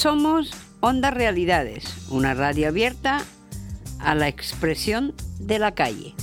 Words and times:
Somos 0.00 0.50
Onda 0.80 1.10
Realidades, 1.10 2.08
una 2.08 2.32
radio 2.32 2.68
abierta 2.68 3.22
a 3.98 4.14
la 4.14 4.28
expresión 4.28 5.12
de 5.38 5.58
la 5.58 5.74
calle. 5.74 6.14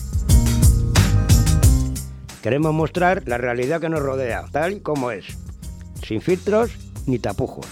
Queremos 2.42 2.74
mostrar 2.74 3.22
la 3.28 3.38
realidad 3.38 3.80
que 3.80 3.90
nos 3.90 4.00
rodea, 4.00 4.46
tal 4.52 4.74
y 4.74 4.80
como 4.80 5.12
es, 5.12 5.26
sin 6.04 6.22
filtros 6.22 6.72
ni 7.06 7.20
tapujos. 7.20 7.68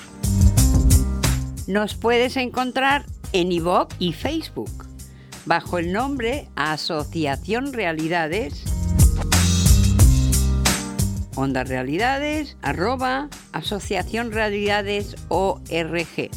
Nos 1.66 1.96
puedes 1.96 2.38
encontrar 2.38 3.08
en 3.34 3.52
iVoox 3.52 3.96
y 3.98 4.14
Facebook 4.14 4.86
bajo 5.48 5.80
el 5.80 5.92
nombre 5.92 6.50
Asociación 6.56 7.74
Realidades. 7.74 8.75
Onda 11.36 11.66
Realidades, 11.66 12.56
arroba 12.62 13.30
Asociación 13.52 14.32
Realidades 14.32 15.16
ORG. 15.28 16.30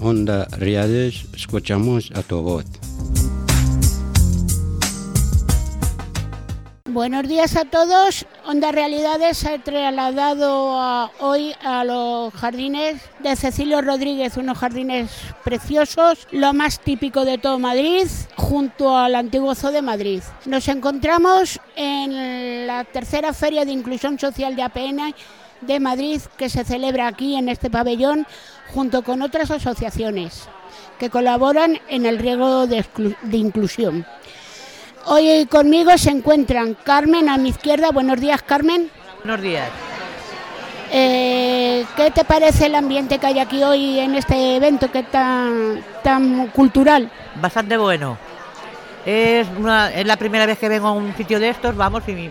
Onda 0.00 0.46
Realidades, 0.46 1.26
escuchamos 1.32 2.10
a 2.14 2.22
tu 2.22 2.42
voz. 2.42 2.77
Buenos 6.90 7.28
días 7.28 7.54
a 7.54 7.66
todos. 7.66 8.24
Onda 8.46 8.72
Realidades 8.72 9.36
se 9.36 9.50
ha 9.50 9.58
trasladado 9.58 11.10
hoy 11.20 11.54
a 11.62 11.84
los 11.84 12.32
jardines 12.32 13.02
de 13.18 13.36
Cecilio 13.36 13.82
Rodríguez, 13.82 14.38
unos 14.38 14.56
jardines 14.56 15.10
preciosos, 15.44 16.26
lo 16.30 16.54
más 16.54 16.80
típico 16.80 17.26
de 17.26 17.36
todo 17.36 17.58
Madrid, 17.58 18.06
junto 18.36 18.96
al 18.96 19.16
antiguo 19.16 19.54
Zoo 19.54 19.70
de 19.70 19.82
Madrid. 19.82 20.22
Nos 20.46 20.66
encontramos 20.68 21.60
en 21.76 22.66
la 22.66 22.84
tercera 22.84 23.34
Feria 23.34 23.66
de 23.66 23.72
Inclusión 23.72 24.18
Social 24.18 24.56
de 24.56 24.62
APN 24.62 25.14
de 25.60 25.80
Madrid 25.80 26.22
que 26.38 26.48
se 26.48 26.64
celebra 26.64 27.06
aquí 27.06 27.36
en 27.36 27.50
este 27.50 27.68
pabellón 27.68 28.26
junto 28.72 29.02
con 29.02 29.20
otras 29.20 29.50
asociaciones 29.50 30.48
que 30.98 31.10
colaboran 31.10 31.80
en 31.90 32.06
el 32.06 32.18
riego 32.18 32.66
de 32.66 32.86
inclusión. 33.32 34.06
Hoy 35.10 35.46
conmigo 35.46 35.96
se 35.96 36.10
encuentran 36.10 36.76
Carmen 36.84 37.30
a 37.30 37.38
mi 37.38 37.48
izquierda. 37.48 37.90
Buenos 37.92 38.20
días, 38.20 38.42
Carmen. 38.42 38.90
Buenos 39.24 39.40
días. 39.40 39.66
Eh, 40.92 41.86
¿Qué 41.96 42.10
te 42.10 42.24
parece 42.26 42.66
el 42.66 42.74
ambiente 42.74 43.18
que 43.18 43.26
hay 43.26 43.38
aquí 43.38 43.62
hoy 43.62 43.98
en 44.00 44.14
este 44.16 44.56
evento 44.56 44.92
que 44.92 44.98
es 44.98 45.10
tan, 45.10 45.82
tan 46.04 46.48
cultural? 46.48 47.10
Bastante 47.40 47.78
bueno. 47.78 48.18
Es, 49.06 49.46
es 49.94 50.06
la 50.06 50.16
primera 50.18 50.44
vez 50.44 50.58
que 50.58 50.68
vengo 50.68 50.88
a 50.88 50.92
un 50.92 51.16
sitio 51.16 51.40
de 51.40 51.48
estos, 51.48 51.74
vamos, 51.74 52.02
y, 52.06 52.30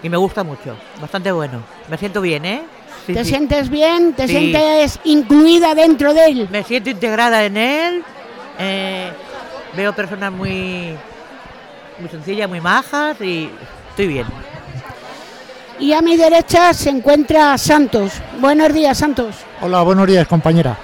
y 0.00 0.08
me 0.08 0.16
gusta 0.16 0.44
mucho. 0.44 0.76
Bastante 1.00 1.32
bueno. 1.32 1.60
Me 1.88 1.98
siento 1.98 2.20
bien, 2.20 2.44
¿eh? 2.44 2.62
¿Te 3.04 3.24
sientes 3.24 3.68
bien? 3.68 4.12
¿Te 4.12 4.28
sientes 4.28 5.00
incluida 5.02 5.74
dentro 5.74 6.14
de 6.14 6.24
él? 6.26 6.48
Me 6.52 6.62
siento 6.62 6.90
integrada 6.90 7.44
en 7.44 7.56
él. 7.56 8.04
Eh, 8.60 9.10
veo 9.76 9.92
personas 9.92 10.30
muy 10.30 10.94
muy 12.00 12.08
sencillas, 12.08 12.48
muy 12.48 12.60
majas 12.60 13.20
y 13.20 13.50
estoy 13.90 14.06
bien. 14.06 14.26
Y 15.78 15.92
a 15.92 16.02
mi 16.02 16.16
derecha 16.16 16.74
se 16.74 16.90
encuentra 16.90 17.56
Santos. 17.56 18.12
Buenos 18.40 18.72
días, 18.72 18.98
Santos. 18.98 19.36
Hola, 19.60 19.82
buenos 19.82 20.06
días, 20.06 20.26
compañera. 20.26 20.76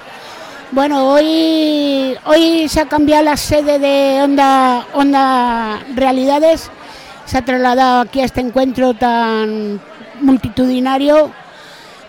Bueno, 0.71 1.11
hoy, 1.11 2.15
hoy 2.25 2.67
se 2.67 2.81
ha 2.81 2.85
cambiado 2.87 3.23
la 3.23 3.37
sede 3.37 3.79
de 3.79 4.21
Onda, 4.23 4.85
Onda 4.93 5.79
Realidades. 5.95 6.69
Se 7.25 7.37
ha 7.37 7.45
trasladado 7.45 8.01
aquí 8.01 8.21
a 8.21 8.25
este 8.25 8.41
encuentro 8.41 8.93
tan 8.93 9.79
multitudinario 10.19 11.31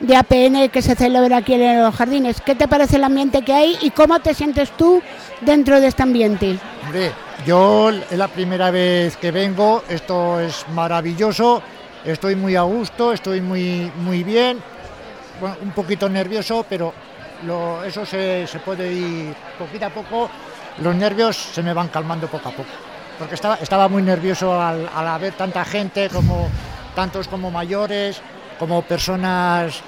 de 0.01 0.17
APN 0.17 0.69
que 0.71 0.83
se 0.83 0.95
celebra 0.95 1.39
aquí 1.39 1.55
en 1.55 1.83
los 1.83 1.95
jardines. 1.95 2.41
¿Qué 2.41 2.55
te 2.55 2.69
parece 2.69 2.97
el 2.97 3.05
ambiente 3.05 3.43
que 3.43 3.53
hay 3.53 3.79
y 3.83 3.91
cómo 3.91 4.21
te 4.21 4.35
sientes 4.35 4.71
tú 4.71 5.03
dentro 5.41 5.81
de 5.81 5.89
este 5.89 6.03
ambiente? 6.03 6.59
Hombre, 6.85 7.13
yo 7.47 7.91
es 7.91 8.13
la 8.19 8.29
primera 8.29 8.71
vez 8.71 9.17
que 9.17 9.31
vengo, 9.31 9.85
esto 9.89 10.41
es 10.41 10.67
maravilloso, 10.71 11.63
estoy 12.05 12.35
muy 12.37 12.57
a 12.57 12.63
gusto, 12.63 13.13
estoy 13.13 13.41
muy, 13.41 13.91
muy 13.99 14.25
bien, 14.25 14.59
un 15.63 15.71
poquito 15.73 16.09
nervioso, 16.09 16.67
pero 16.69 16.93
eso 17.87 18.05
se, 18.05 18.47
puede 18.65 18.93
ir 18.93 19.35
poquito 19.59 19.87
a 19.87 19.91
poco, 19.91 20.31
los 20.83 20.95
nervios 20.95 21.37
se 21.37 21.63
me 21.63 21.73
van 21.73 21.89
calmando 21.89 22.27
poco 22.27 22.49
a 22.49 22.53
poco, 22.53 22.71
porque 23.19 23.35
estaba, 23.35 23.57
estaba 23.57 23.89
muy 23.89 24.03
nervioso 24.03 24.61
al, 24.61 24.89
al 24.95 25.21
ver 25.21 25.35
tanta 25.35 25.65
gente, 25.65 26.09
como 26.09 26.49
tantos 26.95 27.29
como 27.29 27.51
mayores, 27.51 28.21
como 28.59 28.83
personas 28.83 29.81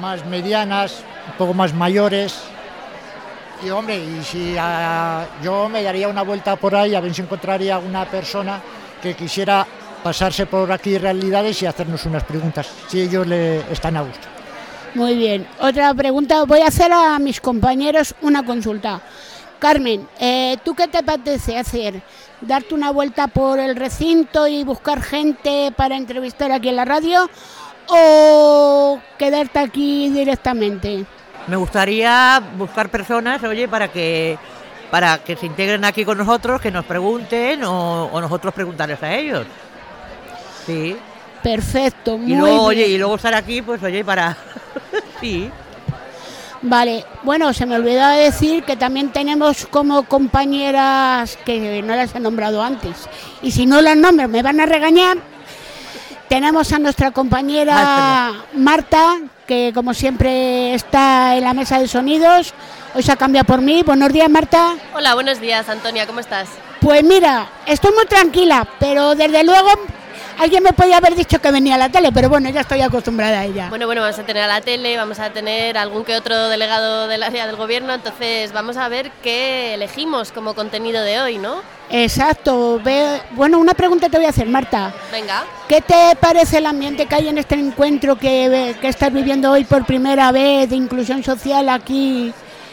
más 0.00 0.24
medianas, 0.26 1.04
un 1.28 1.34
poco 1.34 1.54
más 1.54 1.74
mayores, 1.74 2.42
y 3.64 3.70
hombre, 3.70 3.96
y 3.96 4.22
si 4.22 4.56
ah, 4.58 5.24
yo 5.42 5.68
me 5.68 5.82
daría 5.82 6.08
una 6.08 6.22
vuelta 6.22 6.56
por 6.56 6.74
ahí 6.74 6.94
a 6.94 7.00
ver 7.00 7.14
si 7.14 7.22
encontraría 7.22 7.76
alguna 7.76 8.04
persona 8.04 8.60
que 9.00 9.14
quisiera 9.14 9.66
pasarse 10.02 10.46
por 10.46 10.70
aquí 10.72 10.98
realidades 10.98 11.62
y 11.62 11.66
hacernos 11.66 12.04
unas 12.06 12.24
preguntas, 12.24 12.68
si 12.88 13.00
ellos 13.00 13.26
le 13.26 13.60
están 13.72 13.96
a 13.96 14.02
gusto. 14.02 14.26
Muy 14.94 15.16
bien. 15.16 15.46
Otra 15.60 15.94
pregunta, 15.94 16.44
voy 16.44 16.60
a 16.60 16.66
hacer 16.66 16.92
a 16.92 17.18
mis 17.18 17.40
compañeros 17.40 18.14
una 18.20 18.44
consulta. 18.44 19.00
Carmen, 19.58 20.08
eh, 20.18 20.56
¿tú 20.64 20.74
qué 20.74 20.88
te 20.88 20.98
apetece 20.98 21.56
hacer? 21.56 22.02
¿Darte 22.40 22.74
una 22.74 22.90
vuelta 22.90 23.28
por 23.28 23.60
el 23.60 23.76
recinto 23.76 24.48
y 24.48 24.64
buscar 24.64 25.00
gente 25.00 25.72
para 25.76 25.96
entrevistar 25.96 26.50
aquí 26.50 26.68
en 26.68 26.76
la 26.76 26.84
radio 26.84 27.30
o 27.88 28.98
quedarte 29.16 29.60
aquí 29.60 30.10
directamente? 30.10 31.06
Me 31.46 31.56
gustaría 31.56 32.42
buscar 32.56 32.88
personas, 32.88 33.42
oye, 33.42 33.68
para 33.68 33.88
que 33.88 34.38
para 34.90 35.18
que 35.24 35.36
se 35.36 35.46
integren 35.46 35.86
aquí 35.86 36.04
con 36.04 36.18
nosotros, 36.18 36.60
que 36.60 36.70
nos 36.70 36.84
pregunten 36.84 37.64
o, 37.64 38.20
nosotros 38.20 38.52
preguntarles 38.52 39.02
a 39.02 39.14
ellos. 39.14 39.46
Sí. 40.66 40.94
Perfecto, 41.42 42.18
muy 42.18 42.34
y 42.34 42.36
luego, 42.36 42.68
bien. 42.68 42.84
Oye, 42.84 42.88
y 42.88 42.98
luego 42.98 43.16
estar 43.16 43.34
aquí, 43.34 43.62
pues 43.62 43.82
oye, 43.82 44.04
para... 44.04 44.36
sí. 45.20 45.50
Vale, 46.60 47.06
bueno, 47.22 47.54
se 47.54 47.64
me 47.64 47.76
olvidaba 47.76 48.12
decir 48.16 48.64
que 48.64 48.76
también 48.76 49.10
tenemos 49.12 49.66
como 49.66 50.02
compañeras 50.02 51.38
que 51.44 51.82
no 51.82 51.96
las 51.96 52.14
he 52.14 52.20
nombrado 52.20 52.62
antes. 52.62 53.08
Y 53.40 53.50
si 53.50 53.64
no 53.64 53.80
las 53.80 53.96
nombro 53.96 54.28
me 54.28 54.42
van 54.42 54.60
a 54.60 54.66
regañar. 54.66 55.16
Tenemos 56.28 56.72
a 56.72 56.78
nuestra 56.78 57.10
compañera 57.10 58.32
Marta, 58.54 59.18
que 59.52 59.70
como 59.74 59.92
siempre 59.92 60.72
está 60.72 61.36
en 61.36 61.44
la 61.44 61.52
mesa 61.52 61.78
de 61.78 61.86
sonidos. 61.86 62.54
Hoy 62.94 63.02
se 63.02 63.12
ha 63.12 63.16
cambiado 63.16 63.44
por 63.44 63.60
mí. 63.60 63.82
Buenos 63.82 64.10
días, 64.10 64.30
Marta. 64.30 64.76
Hola, 64.94 65.12
buenos 65.12 65.40
días, 65.40 65.68
Antonia, 65.68 66.06
¿cómo 66.06 66.20
estás? 66.20 66.48
Pues 66.80 67.04
mira, 67.04 67.50
estoy 67.66 67.92
muy 67.92 68.06
tranquila, 68.06 68.66
pero 68.80 69.14
desde 69.14 69.44
luego 69.44 69.68
alguien 70.38 70.62
me 70.62 70.72
podía 70.72 70.96
haber 70.96 71.14
dicho 71.14 71.38
que 71.38 71.50
venía 71.50 71.74
a 71.74 71.78
la 71.78 71.90
tele, 71.90 72.12
pero 72.12 72.30
bueno, 72.30 72.48
ya 72.48 72.62
estoy 72.62 72.80
acostumbrada 72.80 73.40
a 73.40 73.44
ella. 73.44 73.68
Bueno, 73.68 73.84
bueno, 73.84 74.00
vamos 74.00 74.18
a 74.18 74.24
tener 74.24 74.42
a 74.42 74.46
la 74.46 74.62
tele, 74.62 74.96
vamos 74.96 75.18
a 75.18 75.28
tener 75.28 75.76
algún 75.76 76.06
que 76.06 76.16
otro 76.16 76.48
delegado 76.48 77.06
del 77.06 77.22
área 77.22 77.46
del 77.46 77.56
gobierno, 77.56 77.92
entonces 77.92 78.54
vamos 78.54 78.78
a 78.78 78.88
ver 78.88 79.10
qué 79.22 79.74
elegimos 79.74 80.32
como 80.32 80.54
contenido 80.54 81.02
de 81.02 81.20
hoy, 81.20 81.36
¿no? 81.36 81.60
Exacto. 81.92 82.80
Bueno, 83.32 83.58
una 83.58 83.74
pregunta 83.74 84.08
te 84.08 84.16
voy 84.16 84.26
a 84.26 84.30
hacer, 84.30 84.48
Marta. 84.48 84.92
Venga. 85.12 85.44
¿Qué 85.68 85.82
te 85.82 86.16
parece 86.18 86.58
el 86.58 86.66
ambiente 86.66 87.06
que 87.06 87.14
hay 87.14 87.28
en 87.28 87.38
este 87.38 87.54
encuentro 87.54 88.16
que, 88.16 88.74
que 88.80 88.88
estás 88.88 89.12
viviendo 89.12 89.52
hoy 89.52 89.64
por 89.64 89.84
primera 89.84 90.32
vez 90.32 90.70
de 90.70 90.76
inclusión 90.76 91.22
social 91.22 91.68
aquí 91.68 92.32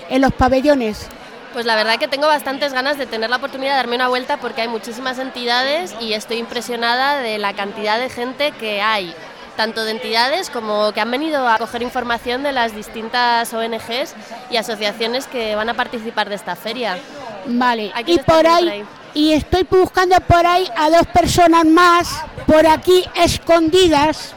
en 0.09 0.21
los 0.21 0.33
pabellones? 0.33 1.07
Pues 1.51 1.65
la 1.65 1.75
verdad 1.75 1.97
que 1.97 2.07
tengo 2.07 2.27
bastantes 2.27 2.73
ganas 2.73 2.97
de 2.97 3.07
tener 3.07 3.29
la 3.29 3.37
oportunidad 3.37 3.71
de 3.71 3.77
darme 3.77 3.95
una 3.95 4.07
vuelta 4.07 4.37
porque 4.37 4.61
hay 4.61 4.67
muchísimas 4.67 5.19
entidades 5.19 5.95
y 5.99 6.13
estoy 6.13 6.37
impresionada 6.37 7.19
de 7.19 7.39
la 7.39 7.53
cantidad 7.53 7.99
de 7.99 8.09
gente 8.09 8.51
que 8.51 8.81
hay, 8.81 9.13
tanto 9.57 9.83
de 9.83 9.91
entidades 9.91 10.49
como 10.49 10.93
que 10.93 11.01
han 11.01 11.09
venido 11.09 11.47
a 11.47 11.57
coger 11.57 11.81
información 11.81 12.43
de 12.43 12.53
las 12.53 12.75
distintas 12.75 13.51
ONGs 13.51 14.15
y 14.51 14.57
asociaciones 14.57 15.25
que 15.27 15.55
van 15.55 15.69
a 15.69 15.73
participar 15.73 16.29
de 16.29 16.35
esta 16.35 16.55
feria. 16.55 16.99
Vale, 17.47 17.91
y 18.05 18.19
por 18.19 18.45
ahí, 18.45 18.85
y 19.13 19.33
estoy 19.33 19.63
buscando 19.69 20.15
por 20.21 20.45
ahí 20.45 20.67
a 20.75 20.89
dos 20.89 21.07
personas 21.07 21.65
más, 21.65 22.23
por 22.45 22.65
aquí 22.67 23.03
escondidas, 23.15 24.33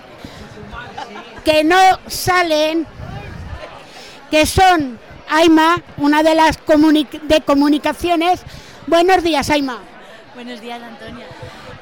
que 1.44 1.64
no 1.64 1.78
salen, 2.06 2.86
que 4.30 4.46
son 4.46 4.98
Aima, 5.28 5.82
una 5.96 6.22
de 6.22 6.34
las 6.34 6.58
de 7.22 7.40
comunicaciones. 7.40 8.40
Buenos 8.86 9.22
días, 9.22 9.48
Aima. 9.50 9.78
Buenos 10.34 10.60
días, 10.60 10.80
Antonia. 10.82 11.26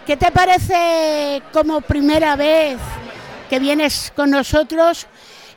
¿Qué 0.07 0.17
te 0.17 0.31
parece 0.31 1.43
como 1.53 1.81
primera 1.81 2.37
vez 2.37 2.79
que 3.49 3.59
vienes 3.59 4.13
con 4.15 4.31
nosotros 4.31 5.07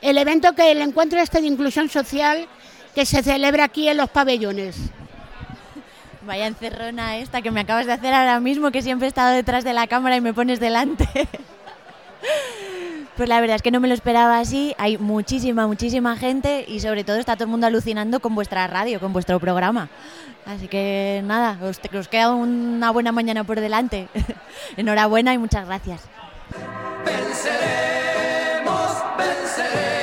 el 0.01 0.17
evento 0.17 0.53
que 0.53 0.71
el 0.71 0.81
encuentro 0.81 1.19
este 1.19 1.41
de 1.41 1.47
inclusión 1.47 1.89
social 1.89 2.47
que 2.93 3.05
se 3.05 3.23
celebra 3.23 3.65
aquí 3.65 3.87
en 3.87 3.97
los 3.97 4.09
pabellones? 4.09 4.75
Vaya 6.25 6.47
encerrona 6.47 7.17
esta 7.17 7.41
que 7.41 7.51
me 7.51 7.61
acabas 7.61 7.85
de 7.85 7.93
hacer 7.93 8.13
ahora 8.13 8.39
mismo, 8.39 8.71
que 8.71 8.81
siempre 8.81 9.07
he 9.07 9.09
estado 9.09 9.33
detrás 9.33 9.63
de 9.63 9.73
la 9.73 9.87
cámara 9.87 10.15
y 10.15 10.21
me 10.21 10.33
pones 10.33 10.59
delante. 10.59 11.07
Pues 13.15 13.29
la 13.29 13.39
verdad 13.41 13.57
es 13.57 13.61
que 13.61 13.69
no 13.69 13.79
me 13.79 13.87
lo 13.87 13.93
esperaba 13.93 14.39
así. 14.39 14.73
Hay 14.79 14.97
muchísima, 14.97 15.67
muchísima 15.67 16.17
gente 16.17 16.65
y 16.67 16.79
sobre 16.79 17.03
todo 17.03 17.17
está 17.17 17.35
todo 17.35 17.43
el 17.43 17.51
mundo 17.51 17.67
alucinando 17.67 18.19
con 18.19 18.33
vuestra 18.33 18.65
radio, 18.65 18.99
con 18.99 19.13
vuestro 19.13 19.39
programa. 19.39 19.89
Así 20.47 20.67
que 20.67 21.21
nada, 21.23 21.59
os, 21.61 21.79
os 21.95 22.07
queda 22.07 22.31
una 22.31 22.89
buena 22.89 23.11
mañana 23.11 23.43
por 23.43 23.59
delante. 23.59 24.07
Enhorabuena 24.77 25.31
y 25.33 25.37
muchas 25.37 25.67
gracias. 25.67 26.01
Venceremos, 27.05 28.97
venceremos, 29.17 30.02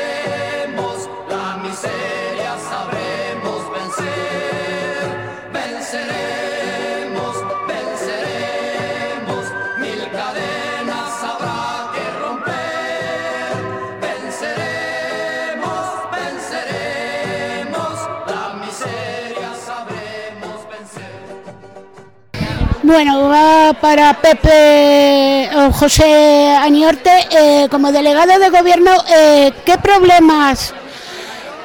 Bueno, 22.91 23.29
va 23.29 23.73
para 23.81 24.15
Pepe 24.15 25.49
José 25.75 26.57
Aniorte. 26.61 27.09
eh, 27.31 27.69
como 27.71 27.93
delegado 27.93 28.37
de 28.37 28.51
gobierno, 28.51 28.91
eh, 29.17 29.53
¿qué 29.65 29.79
problemas, 29.79 30.75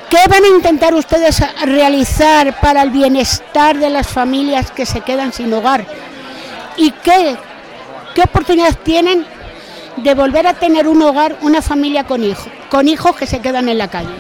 qué 0.07 0.19
van 0.29 0.43
a 0.43 0.47
intentar 0.49 0.93
ustedes 0.93 1.43
realizar 1.65 2.59
para 2.59 2.83
el 2.83 2.91
bienestar 2.91 3.79
de 3.79 3.89
las 3.89 4.05
familias 4.05 4.69
que 4.69 4.85
se 4.85 5.01
quedan 5.01 5.33
sin 5.33 5.51
hogar? 5.51 5.87
¿Y 6.77 6.91
qué, 6.91 7.35
qué 8.13 8.21
oportunidades 8.21 8.77
tienen 8.83 9.25
de 9.97 10.13
volver 10.13 10.45
a 10.45 10.53
tener 10.53 10.87
un 10.87 11.01
hogar, 11.01 11.37
una 11.41 11.63
familia 11.63 12.03
con 12.03 12.23
hijos, 12.23 12.45
con 12.69 12.87
hijos 12.87 13.15
que 13.15 13.25
se 13.25 13.39
quedan 13.39 13.67
en 13.67 13.79
la 13.79 13.87
calle? 13.87 14.13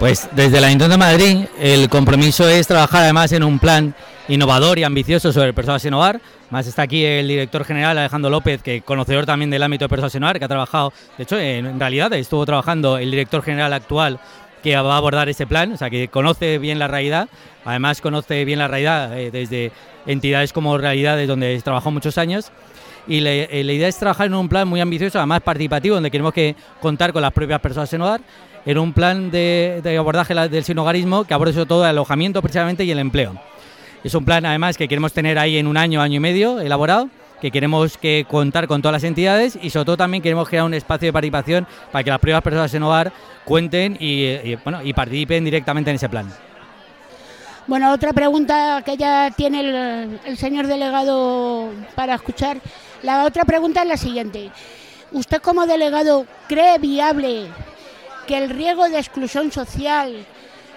Pues 0.00 0.28
desde 0.32 0.58
el 0.58 0.64
Ayuntamiento 0.64 0.88
de 0.88 0.98
Madrid 0.98 1.46
el 1.60 1.88
compromiso 1.88 2.48
es 2.48 2.66
trabajar 2.66 3.04
además 3.04 3.30
en 3.30 3.44
un 3.44 3.60
plan 3.60 3.94
innovador 4.28 4.78
y 4.78 4.84
ambicioso 4.84 5.32
sobre 5.32 5.52
personas 5.52 5.82
sin 5.82 5.94
hogar. 5.94 6.20
Más 6.50 6.66
está 6.66 6.82
aquí 6.82 7.04
el 7.04 7.28
director 7.28 7.64
general 7.64 7.98
Alejandro 7.98 8.30
López, 8.30 8.62
que 8.62 8.82
conocedor 8.82 9.26
también 9.26 9.50
del 9.50 9.62
ámbito 9.62 9.84
de 9.84 9.88
personas 9.88 10.12
sin 10.12 10.22
hogar, 10.22 10.38
que 10.38 10.44
ha 10.44 10.48
trabajado, 10.48 10.92
de 11.16 11.24
hecho 11.24 11.38
en, 11.38 11.78
realidad 11.78 12.12
estuvo 12.12 12.44
trabajando 12.46 12.98
el 12.98 13.10
director 13.10 13.42
general 13.42 13.72
actual 13.72 14.18
que 14.62 14.76
va 14.76 14.94
a 14.94 14.96
abordar 14.96 15.28
ese 15.28 15.46
plan, 15.46 15.72
o 15.72 15.76
sea 15.76 15.90
que 15.90 16.08
conoce 16.08 16.58
bien 16.58 16.78
la 16.78 16.88
realidad, 16.88 17.28
además 17.66 18.00
conoce 18.00 18.46
bien 18.46 18.58
la 18.58 18.68
realidad 18.68 19.18
eh, 19.18 19.30
desde 19.30 19.72
entidades 20.06 20.54
como 20.54 20.78
Realidades 20.78 21.28
donde 21.28 21.60
trabajó 21.62 21.90
muchos 21.90 22.16
años 22.16 22.50
y 23.06 23.18
eh, 23.26 23.62
la 23.64 23.72
idea 23.72 23.88
es 23.88 23.98
trabajar 23.98 24.28
en 24.28 24.34
un 24.34 24.48
plan 24.48 24.66
muy 24.66 24.80
ambicioso, 24.80 25.18
además 25.18 25.42
participativo, 25.42 25.96
donde 25.96 26.10
queremos 26.10 26.32
que 26.32 26.56
contar 26.80 27.12
con 27.12 27.20
las 27.20 27.32
propias 27.32 27.60
personas 27.60 27.90
sin 27.90 28.00
hogar, 28.00 28.22
en 28.64 28.78
un 28.78 28.94
plan 28.94 29.30
de, 29.30 29.80
de 29.82 29.98
abordaje 29.98 30.34
del 30.34 30.64
sinogarismo 30.64 31.24
que 31.24 31.34
aborde 31.34 31.52
sobre 31.52 31.66
todo 31.66 31.84
el 31.84 31.90
alojamiento 31.90 32.40
precisamente 32.40 32.84
y 32.84 32.90
el 32.90 32.98
empleo. 32.98 33.38
Es 34.04 34.14
un 34.14 34.26
plan 34.26 34.44
además 34.44 34.76
que 34.76 34.86
queremos 34.86 35.14
tener 35.14 35.38
ahí 35.38 35.56
en 35.56 35.66
un 35.66 35.78
año, 35.78 36.02
año 36.02 36.16
y 36.16 36.20
medio 36.20 36.60
elaborado, 36.60 37.08
que 37.40 37.50
queremos 37.50 37.96
que 37.96 38.26
contar 38.28 38.68
con 38.68 38.82
todas 38.82 38.92
las 38.92 39.04
entidades 39.04 39.58
y 39.62 39.70
sobre 39.70 39.86
todo 39.86 39.96
también 39.96 40.22
queremos 40.22 40.46
crear 40.46 40.64
un 40.64 40.74
espacio 40.74 41.08
de 41.08 41.12
participación 41.14 41.66
para 41.90 42.04
que 42.04 42.10
las 42.10 42.18
propias 42.18 42.42
personas 42.42 42.70
sin 42.70 42.82
hogar 42.82 43.12
cuenten 43.46 43.96
y, 43.98 44.56
participen 44.92 45.42
directamente 45.42 45.88
en 45.88 45.96
ese 45.96 46.10
plan. 46.10 46.30
Bueno, 47.66 47.94
otra 47.94 48.12
pregunta 48.12 48.82
que 48.84 48.98
ya 48.98 49.30
tiene 49.30 50.18
el 50.26 50.36
señor 50.36 50.66
delegado 50.66 51.70
para 51.94 52.16
escuchar. 52.16 52.60
La 53.02 53.24
otra 53.24 53.46
pregunta 53.46 53.80
es 53.80 53.88
la 53.88 53.96
siguiente. 53.96 54.50
¿Usted 55.12 55.40
como 55.40 55.64
delegado 55.64 56.26
cree 56.46 56.78
viable 56.78 57.46
que 58.26 58.36
el 58.36 58.50
riesgo 58.50 58.86
de 58.86 58.98
exclusión 58.98 59.50
social 59.50 60.26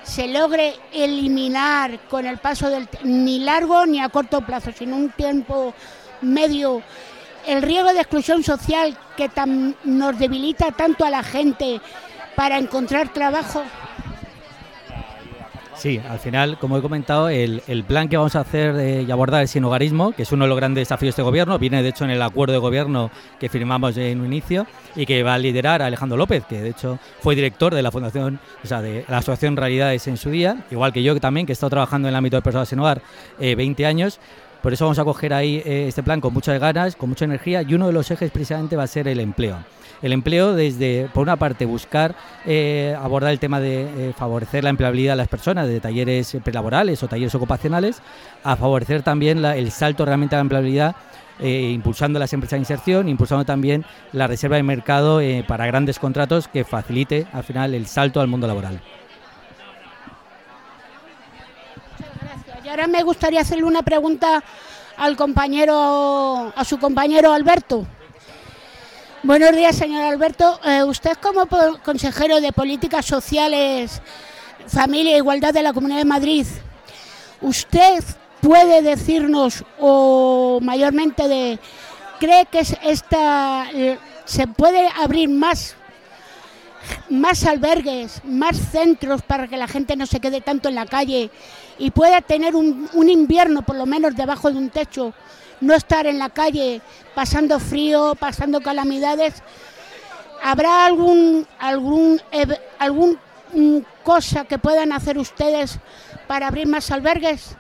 se 0.07 0.27
logre 0.27 0.75
eliminar 0.94 2.00
con 2.09 2.25
el 2.25 2.38
paso 2.38 2.69
del 2.69 2.88
ni 3.04 3.39
largo 3.39 3.86
ni 3.86 4.00
a 4.00 4.09
corto 4.09 4.42
plazo, 4.42 4.71
sino 4.77 4.95
un 4.95 5.09
tiempo 5.09 5.74
medio? 6.21 6.81
El 7.45 7.62
riesgo 7.62 7.94
de 7.94 8.00
exclusión 8.00 8.44
social 8.44 8.98
que 9.15 9.30
tan- 9.30 9.75
nos 9.83 10.18
debilita 10.18 10.71
tanto 10.71 11.06
a 11.06 11.09
la 11.09 11.24
gente 11.24 11.80
para 12.36 12.57
encontrar 12.57 13.13
trabajo. 13.13 13.63
Sí, 15.77 16.01
al 16.09 16.18
final, 16.18 16.57
como 16.57 16.75
he 16.77 16.81
comentado, 16.81 17.29
el, 17.29 17.62
plan 17.88 18.09
que 18.09 18.18
vamos 18.18 18.35
a 18.35 18.39
hacer 18.39 19.06
y 19.07 19.12
abordar 19.12 19.44
el 19.44 19.47
sinogarismo, 19.47 20.12
que 20.12 20.24
es 20.24 20.31
uno 20.31 20.45
de 20.45 20.50
los 20.50 20.57
grandes 20.57 20.81
desafíos 20.81 21.09
de 21.09 21.09
este 21.09 21.21
gobierno, 21.21 21.59
viene 21.59 21.83
de 21.83 21.89
hecho 21.89 22.03
en 22.03 22.09
el 22.09 22.21
acuerdo 22.24 22.53
de 22.53 22.59
gobierno 22.59 23.12
que 23.39 23.47
firmamos 23.47 23.95
en 23.97 24.19
un 24.19 24.25
inicio 24.25 24.65
y 24.95 25.06
que 25.06 25.21
va 25.21 25.35
a 25.35 25.38
liderar 25.38 25.83
Alejandro 25.83 26.18
López, 26.18 26.45
que 26.45 26.62
de 26.62 26.69
hecho 26.69 26.97
fue 27.21 27.35
director 27.35 27.75
de 27.75 27.83
la 27.83 27.91
Fundación, 27.91 28.39
o 28.63 28.68
sea, 28.68 28.81
de 28.81 29.06
la 29.07 29.19
Asociación 29.19 29.56
Realidades 29.56 30.07
en 30.07 30.18
su 30.18 30.31
día, 30.31 30.65
igual 30.71 30.91
que 30.91 31.03
yo 31.03 31.19
también, 31.19 31.45
que 31.45 31.51
he 31.51 31.53
estado 31.53 31.69
trabajando 31.69 32.07
en 32.07 32.13
el 32.13 32.15
ámbito 32.15 32.38
de 32.38 32.41
personas 32.41 32.69
sin 32.69 32.79
hogar 32.79 33.03
eh, 33.39 33.53
20 33.53 33.85
años. 33.85 34.19
Por 34.63 34.74
eso 34.74 34.85
vamos 34.85 34.97
a 34.97 35.03
coger 35.03 35.33
ahí 35.33 35.62
eh, 35.63 35.85
este 35.88 36.01
plan 36.01 36.19
con 36.19 36.33
muchas 36.33 36.59
ganas, 36.59 36.95
con 36.95 37.09
mucha 37.09 37.25
energía 37.25 37.62
y 37.62 37.75
uno 37.75 37.85
de 37.85 37.94
los 37.94 38.09
ejes 38.09 38.31
precisamente 38.31 38.75
va 38.75 38.83
a 38.83 38.88
ser 38.88 39.07
el 39.07 39.19
empleo. 39.19 39.57
El 40.01 40.13
empleo 40.13 40.53
desde, 40.53 41.09
por 41.13 41.23
una 41.23 41.38
parte, 41.38 41.65
buscar 41.65 42.15
eh, 42.45 42.95
abordar 43.01 43.31
el 43.31 43.39
tema 43.39 43.59
de 43.59 44.09
eh, 44.09 44.13
favorecer 44.15 44.63
la 44.63 44.69
empleabilidad 44.69 45.13
de 45.13 45.17
las 45.17 45.27
personas, 45.27 45.67
de 45.67 45.79
talleres 45.79 46.38
prelaborales 46.44 47.01
o 47.01 47.07
talleres 47.07 47.33
ocupacionales, 47.33 48.01
a 48.44 48.55
favorecer 48.55 49.01
también 49.01 49.44
el 49.44 49.71
salto 49.71 50.05
realmente 50.05 50.35
a 50.35 50.38
la 50.38 50.44
empleabilidad, 50.44 50.95
eh, 51.39 51.71
impulsando 51.73 52.19
las 52.19 52.31
empresas 52.33 52.57
de 52.57 52.61
inserción, 52.61 53.09
impulsando 53.09 53.45
también 53.45 53.85
la 54.13 54.27
reserva 54.27 54.57
de 54.57 54.63
mercado 54.63 55.19
para 55.47 55.65
grandes 55.65 55.97
contratos 55.97 56.47
que 56.47 56.63
facilite 56.63 57.25
al 57.33 57.43
final 57.43 57.73
el 57.73 57.88
salto 57.88 58.21
al 58.21 58.27
mundo 58.27 58.47
laboral. 58.47 58.79
Y 62.63 62.69
ahora 62.69 62.88
me 62.88 63.01
gustaría 63.01 63.41
hacerle 63.41 63.63
una 63.63 63.81
pregunta 63.81 64.43
al 64.97 65.15
compañero, 65.15 66.51
a 66.55 66.65
su 66.65 66.77
compañero 66.77 67.31
Alberto. 67.31 67.88
Buenos 69.27 69.53
días, 69.57 69.75
señor 69.75 70.03
Alberto. 70.03 70.57
Eh, 70.63 70.85
usted 70.85 71.18
como 71.21 71.50
consejero 71.83 72.39
de 72.39 72.53
Políticas 72.53 73.06
Sociales, 73.06 74.01
Familia 74.68 75.15
e 75.15 75.18
Igualdad 75.18 75.53
de 75.53 75.62
la 75.62 75.74
Comunidad 75.74 76.00
de 76.00 76.06
Madrid, 76.06 76.47
¿usted 77.41 78.01
puede 78.39 78.81
decirnos 78.81 79.65
o 79.81 80.59
mayormente 80.62 81.27
de 81.27 81.59
cree 82.21 82.45
que 82.45 82.59
es 82.59 82.77
esta 82.81 83.69
eh, 83.74 84.00
se 84.24 84.47
puede 84.47 84.88
abrir 84.97 85.27
más 85.27 85.75
más 87.10 87.43
albergues, 87.43 88.22
más 88.24 88.55
centros 88.55 89.24
para 89.24 89.50
que 89.50 89.57
la 89.57 89.67
gente 89.67 89.98
no 89.98 90.05
se 90.05 90.22
quede 90.22 90.39
tanto 90.39 90.69
en 90.69 90.75
la 90.75 90.86
calle 90.86 91.31
y 91.77 91.91
pueda 91.91 92.22
tener 92.22 92.55
un 92.55 93.10
invierno 93.10 93.62
por 93.63 93.75
lo 93.75 93.86
menos 93.86 94.15
debajo 94.15 94.50
de 94.50 94.57
un 94.57 94.69
techo, 94.69 95.13
no 95.61 95.73
estar 95.73 96.05
en 96.07 96.19
la 96.19 96.29
calle 96.29 96.81
pasando 97.15 97.59
frío, 97.59 98.15
pasando 98.19 98.61
calamidades. 98.61 99.43
¿Habrá 100.43 100.85
algún 100.85 101.47
algún 101.59 102.21
algún 102.79 103.17
mm, 103.53 103.79
cosa 104.03 104.45
que 104.45 104.59
puedan 104.59 104.91
hacer 104.91 105.17
ustedes 105.17 105.79
para 106.27 106.47
abrir 106.47 106.67
más 106.67 106.91
albergues? 106.91 107.57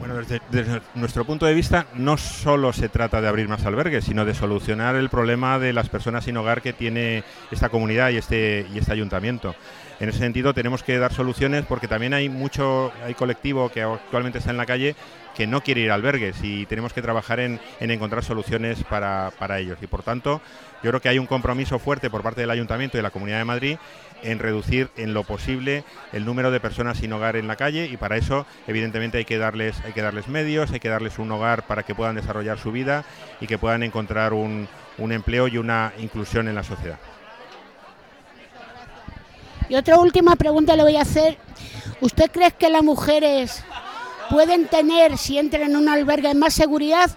Bueno, 0.00 0.16
desde, 0.16 0.40
desde 0.50 0.80
nuestro 0.94 1.26
punto 1.26 1.44
de 1.44 1.52
vista, 1.52 1.84
no 1.92 2.16
solo 2.16 2.72
se 2.72 2.88
trata 2.88 3.20
de 3.20 3.28
abrir 3.28 3.48
más 3.48 3.66
albergues, 3.66 4.06
sino 4.06 4.24
de 4.24 4.32
solucionar 4.32 4.96
el 4.96 5.10
problema 5.10 5.58
de 5.58 5.74
las 5.74 5.90
personas 5.90 6.24
sin 6.24 6.38
hogar 6.38 6.62
que 6.62 6.72
tiene 6.72 7.22
esta 7.50 7.68
comunidad 7.68 8.08
y 8.08 8.16
este, 8.16 8.66
y 8.72 8.78
este 8.78 8.92
ayuntamiento. 8.92 9.54
En 10.00 10.08
ese 10.08 10.20
sentido, 10.20 10.54
tenemos 10.54 10.82
que 10.82 10.96
dar 10.96 11.12
soluciones 11.12 11.66
porque 11.66 11.86
también 11.86 12.14
hay 12.14 12.30
mucho, 12.30 12.90
hay 13.04 13.12
colectivo 13.12 13.68
que 13.68 13.82
actualmente 13.82 14.38
está 14.38 14.50
en 14.50 14.56
la 14.56 14.64
calle 14.64 14.96
que 15.40 15.46
no 15.46 15.62
quiere 15.62 15.80
ir 15.80 15.90
albergues 15.90 16.36
y 16.42 16.66
tenemos 16.66 16.92
que 16.92 17.00
trabajar 17.00 17.40
en, 17.40 17.58
en 17.80 17.90
encontrar 17.90 18.22
soluciones 18.22 18.84
para, 18.84 19.32
para 19.38 19.58
ellos. 19.58 19.78
Y 19.80 19.86
por 19.86 20.02
tanto, 20.02 20.42
yo 20.82 20.90
creo 20.90 21.00
que 21.00 21.08
hay 21.08 21.18
un 21.18 21.24
compromiso 21.24 21.78
fuerte 21.78 22.10
por 22.10 22.22
parte 22.22 22.42
del 22.42 22.50
Ayuntamiento 22.50 22.98
y 22.98 22.98
de 22.98 23.02
la 23.04 23.10
Comunidad 23.10 23.38
de 23.38 23.46
Madrid 23.46 23.78
en 24.22 24.38
reducir 24.38 24.90
en 24.98 25.14
lo 25.14 25.24
posible 25.24 25.82
el 26.12 26.26
número 26.26 26.50
de 26.50 26.60
personas 26.60 26.98
sin 26.98 27.10
hogar 27.14 27.36
en 27.36 27.48
la 27.48 27.56
calle 27.56 27.86
y 27.86 27.96
para 27.96 28.18
eso 28.18 28.44
evidentemente 28.66 29.16
hay 29.16 29.24
que 29.24 29.38
darles 29.38 29.80
hay 29.86 29.94
que 29.94 30.02
darles 30.02 30.28
medios, 30.28 30.72
hay 30.72 30.80
que 30.80 30.90
darles 30.90 31.18
un 31.18 31.32
hogar 31.32 31.66
para 31.66 31.84
que 31.84 31.94
puedan 31.94 32.16
desarrollar 32.16 32.58
su 32.58 32.70
vida 32.70 33.06
y 33.40 33.46
que 33.46 33.56
puedan 33.56 33.82
encontrar 33.82 34.34
un, 34.34 34.68
un 34.98 35.10
empleo 35.10 35.48
y 35.48 35.56
una 35.56 35.94
inclusión 35.98 36.48
en 36.48 36.54
la 36.54 36.64
sociedad. 36.64 36.98
Y 39.70 39.74
otra 39.74 39.96
última 39.96 40.36
pregunta 40.36 40.76
le 40.76 40.82
voy 40.82 40.96
a 40.96 41.00
hacer. 41.00 41.38
¿Usted 42.02 42.30
cree 42.30 42.50
que 42.50 42.68
las 42.68 42.82
mujeres 42.82 43.64
pueden 44.30 44.66
tener, 44.68 45.18
si 45.18 45.38
entran 45.38 45.62
en 45.62 45.76
un 45.76 45.88
albergue, 45.88 46.34
más 46.34 46.54
seguridad? 46.54 47.10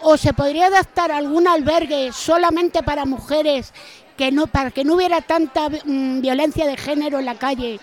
¿O 0.00 0.16
se 0.16 0.32
podría 0.32 0.66
adaptar 0.66 1.12
algún 1.12 1.46
albergue 1.46 2.10
solamente 2.12 2.82
para 2.82 3.04
mujeres, 3.04 3.72
que 4.16 4.32
no, 4.32 4.46
para 4.46 4.70
que 4.70 4.84
no 4.84 4.94
hubiera 4.94 5.20
tanta 5.20 5.68
mm, 5.68 6.20
violencia 6.20 6.66
de 6.66 6.76
género 6.76 7.18
en 7.18 7.26
la 7.26 7.36
calle? 7.36 7.80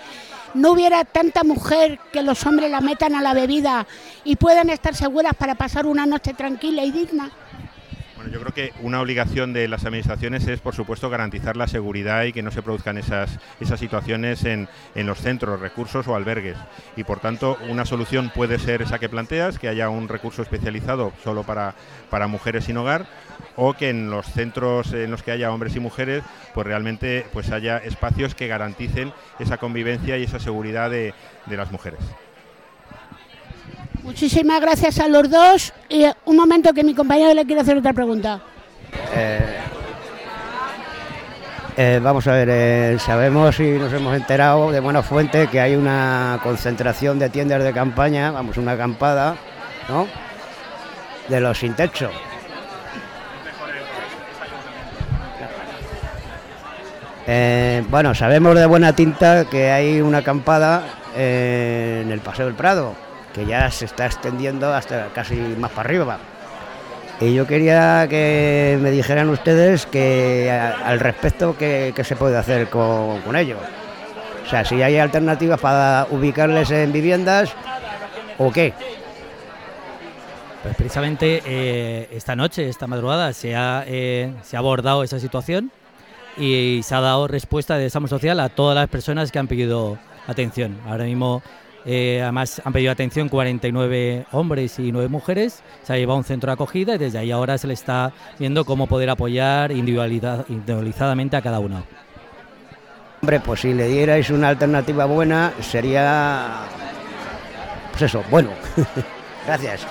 No 0.53 0.71
hubiera 0.71 1.05
tanta 1.05 1.43
mujer 1.43 1.99
que 2.11 2.21
los 2.21 2.45
hombres 2.45 2.69
la 2.69 2.81
metan 2.81 3.15
a 3.15 3.21
la 3.21 3.33
bebida 3.33 3.87
y 4.25 4.35
puedan 4.35 4.69
estar 4.69 4.95
seguras 4.95 5.33
para 5.35 5.55
pasar 5.55 5.85
una 5.85 6.05
noche 6.05 6.33
tranquila 6.33 6.83
y 6.83 6.91
digna. 6.91 7.31
Bueno, 8.21 8.35
yo 8.35 8.41
creo 8.41 8.53
que 8.53 8.71
una 8.83 9.01
obligación 9.01 9.51
de 9.51 9.67
las 9.67 9.83
administraciones 9.83 10.45
es, 10.45 10.59
por 10.59 10.75
supuesto, 10.75 11.09
garantizar 11.09 11.57
la 11.57 11.65
seguridad 11.65 12.23
y 12.25 12.31
que 12.31 12.43
no 12.43 12.51
se 12.51 12.61
produzcan 12.61 12.99
esas, 12.99 13.39
esas 13.59 13.79
situaciones 13.79 14.45
en, 14.45 14.69
en 14.93 15.07
los 15.07 15.17
centros, 15.17 15.59
recursos 15.59 16.07
o 16.07 16.15
albergues. 16.15 16.55
Y, 16.95 17.03
por 17.03 17.19
tanto, 17.19 17.57
una 17.67 17.83
solución 17.83 18.29
puede 18.29 18.59
ser 18.59 18.83
esa 18.83 18.99
que 18.99 19.09
planteas, 19.09 19.57
que 19.57 19.69
haya 19.69 19.89
un 19.89 20.07
recurso 20.07 20.43
especializado 20.43 21.13
solo 21.23 21.41
para, 21.41 21.73
para 22.11 22.27
mujeres 22.27 22.65
sin 22.65 22.77
hogar, 22.77 23.07
o 23.55 23.73
que 23.73 23.89
en 23.89 24.11
los 24.11 24.27
centros 24.27 24.93
en 24.93 25.09
los 25.09 25.23
que 25.23 25.31
haya 25.31 25.51
hombres 25.51 25.75
y 25.75 25.79
mujeres, 25.79 26.21
pues 26.53 26.67
realmente 26.67 27.25
pues 27.33 27.49
haya 27.49 27.79
espacios 27.79 28.35
que 28.35 28.45
garanticen 28.45 29.13
esa 29.39 29.57
convivencia 29.57 30.19
y 30.19 30.25
esa 30.25 30.39
seguridad 30.39 30.91
de, 30.91 31.15
de 31.47 31.57
las 31.57 31.71
mujeres. 31.71 32.01
Muchísimas 34.03 34.59
gracias 34.59 34.99
a 34.99 35.07
los 35.07 35.29
dos. 35.29 35.73
Y 35.89 36.03
eh, 36.03 36.13
un 36.25 36.35
momento 36.35 36.73
que 36.73 36.83
mi 36.83 36.95
compañero 36.95 37.33
le 37.33 37.45
quiere 37.45 37.61
hacer 37.61 37.77
otra 37.77 37.93
pregunta. 37.93 38.41
Eh, 39.13 39.57
eh, 41.77 41.99
vamos 42.01 42.27
a 42.27 42.33
ver, 42.33 42.99
sabemos 42.99 43.59
y 43.59 43.71
nos 43.71 43.93
hemos 43.93 44.15
enterado 44.15 44.71
de 44.71 44.79
buena 44.79 45.03
fuente 45.03 45.47
que 45.47 45.59
hay 45.61 45.75
una 45.75 46.39
concentración 46.43 47.19
de 47.19 47.29
tiendas 47.29 47.63
de 47.63 47.71
campaña, 47.71 48.31
vamos, 48.31 48.57
una 48.57 48.73
acampada, 48.73 49.35
¿no? 49.87 50.07
De 51.29 51.39
los 51.39 51.57
sin 51.57 51.73
techo. 51.73 52.09
Bueno, 57.89 58.13
sabemos 58.13 58.55
de 58.55 58.65
buena 58.65 58.93
tinta 58.93 59.45
que 59.45 59.71
hay 59.71 60.01
una 60.01 60.17
acampada 60.17 60.83
en 61.15 62.11
el 62.11 62.19
Paseo 62.19 62.45
del 62.45 62.55
Prado, 62.55 62.93
que 63.33 63.45
ya 63.45 63.69
se 63.71 63.85
está 63.85 64.05
extendiendo 64.05 64.73
hasta 64.73 65.07
casi 65.13 65.35
más 65.35 65.71
para 65.71 65.89
arriba. 65.89 66.19
Y 67.19 67.35
yo 67.35 67.45
quería 67.45 68.07
que 68.09 68.79
me 68.81 68.89
dijeran 68.89 69.29
ustedes 69.29 69.85
que 69.85 70.49
al 70.49 70.99
respecto 70.99 71.55
qué, 71.57 71.93
se 72.03 72.15
puede 72.15 72.37
hacer 72.37 72.69
con, 72.69 73.21
con 73.21 73.35
ello. 73.35 73.57
O 74.45 74.49
sea, 74.49 74.65
si 74.65 74.81
hay 74.81 74.97
alternativas 74.97 75.59
para 75.59 76.07
ubicarles 76.09 76.71
en 76.71 76.91
viviendas 76.91 77.53
o 78.37 78.51
qué. 78.51 78.73
Pues 80.63 80.75
precisamente 80.75 81.41
eh, 81.45 82.07
esta 82.11 82.35
noche, 82.35 82.69
esta 82.69 82.85
madrugada, 82.85 83.33
se 83.33 83.55
ha, 83.55 83.83
eh, 83.87 84.31
se 84.43 84.55
ha 84.55 84.59
abordado 84.59 85.03
esa 85.03 85.19
situación 85.19 85.71
y 86.37 86.81
se 86.83 86.93
ha 86.93 87.01
dado 87.01 87.27
respuesta 87.27 87.77
de 87.77 87.87
Estamos 87.87 88.09
Social 88.11 88.39
a 88.39 88.49
todas 88.49 88.75
las 88.75 88.87
personas 88.87 89.31
que 89.31 89.39
han 89.39 89.47
pedido 89.47 89.97
atención. 90.27 90.79
Ahora 90.87 91.05
mismo, 91.05 91.41
eh, 91.85 92.19
además, 92.21 92.61
han 92.63 92.73
pedido 92.73 92.91
atención 92.91 93.29
49 93.29 94.25
hombres 94.31 94.77
y 94.79 94.91
9 94.91 95.07
mujeres. 95.09 95.61
Se 95.83 95.93
ha 95.93 95.97
llevado 95.97 96.15
a 96.15 96.19
un 96.19 96.23
centro 96.23 96.47
de 96.49 96.53
acogida 96.53 96.95
y 96.95 96.97
desde 96.97 97.17
ahí 97.17 97.31
ahora 97.31 97.57
se 97.57 97.67
le 97.67 97.73
está 97.73 98.11
viendo 98.39 98.65
cómo 98.65 98.87
poder 98.87 99.09
apoyar 99.09 99.71
individualidad- 99.71 100.45
individualizadamente 100.49 101.35
a 101.37 101.41
cada 101.41 101.59
uno. 101.59 101.83
Hombre, 103.21 103.39
pues 103.39 103.61
si 103.61 103.73
le 103.73 103.87
dierais 103.87 104.29
una 104.29 104.49
alternativa 104.49 105.05
buena 105.05 105.53
sería... 105.61 106.61
Pues 107.91 108.03
eso, 108.03 108.23
bueno. 108.31 108.49
Gracias. 109.45 109.81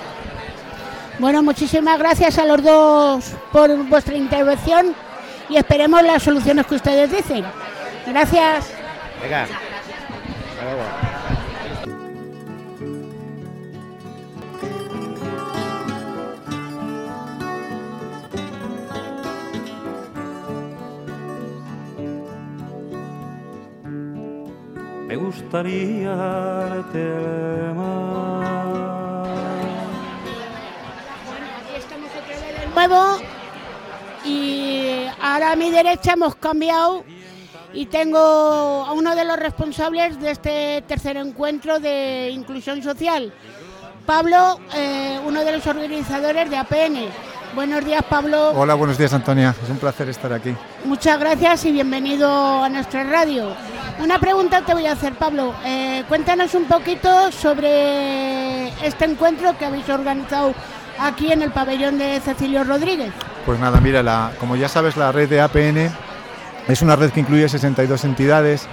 Bueno, 1.19 1.43
muchísimas 1.43 1.99
gracias 1.99 2.39
a 2.39 2.47
los 2.47 2.63
dos 2.63 3.33
por 3.53 3.77
vuestra 3.89 4.15
intervención 4.17 4.95
y 5.51 5.57
esperemos 5.59 6.03
las 6.03 6.23
soluciones 6.23 6.67
que 6.67 6.77
ustedes 6.77 7.13
dicen. 7.13 7.45
Gracias. 8.07 8.73
Venga. 9.23 9.47
Me 25.11 25.17
gustaría 25.17 26.15
darte 26.15 27.01
el 27.01 27.75
mar. 27.75 29.27
de 32.61 32.67
nuevo 32.73 33.19
y 34.25 35.07
ahora 35.21 35.51
a 35.51 35.57
mi 35.57 35.71
derecha 35.71 36.13
hemos 36.13 36.37
cambiado 36.37 37.03
y 37.73 37.87
tengo 37.87 38.21
a 38.21 38.93
uno 38.93 39.17
de 39.17 39.25
los 39.25 39.37
responsables 39.37 40.21
de 40.21 40.31
este 40.31 40.85
tercer 40.87 41.17
encuentro 41.17 41.81
de 41.81 42.31
inclusión 42.31 42.81
social, 42.81 43.33
Pablo, 44.07 44.61
eh, 44.77 45.19
uno 45.27 45.41
de 45.45 45.51
los 45.57 45.67
organizadores 45.67 46.49
de 46.49 46.57
APN. 46.57 47.09
Buenos 47.57 47.85
días, 47.85 48.05
Pablo. 48.09 48.51
Hola, 48.51 48.75
buenos 48.75 48.97
días 48.97 49.13
Antonia, 49.13 49.57
es 49.61 49.71
un 49.71 49.79
placer 49.79 50.09
estar 50.09 50.33
aquí. 50.33 50.55
Muchas 50.85 51.19
gracias 51.19 51.65
y 51.65 51.73
bienvenido 51.73 52.63
a 52.63 52.69
nuestra 52.69 53.03
radio. 53.03 53.57
Una 54.03 54.19
pregunta 54.19 54.63
te 54.63 54.73
voy 54.73 54.87
a 54.87 54.93
hacer, 54.93 55.15
Pablo. 55.15 55.55
Eh, 55.63 56.05
cuéntanos 56.09 56.55
un 56.55 56.65
poquito 56.65 57.31
sobre 57.31 58.69
este 58.87 59.05
encuentro 59.05 59.59
que 59.59 59.67
habéis 59.67 59.89
organizado 59.91 60.55
aquí 60.99 61.31
en 61.31 61.43
el 61.43 61.51
pabellón 61.51 61.99
de 61.99 62.19
Cecilio 62.21 62.65
Rodríguez. 62.65 63.13
Pues 63.45 63.61
nada, 63.61 63.79
mira, 63.79 64.33
como 64.41 64.57
ya 64.57 64.69
sabes, 64.69 64.97
la 64.97 65.13
red 65.13 65.29
de 65.29 65.43
APN 65.43 65.91
es 66.67 66.81
una 66.81 66.97
red 66.97 67.11
que 67.11 67.21
incluye 67.21 67.47
62 67.47 68.05
entidades 68.05 68.67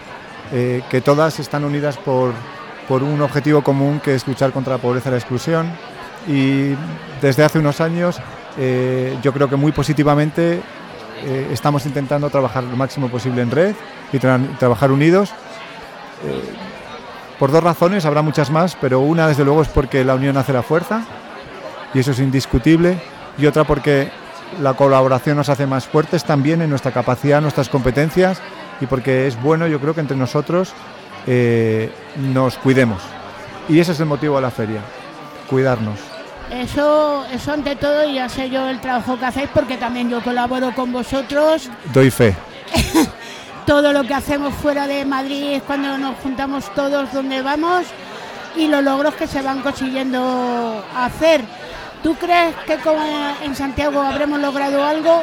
eh, 0.53 0.81
que 0.89 1.01
todas 1.01 1.39
están 1.39 1.65
unidas 1.65 1.97
por, 1.97 2.31
por 2.87 3.03
un 3.03 3.21
objetivo 3.21 3.61
común 3.63 3.99
que 3.99 4.15
es 4.15 4.25
luchar 4.27 4.53
contra 4.53 4.75
la 4.75 4.81
pobreza 4.81 5.09
y 5.09 5.11
la 5.11 5.17
exclusión. 5.17 5.69
Y 6.25 6.73
desde 7.21 7.43
hace 7.43 7.59
unos 7.59 7.81
años 7.81 8.21
eh, 8.57 9.17
yo 9.21 9.33
creo 9.33 9.49
que 9.49 9.57
muy 9.57 9.73
positivamente 9.73 10.61
eh, 11.23 11.49
estamos 11.51 11.85
intentando 11.85 12.29
trabajar 12.29 12.63
lo 12.63 12.75
máximo 12.75 13.09
posible 13.09 13.41
en 13.41 13.51
red 13.51 13.75
y 14.13 14.17
tra- 14.17 14.57
trabajar 14.57 14.91
unidos. 14.91 15.31
Eh, 16.25 16.43
por 17.39 17.51
dos 17.51 17.63
razones, 17.63 18.05
habrá 18.05 18.21
muchas 18.21 18.49
más, 18.49 18.75
pero 18.79 18.99
una 18.99 19.27
desde 19.27 19.43
luego 19.43 19.61
es 19.61 19.67
porque 19.67 20.03
la 20.03 20.15
unión 20.15 20.37
hace 20.37 20.53
la 20.53 20.63
fuerza 20.63 21.03
y 21.93 21.99
eso 21.99 22.11
es 22.11 22.19
indiscutible, 22.19 22.99
y 23.37 23.45
otra 23.45 23.63
porque 23.63 24.09
la 24.61 24.73
colaboración 24.73 25.37
nos 25.37 25.49
hace 25.49 25.67
más 25.67 25.85
fuertes 25.85 26.23
también 26.23 26.61
en 26.61 26.69
nuestra 26.69 26.91
capacidad, 26.91 27.41
nuestras 27.41 27.69
competencias, 27.69 28.41
y 28.81 28.85
porque 28.87 29.27
es 29.27 29.41
bueno, 29.41 29.67
yo 29.67 29.79
creo 29.79 29.93
que 29.93 30.01
entre 30.01 30.17
nosotros 30.17 30.73
eh, 31.27 31.91
nos 32.17 32.57
cuidemos. 32.57 33.01
Y 33.69 33.79
ese 33.79 33.91
es 33.91 33.99
el 33.99 34.05
motivo 34.05 34.35
de 34.37 34.41
la 34.41 34.51
feria, 34.51 34.81
cuidarnos. 35.49 35.99
Eso, 36.51 37.25
eso 37.31 37.51
ante 37.51 37.75
todo, 37.75 38.07
y 38.07 38.15
ya 38.15 38.29
sé 38.29 38.49
yo 38.49 38.69
el 38.69 38.79
trabajo 38.79 39.19
que 39.19 39.25
hacéis 39.25 39.49
porque 39.53 39.77
también 39.77 40.09
yo 40.09 40.21
colaboro 40.23 40.73
con 40.73 40.91
vosotros. 40.93 41.69
Doy 41.93 42.09
fe. 42.09 42.35
Todo 43.65 43.91
lo 43.91 44.03
que 44.03 44.13
hacemos 44.13 44.53
fuera 44.53 44.87
de 44.87 45.03
Madrid 45.03 45.55
es 45.55 45.63
cuando 45.63 45.97
nos 45.97 46.15
juntamos 46.19 46.73
todos 46.73 47.11
donde 47.11 47.41
vamos 47.41 47.85
y 48.55 48.69
los 48.69 48.81
logros 48.81 49.13
que 49.15 49.27
se 49.27 49.41
van 49.41 49.61
consiguiendo 49.61 50.85
hacer. 50.95 51.41
¿Tú 52.01 52.15
crees 52.15 52.55
que 52.65 52.77
como 52.77 53.03
en 53.43 53.53
Santiago 53.55 54.01
habremos 54.01 54.39
logrado 54.39 54.85
algo? 54.85 55.21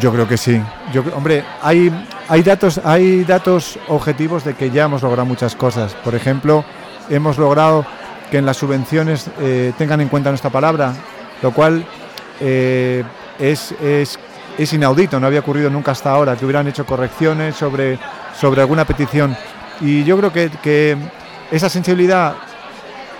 Yo 0.00 0.10
creo 0.10 0.26
que 0.26 0.38
sí. 0.38 0.58
Yo, 0.90 1.02
hombre, 1.14 1.44
hay, 1.62 1.92
hay, 2.28 2.42
datos, 2.42 2.80
hay 2.82 3.24
datos 3.24 3.78
objetivos 3.88 4.44
de 4.44 4.54
que 4.54 4.70
ya 4.70 4.84
hemos 4.84 5.02
logrado 5.02 5.26
muchas 5.26 5.54
cosas. 5.54 5.92
Por 5.96 6.14
ejemplo, 6.14 6.64
hemos 7.10 7.36
logrado 7.36 7.84
que 8.30 8.38
en 8.38 8.46
las 8.46 8.56
subvenciones 8.56 9.30
eh, 9.40 9.72
tengan 9.78 10.00
en 10.00 10.08
cuenta 10.08 10.30
nuestra 10.30 10.50
palabra, 10.50 10.92
lo 11.42 11.52
cual 11.52 11.84
eh, 12.40 13.04
es, 13.38 13.72
es, 13.80 14.18
es 14.58 14.72
inaudito, 14.72 15.20
no 15.20 15.26
había 15.26 15.40
ocurrido 15.40 15.70
nunca 15.70 15.92
hasta 15.92 16.10
ahora, 16.10 16.36
que 16.36 16.44
hubieran 16.44 16.66
hecho 16.66 16.84
correcciones 16.84 17.56
sobre, 17.56 17.98
sobre 18.38 18.60
alguna 18.60 18.84
petición. 18.84 19.36
Y 19.80 20.04
yo 20.04 20.16
creo 20.16 20.32
que, 20.32 20.50
que 20.62 20.96
esa 21.50 21.68
sensibilidad 21.68 22.34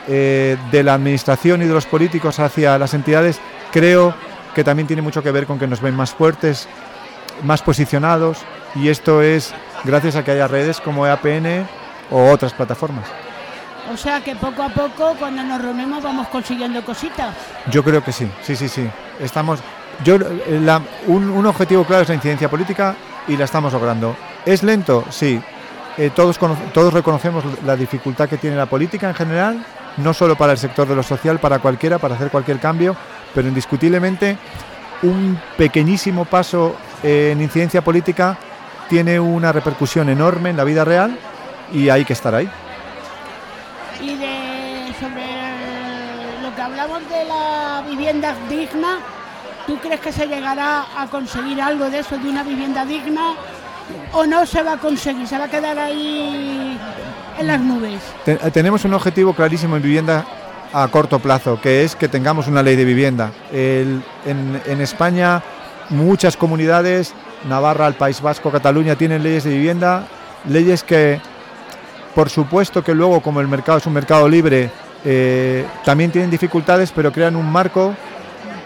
eh, 0.08 0.56
de 0.70 0.82
la 0.82 0.94
administración 0.94 1.62
y 1.62 1.66
de 1.66 1.74
los 1.74 1.86
políticos 1.86 2.38
hacia 2.38 2.78
las 2.78 2.94
entidades, 2.94 3.40
creo 3.72 4.14
que 4.54 4.64
también 4.64 4.86
tiene 4.86 5.02
mucho 5.02 5.22
que 5.22 5.30
ver 5.30 5.46
con 5.46 5.58
que 5.58 5.66
nos 5.66 5.80
ven 5.80 5.94
más 5.94 6.14
fuertes, 6.14 6.68
más 7.44 7.62
posicionados, 7.62 8.38
y 8.74 8.88
esto 8.88 9.20
es 9.20 9.52
gracias 9.84 10.16
a 10.16 10.24
que 10.24 10.30
haya 10.30 10.48
redes 10.48 10.80
como 10.80 11.06
EAPN 11.06 11.66
o 12.10 12.30
otras 12.30 12.54
plataformas. 12.54 13.25
O 13.92 13.96
sea 13.96 14.20
que 14.20 14.34
poco 14.36 14.62
a 14.62 14.68
poco 14.68 15.14
cuando 15.18 15.42
nos 15.42 15.60
reunimos 15.60 16.02
vamos 16.02 16.28
consiguiendo 16.28 16.84
cositas. 16.84 17.34
Yo 17.70 17.82
creo 17.84 18.02
que 18.02 18.12
sí, 18.12 18.28
sí, 18.42 18.56
sí, 18.56 18.68
sí. 18.68 18.88
Estamos, 19.20 19.60
yo, 20.04 20.16
eh, 20.16 20.80
un, 21.06 21.46
objetivo 21.46 21.84
claro 21.84 22.02
es 22.02 22.08
la 22.08 22.14
incidencia 22.14 22.48
política 22.48 22.94
y 23.28 23.36
la 23.36 23.44
estamos 23.44 23.72
logrando. 23.72 24.16
¿Es 24.44 24.62
lento? 24.62 25.04
Sí. 25.10 25.40
Eh, 25.98 26.10
todos, 26.14 26.38
todos 26.74 26.92
reconocemos 26.92 27.44
la 27.64 27.76
dificultad 27.76 28.28
que 28.28 28.36
tiene 28.36 28.56
la 28.56 28.66
política 28.66 29.08
en 29.08 29.14
general, 29.14 29.64
no 29.96 30.12
solo 30.12 30.36
para 30.36 30.52
el 30.52 30.58
sector 30.58 30.86
de 30.86 30.94
lo 30.94 31.02
social, 31.02 31.38
para 31.38 31.58
cualquiera, 31.58 31.98
para 31.98 32.16
hacer 32.16 32.30
cualquier 32.30 32.58
cambio, 32.58 32.94
pero 33.34 33.48
indiscutiblemente 33.48 34.36
un 35.02 35.40
pequeñísimo 35.56 36.24
paso 36.26 36.76
en 37.02 37.40
incidencia 37.40 37.82
política 37.82 38.36
tiene 38.88 39.18
una 39.18 39.52
repercusión 39.52 40.08
enorme 40.08 40.50
en 40.50 40.56
la 40.56 40.64
vida 40.64 40.84
real 40.84 41.18
y 41.72 41.88
hay 41.88 42.04
que 42.04 42.12
estar 42.12 42.34
ahí. 42.34 42.48
Y 44.00 44.14
de 44.16 44.92
sobre 45.00 45.26
lo 46.42 46.54
que 46.54 46.62
hablamos 46.62 47.00
de 47.08 47.24
la 47.24 47.82
vivienda 47.88 48.34
digna, 48.48 48.98
¿Tú 49.66 49.76
crees 49.78 49.98
que 49.98 50.12
se 50.12 50.28
llegará 50.28 50.84
a 50.96 51.08
conseguir 51.08 51.60
algo 51.60 51.90
de 51.90 51.98
eso, 51.98 52.16
de 52.16 52.28
una 52.30 52.44
vivienda 52.44 52.84
digna? 52.84 53.32
¿O 54.12 54.24
no 54.24 54.46
se 54.46 54.62
va 54.62 54.74
a 54.74 54.76
conseguir? 54.76 55.26
¿Se 55.26 55.36
va 55.36 55.46
a 55.46 55.48
quedar 55.48 55.76
ahí 55.76 56.78
en 57.36 57.46
las 57.48 57.60
nubes? 57.60 58.00
Te- 58.24 58.36
tenemos 58.52 58.84
un 58.84 58.94
objetivo 58.94 59.34
clarísimo 59.34 59.74
en 59.74 59.82
vivienda 59.82 60.24
a 60.72 60.86
corto 60.86 61.18
plazo, 61.18 61.60
que 61.60 61.82
es 61.82 61.96
que 61.96 62.06
tengamos 62.06 62.46
una 62.46 62.62
ley 62.62 62.76
de 62.76 62.84
vivienda. 62.84 63.32
En, 63.52 64.04
en 64.24 64.80
España 64.80 65.42
muchas 65.90 66.36
comunidades, 66.36 67.12
Navarra, 67.48 67.88
el 67.88 67.94
País 67.94 68.20
Vasco, 68.20 68.52
Cataluña, 68.52 68.94
tienen 68.94 69.24
leyes 69.24 69.42
de 69.42 69.50
vivienda, 69.50 70.06
leyes 70.48 70.84
que, 70.84 71.20
por 72.16 72.30
supuesto 72.30 72.82
que 72.82 72.94
luego, 72.94 73.20
como 73.20 73.42
el 73.42 73.46
mercado 73.46 73.76
es 73.76 73.86
un 73.86 73.92
mercado 73.92 74.26
libre, 74.26 74.70
eh, 75.04 75.66
también 75.84 76.10
tienen 76.10 76.30
dificultades, 76.30 76.90
pero 76.90 77.12
crean 77.12 77.36
un 77.36 77.52
marco 77.52 77.94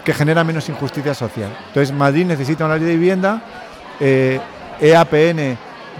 que 0.05 0.13
genera 0.13 0.45
menos 0.45 0.69
injusticia 0.69 1.13
social. 1.13 1.49
Entonces, 1.67 1.93
Madrid 1.93 2.25
necesita 2.25 2.63
una 2.63 2.77
ley 2.77 2.85
de 2.85 2.95
vivienda, 2.95 3.41
eh, 3.99 4.39
EAPN 4.79 5.57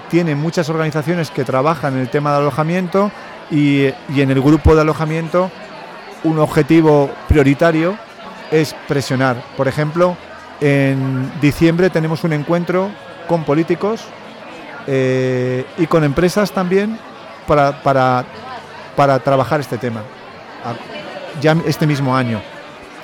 tiene 0.10 0.34
muchas 0.34 0.70
organizaciones 0.70 1.30
que 1.30 1.44
trabajan 1.44 1.96
en 1.96 2.00
el 2.00 2.10
tema 2.10 2.32
de 2.32 2.38
alojamiento 2.38 3.12
y, 3.52 3.88
y 4.08 4.22
en 4.22 4.32
el 4.32 4.42
grupo 4.42 4.74
de 4.74 4.82
alojamiento 4.82 5.52
un 6.24 6.40
objetivo 6.40 7.10
prioritario 7.28 7.98
es 8.50 8.74
presionar. 8.88 9.44
Por 9.58 9.68
ejemplo, 9.68 10.16
en 10.62 11.30
diciembre 11.42 11.90
tenemos 11.90 12.24
un 12.24 12.32
encuentro 12.32 12.92
con 13.28 13.44
políticos 13.44 14.06
eh, 14.88 15.66
y 15.78 15.88
con 15.88 16.06
empresas 16.06 16.54
también 16.54 16.98
para, 17.52 17.84
para, 17.84 18.24
para 18.96 19.20
trabajar 19.20 19.60
este 19.60 19.78
tema. 19.78 20.02
Ya 21.42 21.54
este 21.66 21.86
mismo 21.86 22.16
año. 22.16 22.42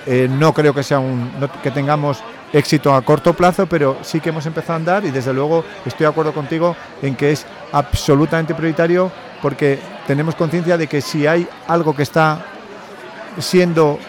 Eh, 0.06 0.30
no 0.32 0.54
creo 0.54 0.74
que 0.74 0.84
sea 0.84 1.00
un 1.00 1.38
no- 1.38 1.52
que 1.62 1.70
tengamos 1.70 2.20
éxito 2.54 2.94
a 2.96 3.02
corto 3.02 3.34
plazo, 3.34 3.66
pero 3.68 3.98
sí 4.04 4.22
que 4.22 4.30
hemos 4.30 4.46
empezado 4.46 4.74
a 4.74 4.76
andar 4.78 5.04
y 5.04 5.12
desde 5.12 5.34
luego 5.34 5.66
estoy 5.86 6.06
de 6.06 6.12
acuerdo 6.12 6.32
contigo 6.34 6.78
en 7.02 7.16
que 7.18 7.34
es 7.34 7.46
absolutamente 7.74 8.56
prioritario 8.56 9.12
porque 9.42 9.80
tenemos 10.08 10.34
conciencia 10.36 10.78
de 10.78 10.88
que 10.88 11.02
si 11.02 11.28
hay 11.28 11.46
algo 11.68 11.94
que 11.94 12.04
está 12.04 12.40
siendo 13.40 14.00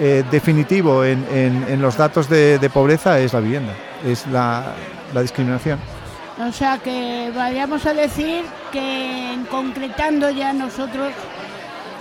eh, 0.00 0.24
definitivo 0.28 1.04
en, 1.04 1.24
en- 1.32 1.66
en 1.68 1.80
los 1.80 1.96
datos 1.96 2.28
de, 2.28 2.58
de 2.58 2.68
pobreza 2.68 3.20
es 3.20 3.32
la 3.32 3.38
vivienda, 3.38 3.74
es 4.04 4.26
la, 4.26 4.72
la 5.14 5.22
discriminación. 5.22 5.78
O 6.38 6.50
sea 6.52 6.78
que 6.78 7.30
vayamos 7.34 7.86
a 7.86 7.94
decir 7.94 8.44
que 8.72 9.38
concretando 9.50 10.30
ya 10.30 10.52
nosotros 10.52 11.12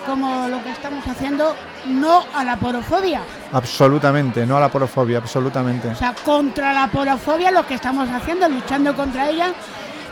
como 0.08 0.48
lo 0.50 0.62
que 0.64 0.72
estamos 0.72 1.06
haciendo, 1.08 1.56
no 1.88 2.24
a 2.36 2.44
la 2.44 2.58
porofobia. 2.58 3.22
Absolutamente, 3.54 4.46
no 4.46 4.58
a 4.58 4.60
la 4.60 4.68
porofobia, 4.70 5.20
absolutamente. 5.20 5.88
O 5.88 5.96
sea, 5.96 6.14
contra 6.26 6.74
la 6.74 6.88
porofobia 6.88 7.52
lo 7.52 7.66
que 7.66 7.76
estamos 7.76 8.10
haciendo, 8.10 8.50
luchando 8.50 8.94
contra 8.96 9.30
ella 9.30 9.54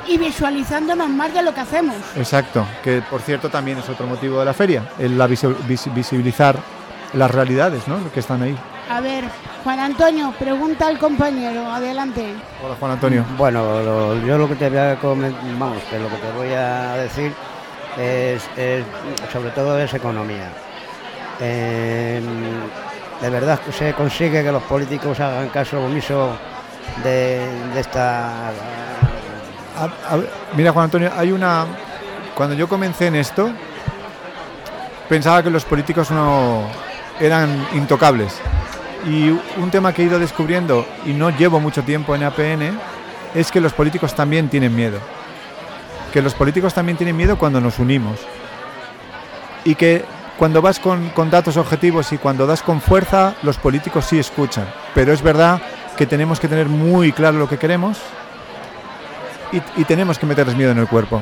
y 0.08 0.18
visualizándonos 0.18 1.10
más 1.10 1.34
de 1.34 1.44
lo 1.44 1.54
que 1.54 1.60
hacemos. 1.62 1.96
Exacto, 2.16 2.66
que 2.84 3.02
por 3.02 3.22
cierto 3.22 3.50
también 3.50 3.80
es 3.80 3.90
otro 3.90 4.08
motivo 4.08 4.40
de 4.40 4.46
la 4.46 4.54
feria, 4.54 4.84
el 4.98 5.18
la 5.18 5.28
visi- 5.28 5.54
vis- 5.68 5.94
visibilizar 5.94 6.56
las 7.14 7.30
realidades 7.30 7.86
¿no? 7.90 7.98
que 8.14 8.22
están 8.22 8.42
ahí. 8.44 8.56
A 8.92 9.00
ver, 9.00 9.24
Juan 9.64 9.80
Antonio, 9.80 10.34
pregunta 10.38 10.88
al 10.88 11.00
compañero, 11.00 11.72
adelante. 11.72 12.34
Hola 12.62 12.76
Juan 12.78 12.92
Antonio. 12.92 13.24
Bueno, 13.38 13.82
lo- 13.82 14.16
yo 14.26 14.38
lo 14.38 14.50
que 14.50 14.56
te 14.56 14.70
voy 14.70 14.80
a 14.80 15.00
comen- 15.00 15.34
vamos, 15.58 15.82
que 15.90 15.98
lo 15.98 16.10
que 16.10 16.18
te 16.18 16.32
voy 16.36 16.50
a 16.52 16.96
decir 16.98 17.32
es, 17.98 18.44
es, 18.58 18.84
sobre 19.32 19.52
todo 19.52 19.80
es 19.80 19.94
economía. 19.94 20.50
Eh, 21.40 22.22
de 23.22 23.30
verdad 23.30 23.60
que 23.60 23.72
se 23.72 23.94
consigue 23.94 24.44
que 24.44 24.52
los 24.52 24.64
políticos 24.64 25.18
hagan 25.22 25.48
caso 25.50 25.82
omiso 25.84 26.32
de, 27.02 27.48
de 27.74 27.80
esta 27.80 28.50
A- 29.78 29.90
a 30.14 30.18
ver, 30.18 30.30
mira 30.54 30.74
Juan 30.74 30.86
Antonio, 30.86 31.12
hay 31.16 31.32
una... 31.32 31.66
Cuando 32.36 32.56
yo 32.56 32.68
comencé 32.68 33.08
en 33.08 33.16
esto, 33.16 33.52
pensaba 35.08 35.42
que 35.42 35.50
los 35.50 35.64
políticos 35.64 36.12
no 36.12 36.64
eran 37.22 37.66
intocables. 37.74 38.34
Y 39.06 39.30
un 39.30 39.72
tema 39.72 39.94
que 39.94 40.04
he 40.04 40.06
ido 40.06 40.20
descubriendo, 40.20 40.86
y 41.06 41.14
no 41.14 41.30
llevo 41.30 41.60
mucho 41.60 41.84
tiempo 41.84 42.16
en 42.16 42.24
APN, 42.24 42.80
es 43.34 43.52
que 43.52 43.62
los 43.62 43.74
políticos 43.74 44.16
también 44.16 44.50
tienen 44.50 44.76
miedo. 44.76 45.00
Que 46.14 46.22
los 46.22 46.34
políticos 46.34 46.74
también 46.74 46.98
tienen 46.98 47.16
miedo 47.18 47.38
cuando 47.38 47.60
nos 47.60 47.80
unimos. 47.80 48.20
Y 49.64 49.76
que 49.76 50.04
cuando 50.38 50.62
vas 50.62 50.80
con, 50.80 51.10
con 51.10 51.30
datos 51.30 51.58
objetivos 51.58 52.12
y 52.14 52.18
cuando 52.18 52.46
das 52.46 52.62
con 52.64 52.82
fuerza, 52.82 53.36
los 53.44 53.58
políticos 53.58 54.06
sí 54.06 54.20
escuchan. 54.20 54.66
Pero 54.94 55.14
es 55.14 55.22
verdad 55.22 55.62
que 55.98 56.06
tenemos 56.06 56.40
que 56.40 56.48
tener 56.48 56.68
muy 56.68 57.12
claro 57.12 57.38
lo 57.38 57.48
que 57.48 57.58
queremos 57.58 58.00
y, 59.52 59.62
y 59.82 59.84
tenemos 59.86 60.18
que 60.18 60.26
meterles 60.26 60.56
miedo 60.56 60.72
en 60.72 60.80
el 60.80 60.88
cuerpo. 60.88 61.22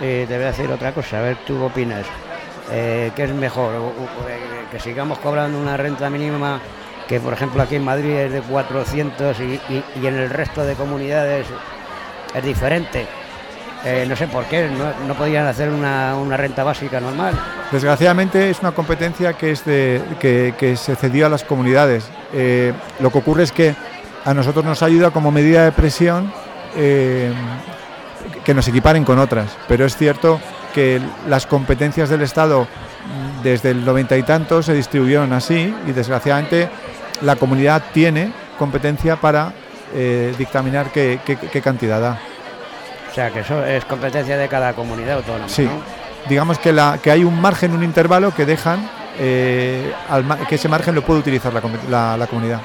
Eh, 0.00 0.26
te 0.28 0.34
voy 0.36 0.44
a 0.44 0.48
decir 0.48 0.70
otra 0.70 0.92
cosa, 0.92 1.18
a 1.18 1.22
ver, 1.22 1.38
tú 1.46 1.62
opinas. 1.62 2.06
Eh, 2.70 3.12
¿Qué 3.14 3.24
es 3.24 3.32
mejor? 3.32 3.74
Eh, 4.28 4.38
¿Que 4.70 4.80
sigamos 4.80 5.18
cobrando 5.18 5.58
una 5.58 5.76
renta 5.76 6.10
mínima 6.10 6.60
que, 7.08 7.20
por 7.20 7.32
ejemplo, 7.32 7.62
aquí 7.62 7.76
en 7.76 7.84
Madrid 7.84 8.10
es 8.12 8.32
de 8.32 8.40
400 8.40 9.38
y, 9.40 9.60
y- 9.68 10.06
en 10.06 10.14
el 10.16 10.30
resto 10.30 10.64
de 10.64 10.74
comunidades 10.74 11.46
es 12.34 12.44
diferente? 12.44 13.06
Eh, 13.84 14.04
no 14.08 14.16
sé 14.16 14.26
por 14.26 14.44
qué, 14.46 14.68
no, 14.68 15.06
no 15.06 15.14
podían 15.14 15.46
hacer 15.46 15.68
una, 15.68 16.16
una 16.16 16.36
renta 16.36 16.64
básica 16.64 16.98
normal. 17.00 17.34
Desgraciadamente 17.70 18.50
es 18.50 18.58
una 18.60 18.72
competencia 18.72 19.34
que, 19.34 19.52
es 19.52 19.64
de, 19.64 20.02
que, 20.18 20.54
que 20.58 20.76
se 20.76 20.96
cedió 20.96 21.26
a 21.26 21.28
las 21.28 21.44
comunidades. 21.44 22.08
Eh, 22.32 22.72
lo 23.00 23.10
que 23.12 23.18
ocurre 23.18 23.44
es 23.44 23.52
que 23.52 23.76
a 24.24 24.34
nosotros 24.34 24.64
nos 24.64 24.82
ayuda 24.82 25.10
como 25.12 25.30
medida 25.30 25.64
de 25.64 25.70
presión 25.72 26.32
eh, 26.74 27.32
que 28.44 28.54
nos 28.54 28.66
equiparen 28.66 29.04
con 29.04 29.20
otras, 29.20 29.56
pero 29.68 29.84
es 29.84 29.96
cierto 29.96 30.40
que 30.74 31.00
las 31.28 31.46
competencias 31.46 32.08
del 32.08 32.22
Estado 32.22 32.66
desde 33.44 33.70
el 33.70 33.84
noventa 33.84 34.16
y 34.16 34.24
tanto 34.24 34.62
se 34.64 34.74
distribuyeron 34.74 35.32
así 35.32 35.72
y 35.86 35.92
desgraciadamente 35.92 36.68
la 37.22 37.36
comunidad 37.36 37.82
tiene 37.92 38.32
competencia 38.58 39.16
para 39.16 39.52
eh, 39.94 40.34
dictaminar 40.38 40.90
qué, 40.92 41.20
qué- 41.24 41.36
qué 41.36 41.60
cantidad 41.62 42.00
da. 42.00 42.18
O 43.10 43.14
sea, 43.14 43.30
que 43.30 43.40
eso 43.40 43.64
es 43.64 43.84
competencia 43.84 44.36
de 44.36 44.48
cada 44.48 44.72
comunidad 44.74 45.16
autónoma. 45.18 45.48
Sí, 45.48 45.62
¿no? 45.64 45.80
digamos 46.28 46.58
que, 46.58 46.72
la, 46.72 46.98
que 47.02 47.10
hay 47.10 47.24
un 47.24 47.40
margen, 47.40 47.72
un 47.72 47.82
intervalo 47.84 48.34
que 48.34 48.44
dejan, 48.44 48.88
eh, 49.18 49.92
al 50.10 50.24
que 50.46 50.56
ese 50.56 50.68
margen 50.68 50.94
lo 50.94 51.02
puede 51.02 51.20
utilizar 51.20 51.52
la, 51.52 51.62
comi- 51.62 51.82
la- 51.88 52.16
la 52.16 52.26
comunidad. 52.26 52.60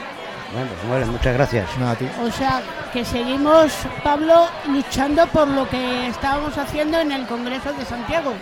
Bueno, 0.54 0.68
pues 0.82 0.92
vale, 0.92 1.06
muchas 1.06 1.34
gracias. 1.34 1.66
Nada, 1.80 1.92
a 1.92 1.96
ti. 1.96 2.06
O 2.22 2.30
sea, 2.32 2.62
que 2.92 3.06
seguimos, 3.06 3.72
Pablo, 4.04 4.48
luchando 4.68 5.26
por 5.28 5.48
lo 5.48 5.70
que 5.70 6.08
estábamos 6.08 6.58
haciendo 6.58 7.00
en 7.00 7.14
el 7.14 7.26
Congreso 7.28 7.72
de 7.72 7.86
Santiago, 7.86 8.34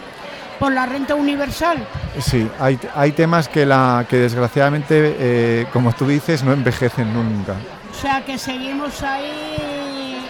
por 0.57 0.71
la 0.71 0.87
renta 0.87 1.13
universal. 1.13 1.77
Sí, 2.21 2.49
hay, 2.59 2.79
hay 2.95 3.11
temas 3.11 3.47
que, 3.47 3.65
la, 3.65 4.05
que 4.09 4.17
desgraciadamente, 4.17 5.15
eh, 5.19 5.67
como 5.71 5.91
tú 5.93 6.07
dices, 6.07 6.43
no 6.43 6.51
envejecen 6.53 7.13
nunca. 7.13 7.53
O 7.91 8.01
sea, 8.01 8.23
que 8.25 8.37
seguimos 8.37 9.01
ahí 9.03 10.25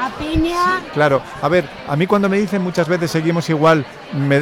a 0.00 0.08
piña. 0.18 0.80
Claro, 0.92 1.22
a 1.40 1.48
ver, 1.48 1.68
a 1.88 1.96
mí 1.96 2.06
cuando 2.06 2.28
me 2.28 2.38
dicen 2.38 2.62
muchas 2.62 2.88
veces 2.88 3.10
seguimos 3.10 3.48
igual, 3.50 3.84
me, 4.14 4.36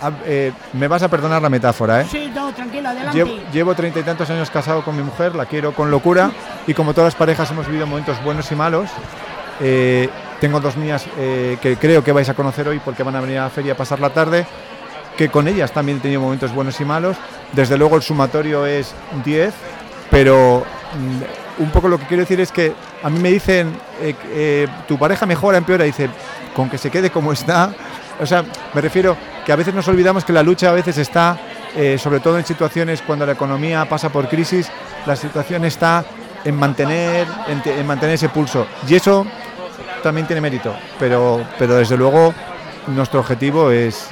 a- 0.00 0.12
eh, 0.24 0.52
me 0.72 0.86
vas 0.88 1.02
a 1.02 1.08
perdonar 1.08 1.42
la 1.42 1.48
metáfora, 1.48 2.02
¿eh? 2.02 2.06
Sí, 2.10 2.30
no, 2.34 2.52
tranquilo, 2.52 2.88
adelante. 2.88 3.16
Llevo, 3.18 3.30
llevo 3.52 3.74
treinta 3.74 4.00
y 4.00 4.02
tantos 4.02 4.28
años 4.30 4.50
casado 4.50 4.82
con 4.84 4.96
mi 4.96 5.02
mujer, 5.02 5.34
la 5.34 5.46
quiero 5.46 5.72
con 5.72 5.90
locura 5.90 6.30
y 6.66 6.74
como 6.74 6.94
todas 6.94 7.08
las 7.08 7.14
parejas 7.18 7.50
hemos 7.50 7.66
vivido 7.66 7.86
momentos 7.86 8.22
buenos 8.22 8.50
y 8.52 8.54
malos. 8.54 8.88
Eh, 9.60 10.08
tengo 10.40 10.58
dos 10.60 10.76
niñas 10.76 11.04
eh, 11.18 11.58
que 11.60 11.76
creo 11.76 12.02
que 12.02 12.12
vais 12.12 12.28
a 12.28 12.34
conocer 12.34 12.66
hoy 12.68 12.80
porque 12.84 13.02
van 13.02 13.16
a 13.16 13.20
venir 13.20 13.38
a 13.38 13.42
la 13.44 13.50
feria 13.50 13.72
a 13.74 13.76
pasar 13.76 14.00
la 14.00 14.10
tarde, 14.10 14.46
que 15.20 15.28
con 15.28 15.46
ellas 15.46 15.70
también 15.70 15.98
he 15.98 16.00
tenido 16.00 16.22
momentos 16.22 16.50
buenos 16.54 16.80
y 16.80 16.84
malos. 16.86 17.14
Desde 17.52 17.76
luego 17.76 17.96
el 17.96 18.00
sumatorio 18.00 18.64
es 18.64 18.94
10, 19.22 19.52
pero 20.10 20.64
mm, 21.58 21.62
un 21.62 21.70
poco 21.70 21.88
lo 21.88 21.98
que 21.98 22.06
quiero 22.06 22.22
decir 22.22 22.40
es 22.40 22.50
que 22.50 22.72
a 23.02 23.10
mí 23.10 23.18
me 23.20 23.30
dicen, 23.30 23.70
eh, 24.00 24.14
eh, 24.30 24.66
tu 24.88 24.96
pareja 24.98 25.26
mejora, 25.26 25.58
empeora, 25.58 25.84
dice, 25.84 26.08
con 26.56 26.70
que 26.70 26.78
se 26.78 26.90
quede 26.90 27.10
como 27.10 27.34
está. 27.34 27.70
O 28.18 28.24
sea, 28.24 28.46
me 28.72 28.80
refiero 28.80 29.14
que 29.44 29.52
a 29.52 29.56
veces 29.56 29.74
nos 29.74 29.86
olvidamos 29.88 30.24
que 30.24 30.32
la 30.32 30.42
lucha 30.42 30.70
a 30.70 30.72
veces 30.72 30.96
está, 30.96 31.36
eh, 31.76 31.98
sobre 31.98 32.20
todo 32.20 32.38
en 32.38 32.46
situaciones 32.46 33.02
cuando 33.02 33.26
la 33.26 33.32
economía 33.32 33.86
pasa 33.86 34.08
por 34.08 34.26
crisis, 34.26 34.70
la 35.04 35.16
situación 35.16 35.66
está 35.66 36.02
en 36.46 36.56
mantener, 36.56 37.26
en, 37.46 37.62
te- 37.62 37.78
en 37.78 37.86
mantener 37.86 38.14
ese 38.14 38.30
pulso. 38.30 38.66
Y 38.88 38.94
eso 38.94 39.26
también 40.02 40.26
tiene 40.26 40.40
mérito, 40.40 40.74
pero, 40.98 41.44
pero 41.58 41.74
desde 41.74 41.98
luego 41.98 42.32
nuestro 42.86 43.20
objetivo 43.20 43.70
es 43.70 44.08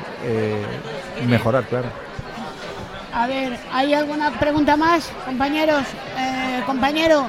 mejorar, 1.26 1.64
claro. 1.64 1.88
A 3.12 3.26
ver, 3.26 3.58
¿hay 3.72 3.94
alguna 3.94 4.30
pregunta 4.32 4.76
más, 4.76 5.10
compañeros? 5.24 5.82
Eh, 6.16 6.62
compañero, 6.66 7.26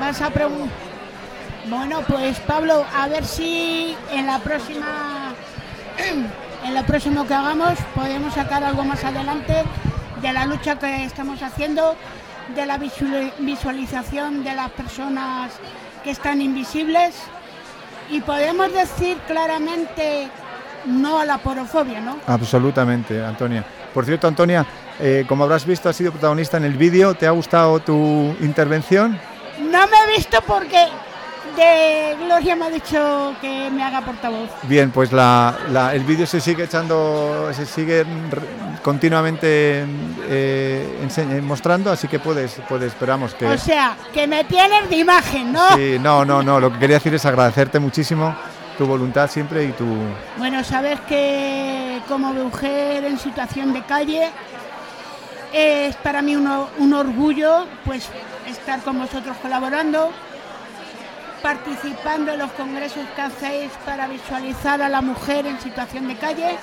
vas 0.00 0.20
a 0.22 0.30
preguntar. 0.30 0.68
Bueno, 1.66 2.00
pues 2.08 2.38
Pablo, 2.40 2.84
a 2.96 3.08
ver 3.08 3.24
si 3.26 3.94
en 4.10 4.26
la 4.26 4.38
próxima, 4.38 5.34
en 6.64 6.74
lo 6.74 6.82
próximo 6.84 7.26
que 7.26 7.34
hagamos 7.34 7.78
podemos 7.94 8.32
sacar 8.34 8.64
algo 8.64 8.84
más 8.84 9.04
adelante 9.04 9.64
de 10.22 10.32
la 10.32 10.46
lucha 10.46 10.78
que 10.78 11.04
estamos 11.04 11.42
haciendo 11.42 11.94
de 12.54 12.64
la 12.64 12.78
visual- 12.78 13.32
visualización 13.40 14.42
de 14.44 14.54
las 14.54 14.70
personas 14.70 15.52
que 16.02 16.10
están 16.10 16.40
invisibles 16.40 17.14
y 18.10 18.20
podemos 18.22 18.72
decir 18.72 19.18
claramente 19.26 20.30
no 20.88 21.18
a 21.20 21.24
la 21.24 21.38
porofobia, 21.38 22.00
¿no? 22.00 22.16
Absolutamente, 22.26 23.24
Antonia. 23.24 23.64
Por 23.94 24.04
cierto, 24.04 24.26
Antonia, 24.28 24.64
eh, 25.00 25.24
como 25.28 25.44
habrás 25.44 25.64
visto, 25.64 25.88
has 25.88 25.96
sido 25.96 26.10
protagonista 26.12 26.56
en 26.56 26.64
el 26.64 26.74
vídeo. 26.74 27.14
¿Te 27.14 27.26
ha 27.26 27.30
gustado 27.30 27.78
tu 27.80 28.34
intervención? 28.40 29.18
No 29.60 29.86
me 29.86 29.96
he 30.12 30.16
visto 30.16 30.38
porque 30.46 30.86
de 31.56 32.16
Gloria 32.24 32.54
me 32.54 32.66
ha 32.66 32.70
dicho 32.70 33.34
que 33.40 33.68
me 33.70 33.82
haga 33.82 34.00
portavoz. 34.02 34.48
Bien, 34.64 34.90
pues 34.92 35.12
la- 35.12 35.56
la- 35.70 35.94
el 35.94 36.04
vídeo 36.04 36.26
se 36.26 36.40
sigue 36.40 36.64
echando, 36.64 37.50
se 37.52 37.66
sigue 37.66 38.04
continuamente 38.82 39.84
eh, 40.28 41.08
eh, 41.16 41.40
mostrando, 41.42 41.90
así 41.90 42.06
que 42.08 42.18
puedes, 42.18 42.60
puedes, 42.68 42.88
esperamos 42.92 43.34
que. 43.34 43.46
O 43.46 43.58
sea, 43.58 43.96
que 44.12 44.26
me 44.26 44.44
tienes 44.44 44.88
de 44.88 44.96
imagen, 44.96 45.52
¿no? 45.52 45.68
Sí, 45.76 45.98
no, 46.00 46.24
no, 46.24 46.42
no. 46.42 46.60
Lo 46.60 46.72
que 46.72 46.78
quería 46.78 46.96
decir 46.96 47.14
es 47.14 47.24
agradecerte 47.26 47.78
muchísimo 47.78 48.34
tu 48.78 48.86
voluntad 48.86 49.28
siempre 49.28 49.64
y 49.64 49.72
tu. 49.72 49.84
Bueno, 50.38 50.62
sabes 50.64 51.00
que 51.02 52.00
como 52.08 52.32
mujer 52.32 53.04
en 53.04 53.18
situación 53.18 53.72
de 53.72 53.82
calle 53.82 54.30
es 55.52 55.96
para 55.96 56.22
mí 56.22 56.36
uno- 56.36 56.68
un 56.78 56.94
orgullo 56.94 57.66
pues 57.84 58.08
estar 58.46 58.80
con 58.80 58.98
vosotros 58.98 59.36
colaborando, 59.42 60.10
participando 61.42 62.32
en 62.32 62.38
los 62.38 62.50
congresos 62.52 63.04
que 63.14 63.22
hacéis 63.22 63.70
para 63.84 64.06
visualizar 64.06 64.80
a 64.82 64.88
la 64.88 65.00
mujer 65.02 65.46
en 65.46 65.60
situación 65.60 66.06
de 66.08 66.16
calle 66.16 66.56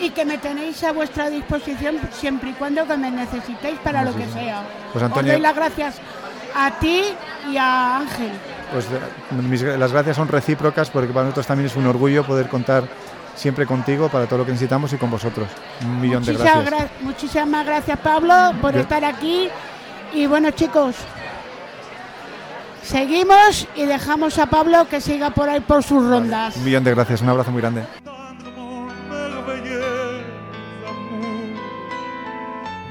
y 0.00 0.10
que 0.10 0.24
me 0.24 0.38
tenéis 0.38 0.82
a 0.84 0.92
vuestra 0.92 1.30
disposición 1.30 1.98
siempre 2.12 2.50
y 2.50 2.52
cuando 2.54 2.86
que 2.86 2.96
me 2.96 3.10
necesitéis 3.10 3.78
para 3.80 4.02
lo 4.04 4.14
que 4.14 4.26
sea. 4.28 4.62
Pues, 4.92 5.02
Os 5.02 5.08
Antonio- 5.10 5.32
doy 5.32 5.40
las 5.40 5.54
gracias 5.54 5.96
a 6.56 6.70
ti 6.78 7.02
y 7.50 7.56
a 7.56 7.96
Ángel. 7.98 8.30
Pues 8.74 8.86
mis 9.48 9.62
las 9.62 9.92
gracias 9.92 10.16
son 10.16 10.26
recíprocas 10.26 10.90
porque 10.90 11.12
para 11.12 11.26
nosotros 11.26 11.46
también 11.46 11.68
es 11.68 11.76
un 11.76 11.86
orgullo 11.86 12.24
poder 12.26 12.48
contar 12.48 12.82
siempre 13.36 13.66
contigo 13.66 14.08
para 14.08 14.26
todo 14.26 14.40
lo 14.40 14.44
que 14.44 14.50
necesitamos 14.50 14.92
y 14.92 14.96
con 14.96 15.12
vosotros. 15.12 15.46
Un 15.82 16.00
millón 16.00 16.24
de 16.24 16.32
gracias. 16.32 16.66
gra- 16.66 16.88
muchísimas 17.02 17.64
gracias 17.64 17.96
Pablo 18.00 18.34
por 18.60 18.74
Yo- 18.74 18.80
estar 18.80 19.04
aquí 19.04 19.48
y 20.12 20.26
bueno 20.26 20.50
chicos, 20.50 20.96
seguimos 22.82 23.68
y 23.76 23.86
dejamos 23.86 24.40
a 24.40 24.46
Pablo 24.46 24.88
que 24.90 25.00
siga 25.00 25.30
por 25.30 25.48
ahí 25.48 25.60
por 25.60 25.84
sus 25.84 26.04
rondas. 26.04 26.56
Un 26.56 26.64
millón 26.64 26.82
de 26.82 26.90
gracias, 26.94 27.20
un 27.22 27.28
abrazo 27.28 27.52
muy 27.52 27.60
grande. 27.62 27.84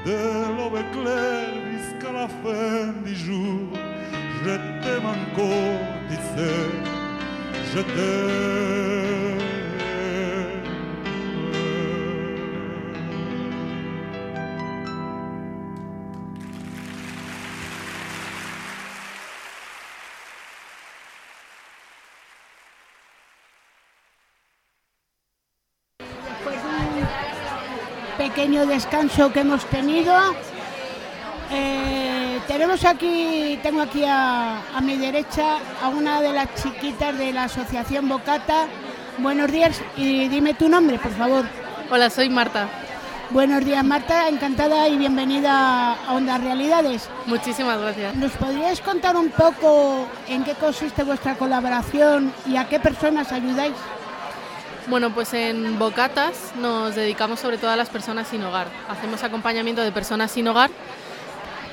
de 0.04 0.82
jusqu'à 1.64 2.12
la 2.12 2.28
fin 2.42 3.02
du 3.04 3.14
jour. 3.14 3.73
Tu 6.08 6.16
sais, 6.16 6.70
je 7.74 7.80
t'aime. 7.80 8.54
Un 28.06 28.30
pequeño 28.30 28.66
descanso 28.66 29.32
que 29.32 29.40
hemos 29.40 29.64
tenido, 29.66 30.14
eh, 31.50 31.93
tenemos 32.46 32.84
aquí, 32.84 33.58
tengo 33.62 33.82
aquí 33.82 34.04
a, 34.04 34.58
a 34.76 34.80
mi 34.80 34.96
derecha 34.96 35.58
a 35.82 35.88
una 35.88 36.20
de 36.20 36.32
las 36.32 36.54
chiquitas 36.62 37.16
de 37.16 37.32
la 37.32 37.44
asociación 37.44 38.08
Bocata. 38.08 38.66
Buenos 39.18 39.50
días 39.50 39.80
y 39.96 40.28
dime 40.28 40.54
tu 40.54 40.68
nombre, 40.68 40.98
por 40.98 41.12
favor. 41.12 41.44
Hola, 41.90 42.10
soy 42.10 42.28
Marta. 42.28 42.68
Buenos 43.30 43.64
días, 43.64 43.82
Marta. 43.84 44.28
Encantada 44.28 44.86
y 44.88 44.98
bienvenida 44.98 45.94
a 45.94 46.14
Ondas 46.14 46.42
Realidades. 46.42 47.08
Muchísimas 47.26 47.80
gracias. 47.80 48.14
¿Nos 48.16 48.32
podríais 48.32 48.80
contar 48.80 49.16
un 49.16 49.30
poco 49.30 50.06
en 50.28 50.44
qué 50.44 50.54
consiste 50.54 51.04
vuestra 51.04 51.34
colaboración 51.34 52.32
y 52.46 52.56
a 52.56 52.68
qué 52.68 52.78
personas 52.78 53.32
ayudáis? 53.32 53.74
Bueno, 54.86 55.14
pues 55.14 55.32
en 55.32 55.78
Bocatas 55.78 56.52
nos 56.60 56.94
dedicamos 56.94 57.40
sobre 57.40 57.56
todo 57.56 57.70
a 57.70 57.76
las 57.76 57.88
personas 57.88 58.28
sin 58.28 58.42
hogar. 58.44 58.66
Hacemos 58.88 59.22
acompañamiento 59.22 59.82
de 59.82 59.92
personas 59.92 60.30
sin 60.30 60.46
hogar 60.46 60.70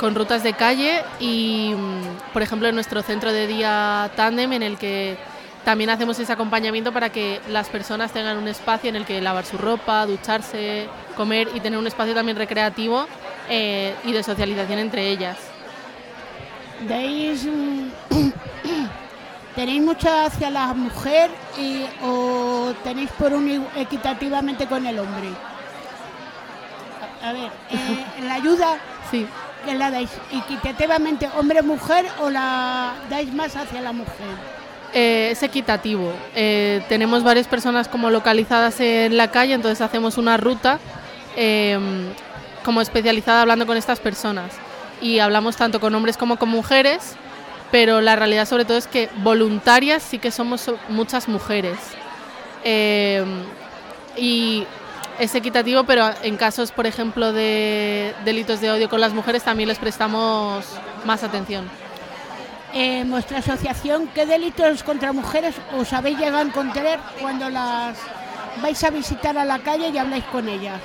con 0.01 0.15
rutas 0.15 0.41
de 0.41 0.53
calle 0.53 1.03
y, 1.19 1.75
mm, 1.77 2.33
por 2.33 2.41
ejemplo, 2.41 2.67
en 2.67 2.73
nuestro 2.73 3.03
centro 3.03 3.31
de 3.31 3.45
día 3.45 4.09
tándem 4.15 4.51
en 4.53 4.63
el 4.63 4.79
que 4.79 5.15
también 5.63 5.91
hacemos 5.91 6.17
ese 6.17 6.33
acompañamiento 6.33 6.91
para 6.91 7.11
que 7.11 7.39
las 7.49 7.69
personas 7.69 8.11
tengan 8.11 8.37
un 8.37 8.47
espacio 8.47 8.89
en 8.89 8.95
el 8.95 9.05
que 9.05 9.21
lavar 9.21 9.45
su 9.45 9.59
ropa, 9.59 10.07
ducharse, 10.07 10.89
comer 11.15 11.49
y 11.53 11.59
tener 11.59 11.77
un 11.77 11.85
espacio 11.85 12.15
también 12.15 12.35
recreativo 12.35 13.05
eh, 13.47 13.93
y 14.03 14.11
de 14.11 14.23
socialización 14.23 14.79
entre 14.79 15.07
ellas. 15.07 15.37
¿Deis, 16.87 17.45
mm, 17.45 17.89
¿Tenéis 19.55 19.83
mucho 19.83 20.09
hacia 20.09 20.49
la 20.49 20.73
mujer 20.73 21.29
y, 21.59 21.85
o 22.03 22.73
tenéis 22.83 23.11
por 23.11 23.33
un 23.33 23.67
equitativamente 23.75 24.65
con 24.65 24.83
el 24.87 24.97
hombre? 24.97 25.29
A, 27.21 27.29
a 27.29 27.33
ver, 27.33 27.51
eh, 27.69 28.05
la 28.23 28.33
ayuda 28.33 28.79
sí. 29.11 29.27
Que 29.65 29.74
la 29.76 29.91
dais 29.91 30.10
equitativamente 30.32 31.30
hombre-mujer 31.38 32.06
o 32.21 32.30
la 32.30 32.93
dais 33.10 33.34
más 33.34 33.56
hacia 33.56 33.82
la 33.82 33.91
mujer? 33.91 34.15
Eh, 34.93 35.30
es 35.32 35.41
equitativo. 35.43 36.12
Eh, 36.36 36.84
tenemos 36.89 37.24
varias 37.24 37.47
personas 37.47 37.88
como 37.88 38.10
localizadas 38.10 38.80
en 38.82 39.15
la 39.17 39.32
calle, 39.32 39.54
entonces 39.54 39.82
hacemos 39.82 40.17
una 40.17 40.38
ruta 40.38 40.80
eh, 41.38 41.80
como 42.65 42.82
especializada 42.82 43.41
hablando 43.41 43.65
con 43.65 43.78
estas 43.78 44.00
personas. 44.00 44.52
Y 45.02 45.19
hablamos 45.19 45.56
tanto 45.56 45.80
con 45.80 45.95
hombres 45.95 46.17
como 46.17 46.38
con 46.38 46.50
mujeres, 46.50 47.15
pero 47.71 48.02
la 48.02 48.15
realidad 48.15 48.45
sobre 48.47 48.65
todo 48.65 48.78
es 48.78 48.88
que 48.88 49.10
voluntarias 49.24 50.04
sí 50.04 50.19
que 50.19 50.30
somos 50.30 50.62
so- 50.62 50.78
muchas 50.89 51.28
mujeres. 51.30 51.78
Y 54.17 54.65
es 55.21 55.36
equitativo, 55.36 55.84
pero 55.84 56.10
en 56.23 56.36
casos, 56.36 56.71
por 56.71 56.88
ejemplo, 56.88 57.31
de 57.31 58.15
delitos 58.25 58.60
de 58.60 58.71
odio 58.71 58.89
con 58.89 58.99
las 58.99 59.13
mujeres 59.13 59.43
también 59.43 59.69
les 59.69 59.77
prestamos 59.77 60.65
más 61.05 61.23
atención. 61.23 61.69
En 62.73 63.12
vuestra 63.12 63.38
asociación, 63.38 64.10
¿qué 64.15 64.25
delitos 64.25 64.81
contra 64.81 65.13
mujeres 65.13 65.53
os 65.77 65.93
habéis 65.93 66.17
llegado 66.17 66.39
a 66.39 66.41
encontrar 66.41 66.99
cuando 67.21 67.51
las 67.51 67.99
vais 68.63 68.84
a 68.84 68.89
visitar 68.89 69.38
a 69.38 69.45
la 69.45 69.60
calle 69.60 69.89
y 69.89 69.97
habláis 69.99 70.23
con 70.23 70.49
ellas? 70.49 70.81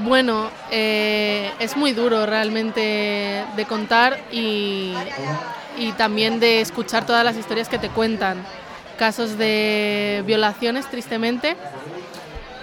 Bueno, 0.00 0.50
eh, 0.72 1.52
es 1.60 1.76
muy 1.76 1.92
duro 1.92 2.26
realmente 2.26 3.44
de 3.54 3.64
contar 3.66 4.18
y, 4.32 4.94
y 5.78 5.92
también 5.92 6.40
de 6.40 6.60
escuchar 6.60 7.06
todas 7.06 7.24
las 7.24 7.36
historias 7.36 7.68
que 7.68 7.78
te 7.78 7.88
cuentan. 7.88 8.44
Casos 8.98 9.38
de 9.38 10.24
violaciones, 10.26 10.90
tristemente, 10.90 11.56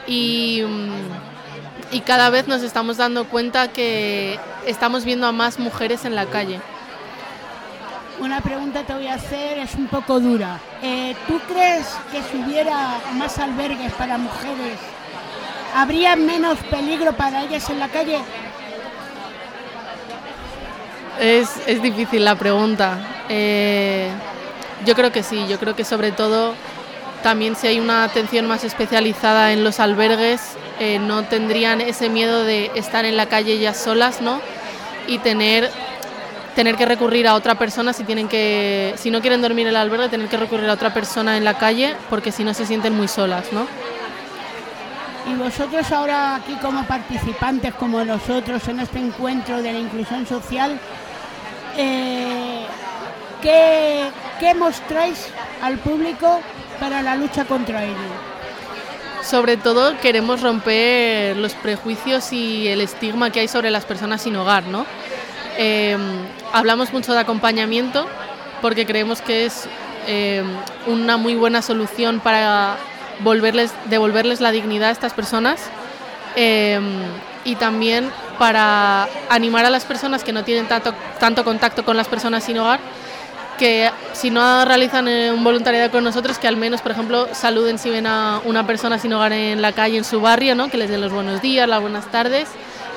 y, 0.09 0.63
mm, 0.63 1.95
y 1.95 2.01
cada 2.01 2.29
vez 2.29 2.47
nos 2.47 2.63
estamos 2.63 2.97
dando 2.97 3.25
cuenta 3.25 3.67
que 3.69 4.39
estamos 4.65 5.05
viendo 5.05 5.27
a 5.27 5.31
más 5.31 5.59
mujeres 5.59 6.03
en 6.05 6.15
la 6.15 6.25
calle. 6.25 6.59
Una 8.19 8.41
pregunta 8.41 8.83
te 8.83 8.93
voy 8.93 9.07
a 9.07 9.13
hacer, 9.13 9.59
es 9.59 9.75
un 9.75 9.87
poco 9.87 10.19
dura. 10.19 10.59
Eh, 10.81 11.15
¿Tú 11.27 11.39
crees 11.47 11.87
que 12.11 12.21
si 12.23 12.43
hubiera 12.43 12.99
más 13.13 13.37
albergues 13.37 13.93
para 13.93 14.17
mujeres, 14.17 14.77
habría 15.73 16.15
menos 16.15 16.57
peligro 16.69 17.13
para 17.13 17.43
ellas 17.43 17.69
en 17.69 17.79
la 17.79 17.87
calle? 17.87 18.19
Es, 21.19 21.49
es 21.65 21.81
difícil 21.81 22.25
la 22.25 22.35
pregunta. 22.35 22.97
Eh, 23.29 24.09
yo 24.85 24.95
creo 24.95 25.11
que 25.11 25.23
sí, 25.23 25.45
yo 25.47 25.59
creo 25.59 25.75
que 25.75 25.85
sobre 25.85 26.11
todo 26.11 26.55
también 27.23 27.55
si 27.55 27.67
hay 27.67 27.79
una 27.79 28.03
atención 28.03 28.47
más 28.47 28.63
especializada 28.63 29.51
en 29.51 29.63
los 29.63 29.79
albergues, 29.79 30.41
eh, 30.79 30.99
no 30.99 31.23
tendrían 31.23 31.81
ese 31.81 32.09
miedo 32.09 32.43
de 32.43 32.71
estar 32.75 33.05
en 33.05 33.17
la 33.17 33.27
calle 33.27 33.53
ellas 33.53 33.77
solas, 33.77 34.21
¿no? 34.21 34.41
Y 35.07 35.19
tener, 35.19 35.69
tener 36.55 36.75
que 36.75 36.85
recurrir 36.85 37.27
a 37.27 37.35
otra 37.35 37.55
persona 37.55 37.93
si 37.93 38.03
tienen 38.03 38.27
que, 38.27 38.93
si 38.97 39.11
no 39.11 39.21
quieren 39.21 39.41
dormir 39.41 39.67
en 39.67 39.71
el 39.71 39.75
albergue, 39.75 40.09
tener 40.09 40.29
que 40.29 40.37
recurrir 40.37 40.69
a 40.69 40.73
otra 40.73 40.93
persona 40.93 41.35
en 41.37 41.43
la 41.43 41.57
calle 41.57 41.95
porque 42.09 42.31
si 42.31 42.43
no 42.43 42.53
se 42.53 42.65
sienten 42.65 42.95
muy 42.95 43.07
solas, 43.07 43.51
¿no? 43.51 43.67
Y 45.29 45.35
vosotros 45.35 45.91
ahora 45.91 46.35
aquí 46.35 46.55
como 46.55 46.85
participantes, 46.85 47.73
como 47.75 48.03
nosotros 48.03 48.67
en 48.67 48.79
este 48.79 48.99
encuentro 48.99 49.61
de 49.61 49.73
la 49.73 49.79
inclusión 49.79 50.25
social, 50.25 50.79
eh, 51.77 52.65
¿qué, 53.41 54.09
qué 54.39 54.55
mostráis 54.55 55.27
al 55.61 55.77
público 55.77 56.39
para 56.79 57.01
la 57.01 57.15
lucha 57.15 57.45
contra 57.45 57.83
ello? 57.83 57.95
Sobre 59.23 59.57
todo 59.57 59.97
queremos 59.99 60.41
romper 60.41 61.37
los 61.37 61.53
prejuicios 61.53 62.31
y 62.31 62.67
el 62.67 62.81
estigma 62.81 63.31
que 63.31 63.41
hay 63.41 63.47
sobre 63.47 63.69
las 63.69 63.85
personas 63.85 64.21
sin 64.21 64.35
hogar, 64.35 64.63
¿no? 64.63 64.85
Eh, 65.57 65.97
hablamos 66.53 66.93
mucho 66.93 67.13
de 67.13 67.19
acompañamiento 67.19 68.07
porque 68.61 68.85
creemos 68.85 69.21
que 69.21 69.45
es 69.45 69.67
eh, 70.07 70.43
una 70.87 71.17
muy 71.17 71.35
buena 71.35 71.61
solución 71.61 72.21
para 72.21 72.77
volverles, 73.19 73.71
devolverles 73.85 74.39
la 74.41 74.51
dignidad 74.51 74.89
a 74.89 74.91
estas 74.93 75.13
personas 75.13 75.59
eh, 76.35 76.79
y 77.43 77.55
también 77.55 78.09
para 78.37 79.07
animar 79.29 79.65
a 79.65 79.69
las 79.69 79.83
personas 79.83 80.23
que 80.23 80.31
no 80.31 80.43
tienen 80.43 80.67
tanto 80.67 81.43
contacto 81.43 81.83
con 81.83 81.97
las 81.97 82.07
personas 82.07 82.45
sin 82.45 82.57
hogar 82.57 82.79
que 83.59 83.91
si 84.13 84.31
no 84.31 84.65
realizan 84.65 85.07
eh, 85.07 85.31
un 85.31 85.43
voluntariado 85.43 85.91
con 85.91 86.03
nosotros, 86.03 86.39
que 86.39 86.47
al 86.47 86.57
menos, 86.57 86.81
por 86.81 86.93
ejemplo, 86.93 87.27
saluden 87.33 87.77
si 87.77 87.89
ven 87.89 88.07
a 88.07 88.41
una 88.45 88.65
persona 88.65 88.97
sin 88.97 89.13
hogar 89.13 89.33
en 89.33 89.61
la 89.61 89.73
calle, 89.73 89.97
en 89.97 90.05
su 90.05 90.21
barrio, 90.21 90.55
¿no? 90.55 90.69
que 90.69 90.77
les 90.77 90.89
den 90.89 91.01
los 91.01 91.11
buenos 91.11 91.41
días, 91.41 91.67
las 91.67 91.81
buenas 91.81 92.09
tardes, 92.09 92.47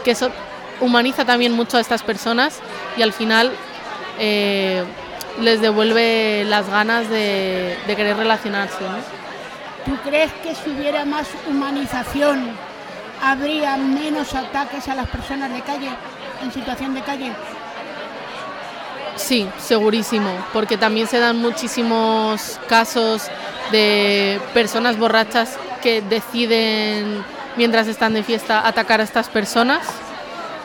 que 0.04 0.12
eso 0.12 0.30
humaniza 0.80 1.24
también 1.24 1.52
mucho 1.52 1.76
a 1.76 1.80
estas 1.80 2.02
personas 2.02 2.60
y 2.96 3.02
al 3.02 3.12
final 3.12 3.52
eh, 4.18 4.84
les 5.40 5.60
devuelve 5.60 6.44
las 6.46 6.68
ganas 6.68 7.08
de, 7.08 7.76
querer 7.86 8.16
relacionarse. 8.16 8.84
¿Tú 9.84 9.96
crees 10.04 10.32
que 10.44 10.54
si 10.54 10.70
hubiera 10.70 11.04
más 11.04 11.28
humanización 11.48 12.50
habría 13.20 13.76
menos 13.76 14.34
ataques 14.34 14.88
a 14.88 14.94
las 14.94 15.08
personas 15.08 15.52
de 15.52 15.60
calle, 15.62 15.90
en 16.42 16.52
situación 16.52 16.94
de 16.94 17.02
calle? 17.02 17.32
Sí, 19.16 19.48
segurísimo, 19.58 20.30
porque 20.52 20.76
también 20.76 21.06
se 21.06 21.18
dan 21.18 21.36
muchísimos 21.36 22.58
casos 22.68 23.22
de 23.70 24.40
personas 24.54 24.98
borrachas 24.98 25.56
que 25.82 26.00
deciden, 26.00 27.22
mientras 27.56 27.88
están 27.88 28.14
de 28.14 28.22
fiesta, 28.22 28.66
atacar 28.66 29.00
a 29.00 29.04
estas 29.04 29.28
personas 29.28 29.86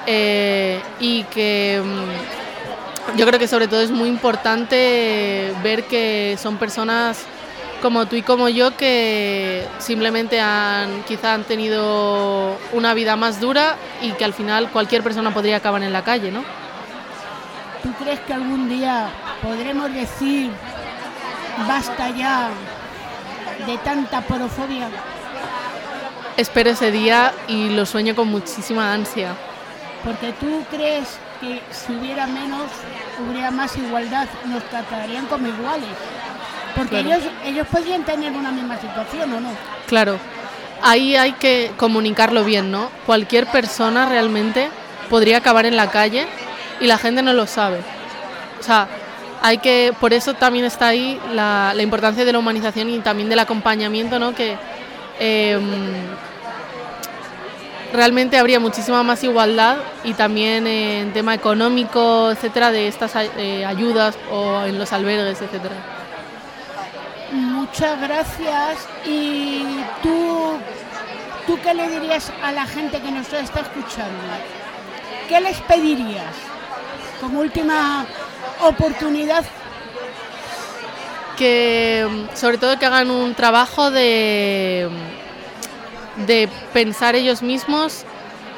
eh, 0.05 0.79
y 0.99 1.23
que 1.25 1.81
mm, 1.83 3.17
yo 3.17 3.25
creo 3.25 3.39
que 3.39 3.47
sobre 3.47 3.67
todo 3.67 3.81
es 3.81 3.91
muy 3.91 4.07
importante 4.07 5.53
ver 5.63 5.83
que 5.83 6.37
son 6.41 6.57
personas 6.57 7.25
como 7.81 8.05
tú 8.05 8.15
y 8.15 8.21
como 8.21 8.49
yo 8.49 8.75
que 8.75 9.65
simplemente 9.79 10.39
han 10.39 11.03
quizá 11.03 11.33
han 11.33 11.43
tenido 11.43 12.57
una 12.73 12.93
vida 12.93 13.15
más 13.15 13.39
dura 13.39 13.75
y 14.01 14.11
que 14.11 14.25
al 14.25 14.33
final 14.33 14.71
cualquier 14.71 15.03
persona 15.03 15.33
podría 15.33 15.57
acabar 15.57 15.83
en 15.83 15.93
la 15.93 16.03
calle, 16.03 16.31
¿no? 16.31 16.43
¿Tú 17.87 17.93
crees 18.03 18.19
que 18.19 18.33
algún 18.33 18.67
día 18.67 19.07
podremos 19.41 19.93
decir 19.93 20.51
basta 21.65 22.09
ya 22.09 22.49
de 23.65 23.77
tanta 23.77 24.19
porofobia? 24.19 24.89
Espero 26.35 26.71
ese 26.71 26.91
día 26.91 27.31
y 27.47 27.69
lo 27.69 27.85
sueño 27.85 28.13
con 28.13 28.27
muchísima 28.27 28.93
ansia. 28.93 29.29
Porque 30.03 30.33
tú 30.33 30.65
crees 30.69 31.17
que 31.39 31.61
si 31.71 31.93
hubiera 31.93 32.27
menos, 32.27 32.63
hubiera 33.25 33.51
más 33.51 33.77
igualdad, 33.77 34.27
nos 34.47 34.63
tratarían 34.65 35.25
como 35.27 35.47
iguales. 35.47 35.87
Porque 36.75 37.03
Claro. 37.03 37.07
ellos, 37.21 37.31
ellos 37.45 37.67
podrían 37.71 38.03
tener 38.03 38.33
una 38.33 38.51
misma 38.51 38.77
situación, 38.81 39.31
¿o 39.31 39.39
no? 39.39 39.49
Claro, 39.87 40.17
ahí 40.83 41.15
hay 41.15 41.31
que 41.31 41.71
comunicarlo 41.77 42.43
bien, 42.43 42.69
¿no? 42.69 42.89
Cualquier 43.05 43.47
persona 43.47 44.07
realmente 44.07 44.67
podría 45.09 45.37
acabar 45.37 45.65
en 45.65 45.77
la 45.77 45.89
calle 45.89 46.27
y 46.79 46.87
la 46.87 46.97
gente 46.97 47.21
no 47.21 47.33
lo 47.33 47.47
sabe. 47.47 47.79
O 48.59 48.63
sea, 48.63 48.87
hay 49.41 49.59
que, 49.59 49.93
por 49.99 50.13
eso 50.13 50.33
también 50.33 50.65
está 50.65 50.87
ahí 50.87 51.19
la, 51.33 51.73
la 51.75 51.83
importancia 51.83 52.25
de 52.25 52.31
la 52.31 52.39
humanización 52.39 52.89
y 52.89 52.99
también 52.99 53.29
del 53.29 53.39
acompañamiento, 53.39 54.19
¿no? 54.19 54.33
Que 54.33 54.57
eh, 55.19 55.59
realmente 57.93 58.37
habría 58.37 58.59
muchísima 58.59 59.03
más 59.03 59.23
igualdad 59.23 59.77
y 60.03 60.13
también 60.13 60.67
en 60.67 61.13
tema 61.13 61.33
económico, 61.33 62.31
etcétera, 62.31 62.71
de 62.71 62.87
estas 62.87 63.13
eh, 63.15 63.65
ayudas 63.65 64.17
o 64.31 64.63
en 64.63 64.77
los 64.77 64.91
albergues, 64.93 65.41
etcétera. 65.41 65.75
Muchas 67.31 67.99
gracias. 67.99 68.87
¿Y 69.05 69.63
tú, 70.01 70.57
tú 71.45 71.59
qué 71.61 71.73
le 71.73 71.89
dirías 71.89 72.31
a 72.43 72.51
la 72.51 72.65
gente 72.65 72.99
que 73.01 73.11
nos 73.11 73.31
está 73.33 73.61
escuchando? 73.61 74.23
¿Qué 75.27 75.41
les 75.41 75.59
pedirías 75.61 76.33
como 77.19 77.39
última 77.39 78.05
oportunidad? 78.61 79.45
que 81.37 82.05
mm, 82.09 82.35
sobre 82.35 82.57
todo 82.57 82.77
que 82.77 82.85
hagan 82.85 83.09
un 83.09 83.33
trabajo 83.33 83.91
de, 83.91 84.89
de 86.25 86.49
pensar 86.73 87.15
ellos 87.15 87.41
mismos 87.41 88.03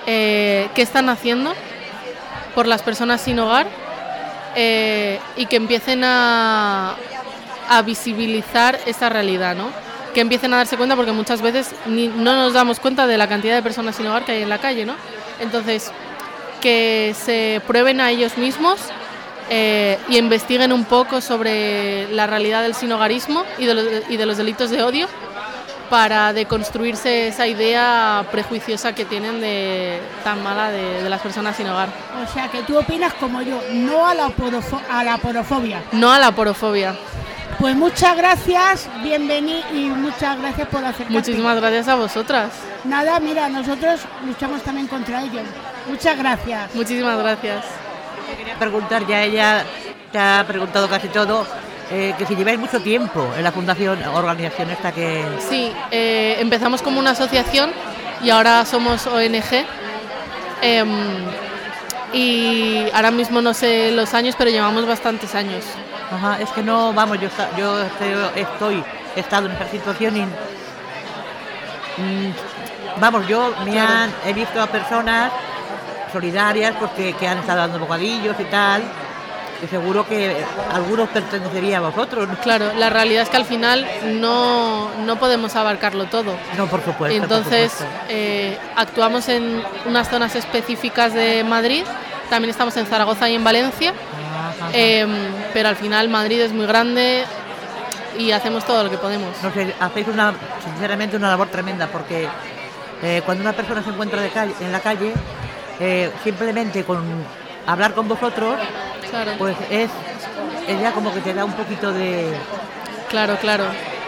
eh, 0.08 0.70
qué 0.74 0.82
están 0.82 1.10
haciendo 1.10 1.54
por 2.56 2.66
las 2.66 2.82
personas 2.82 3.22
sin 3.22 3.38
hogar 3.38 3.68
eh, 4.56 5.20
y 5.36 5.46
que 5.46 5.58
empiecen 5.58 6.04
a, 6.04 6.96
a 7.70 7.82
visibilizar 7.84 8.80
esa 8.88 9.10
realidad, 9.10 9.56
¿no? 9.56 9.68
que 10.14 10.22
empiecen 10.22 10.52
a 10.56 10.58
darse 10.58 10.76
cuenta 10.76 10.96
porque 10.96 11.12
muchas 11.12 11.42
veces 11.42 11.76
no 11.86 12.36
nos 12.36 12.54
damos 12.54 12.80
cuenta 12.80 13.06
de 13.06 13.18
la 13.18 13.28
cantidad 13.28 13.56
de 13.56 13.62
personas 13.62 13.96
sin 13.96 14.08
hogar 14.08 14.26
que 14.26 14.32
hay 14.32 14.42
en 14.42 14.50
la 14.50 14.58
calle, 14.58 14.84
¿no? 14.84 14.96
Entonces, 15.40 15.92
que 16.62 17.16
se 17.20 17.62
prueben 17.68 18.02
a 18.02 18.12
ellos 18.12 18.38
mismos 18.38 18.80
eh, 19.50 19.98
y 20.10 20.18
investiguen 20.18 20.72
un 20.72 20.86
poco 20.86 21.22
sobre 21.22 22.08
la 22.14 22.28
realidad 22.28 22.62
del 22.62 22.76
sinhogarismo 22.76 23.44
y 23.58 23.66
de, 23.66 23.74
los, 23.74 23.86
y 24.10 24.18
de 24.18 24.26
los 24.26 24.38
delitos 24.38 24.70
de 24.70 24.84
odio 24.84 25.08
para 25.90 26.34
deconstruirse 26.34 27.30
esa 27.30 27.48
idea 27.48 28.24
prejuiciosa 28.32 28.94
que 28.94 29.06
tienen 29.06 29.42
de 29.42 30.00
tan 30.24 30.44
mala 30.44 30.70
de, 30.70 31.02
de 31.02 31.10
las 31.10 31.20
personas 31.20 31.56
sin 31.58 31.68
hogar. 31.68 31.90
O 32.24 32.32
sea, 32.32 32.48
que 32.48 32.62
tú 32.62 32.78
opinas 32.78 33.12
como 33.16 33.42
yo, 33.42 33.60
no 33.72 34.06
a 34.06 34.14
la, 34.14 34.28
porofo- 34.28 34.82
a 34.88 35.04
la 35.04 35.18
porofobia. 35.18 35.82
No 35.94 36.12
a 36.12 36.20
la 36.20 36.32
porofobia. 36.32 36.96
Pues 37.58 37.76
muchas 37.76 38.16
gracias, 38.16 38.88
bienvenido 39.02 39.62
y 39.74 39.88
muchas 39.90 40.40
gracias 40.40 40.68
por 40.68 40.82
acercarte. 40.86 41.12
Muchísimas 41.12 41.56
gracias 41.60 41.88
a 41.88 41.96
vosotras. 41.96 42.52
Nada, 42.86 43.20
mira, 43.20 43.50
nosotros 43.50 44.02
luchamos 44.26 44.62
también 44.62 44.88
contra 44.88 45.24
ellos. 45.24 45.42
Muchas 45.90 46.18
gracias. 46.18 46.76
Muchísimas 46.76 47.18
gracias. 47.18 47.66
Quería 48.38 48.56
preguntar, 48.56 49.06
ya 49.08 49.24
ella 49.24 49.64
te 50.12 50.20
ha 50.20 50.44
preguntado 50.48 50.88
casi 50.88 51.08
todo, 51.10 51.46
eh, 51.92 52.14
que 52.18 52.26
si 52.26 52.36
lleváis 52.36 52.60
mucho 52.60 52.80
tiempo 52.82 53.28
en 53.38 53.44
la 53.44 53.52
fundación, 53.52 54.02
organización 54.14 54.70
esta 54.70 54.92
que... 54.92 55.26
Sí, 55.50 55.72
eh, 55.92 56.38
empezamos 56.40 56.82
como 56.82 57.00
una 57.00 57.12
asociación 57.12 57.72
y 58.24 58.30
ahora 58.30 58.66
somos 58.66 59.08
ONG. 59.08 59.66
Em, 60.62 60.90
y 62.14 62.86
ahora 62.94 63.12
mismo 63.12 63.42
no 63.42 63.54
sé 63.54 63.92
los 63.92 64.14
años, 64.14 64.36
pero 64.38 64.50
llevamos 64.52 64.86
bastantes 64.88 65.34
años. 65.36 65.64
Ajá, 66.12 66.40
es 66.42 66.50
que 66.50 66.62
no, 66.64 66.92
vamos, 66.94 67.20
yo, 67.20 67.30
yo 67.58 67.82
estoy, 67.82 68.14
estoy- 68.36 68.84
he 69.16 69.20
estado 69.20 69.46
en 69.48 69.52
esta 69.54 69.68
situación 69.70 70.18
y... 70.18 70.22
mm, 72.02 72.34
vamos, 73.00 73.28
yo 73.28 73.54
me 73.66 73.72
Claro. 73.72 73.94
han, 73.94 74.14
he 74.26 74.34
visto 74.34 74.62
a 74.62 74.68
personas 74.68 75.32
solidarias 76.12 76.74
porque 76.80 77.14
que 77.14 77.28
han 77.28 77.40
estado 77.40 77.60
dando 77.60 77.80
bocadillos 77.80 78.36
y 78.40 78.44
tal, 78.46 78.84
y 79.64 79.68
seguro 79.68 80.08
que 80.08 80.38
algunos 80.74 81.10
pertenecería 81.10 81.78
a 81.78 81.82
vosotros. 81.82 82.28
¿no? 82.28 82.36
Claro, 82.38 82.72
la 82.78 82.90
realidad 82.90 83.24
es 83.24 83.30
que 83.30 83.38
al 83.38 83.46
final 83.46 83.86
no, 84.16 84.90
no 85.06 85.16
podemos 85.18 85.56
abarcarlo 85.56 86.06
todo. 86.06 86.34
No, 86.58 86.68
por 86.68 86.80
supuesto. 86.84 86.98
por 86.98 87.12
Entonces, 87.12 87.72
supuesto. 87.72 87.98
eh, 88.10 88.58
actuamos 88.76 89.28
en 89.30 89.62
unas 89.86 90.10
zonas 90.10 90.36
específicas 90.36 91.14
de 91.14 91.44
Madrid, 91.44 91.84
también 92.30 92.52
estamos 92.52 92.78
en 92.78 92.86
Zaragoza 92.86 93.28
y 93.30 93.36
en 93.36 93.44
Valencia, 93.44 93.90
Ajá. 93.90 94.70
eh, 94.74 95.06
pero 95.54 95.70
al 95.70 95.76
final 95.76 96.08
Madrid 96.10 96.40
es 96.42 96.52
muy 96.54 96.66
grande 96.66 97.24
y 98.18 98.32
hacemos 98.32 98.66
todo 98.66 98.84
lo 98.84 98.90
que 98.90 98.98
podemos. 98.98 99.30
No 99.44 99.52
sé, 99.52 99.74
hacéis 99.80 100.08
una, 100.08 100.34
sinceramente 100.64 101.18
una 101.18 101.30
labor 101.30 101.48
tremenda 101.48 101.88
porque 101.88 102.28
eh, 103.02 103.22
cuando 103.26 103.42
una 103.42 103.54
persona 103.54 103.82
se 103.84 103.90
encuentra 103.90 104.22
de 104.22 104.30
calle- 104.30 104.54
en 104.62 104.72
la 104.72 104.80
calle, 104.80 105.14
eh, 105.80 106.12
simplemente 106.24 106.84
con 106.84 107.04
hablar 107.68 107.94
con 107.94 108.08
vosotros, 108.08 108.56
Claro. 109.10 109.32
pues 109.38 109.56
es 109.70 109.90
ella 110.68 110.92
como 110.92 111.14
que 111.14 111.22
te 111.22 111.34
da 111.34 111.46
un 111.46 111.54
poquito 111.54 111.92
de, 111.92 112.32
Claro, 113.10 113.38
claro. 113.38 113.64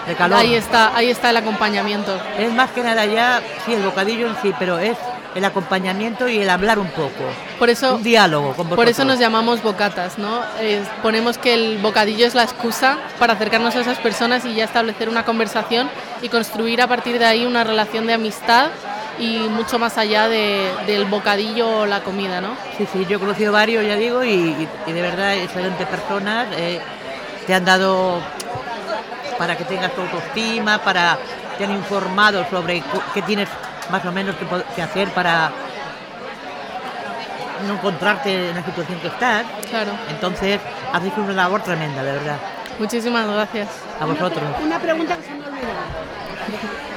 de 0.07 0.13
calor. 0.15 0.39
Ahí 0.39 0.53
está, 0.55 0.95
ahí 0.95 1.09
está 1.09 1.29
el 1.31 1.37
acompañamiento. 1.37 2.19
Es 2.37 2.51
más 2.53 2.69
que 2.71 2.81
nada 2.83 3.05
ya, 3.05 3.41
sí, 3.65 3.73
el 3.73 3.81
bocadillo 3.83 4.27
en 4.27 4.35
sí, 4.41 4.53
pero 4.59 4.77
es 4.79 4.97
el 5.33 5.45
acompañamiento 5.45 6.27
y 6.27 6.39
el 6.39 6.49
hablar 6.49 6.77
un 6.77 6.89
poco. 6.89 7.23
Por 7.57 7.69
eso, 7.69 7.95
un 7.95 8.03
diálogo 8.03 8.47
con 8.49 8.65
vosotros. 8.67 8.75
Por 8.75 8.89
eso 8.89 9.05
nos 9.05 9.17
llamamos 9.17 9.63
bocatas, 9.63 10.17
¿no? 10.17 10.41
Eh, 10.59 10.83
ponemos 11.01 11.37
que 11.37 11.53
el 11.53 11.77
bocadillo 11.77 12.27
es 12.27 12.35
la 12.35 12.43
excusa 12.43 12.97
para 13.17 13.33
acercarnos 13.33 13.75
a 13.75 13.79
esas 13.81 13.97
personas 13.99 14.43
y 14.45 14.53
ya 14.53 14.65
establecer 14.65 15.07
una 15.07 15.23
conversación 15.23 15.89
y 16.21 16.27
construir 16.29 16.81
a 16.81 16.87
partir 16.87 17.17
de 17.17 17.25
ahí 17.25 17.45
una 17.45 17.63
relación 17.63 18.05
de 18.07 18.13
amistad 18.13 18.67
y 19.21 19.37
mucho 19.49 19.77
más 19.79 19.97
allá 19.97 20.27
de- 20.27 20.71
del 20.87 21.05
bocadillo 21.05 21.69
o 21.81 21.85
la 21.85 22.01
comida, 22.01 22.41
¿no? 22.41 22.55
Sí, 22.77 22.87
sí, 22.91 23.05
yo 23.07 23.17
he 23.17 23.19
conocido 23.19 23.53
varios, 23.53 23.85
ya 23.85 23.95
digo, 23.95 24.23
y, 24.23 24.67
de 24.87 25.01
verdad 25.01 25.35
excelentes 25.35 25.87
personas. 25.87 26.47
eh, 26.57 26.81
te 27.47 27.53
han 27.55 27.63
dado 27.65 28.19
para 29.37 29.55
que 29.57 29.63
tengas 29.65 29.91
tu 29.93 30.01
autoestima, 30.01 30.77
para 30.79 31.17
te 31.57 31.63
han 31.63 31.71
informado 31.71 32.45
sobre 32.49 32.83
qué 33.13 33.21
tienes 33.23 33.47
más 33.89 34.05
o 34.05 34.11
menos 34.11 34.35
que, 34.35 34.45
que 34.75 34.81
hacer 34.81 35.09
para 35.09 35.51
no 37.67 37.73
encontrarte 37.73 38.49
en 38.49 38.55
la 38.55 38.63
situación 38.63 38.99
que 38.99 39.07
estás. 39.07 39.43
Claro. 39.69 39.91
Entonces, 40.09 40.59
hacéis 40.93 41.13
una 41.17 41.33
labor 41.33 41.61
tremenda, 41.63 42.03
de 42.03 42.11
verdad. 42.13 42.37
Muchísimas 42.79 43.27
gracias. 43.27 43.67
A 43.99 44.05
vosotros. 44.05 44.43
Una 44.63 44.79
pregunta 44.79 45.15
que 45.17 45.23
se 45.23 45.29
me 45.29 45.45
olvidó. 45.45 46.90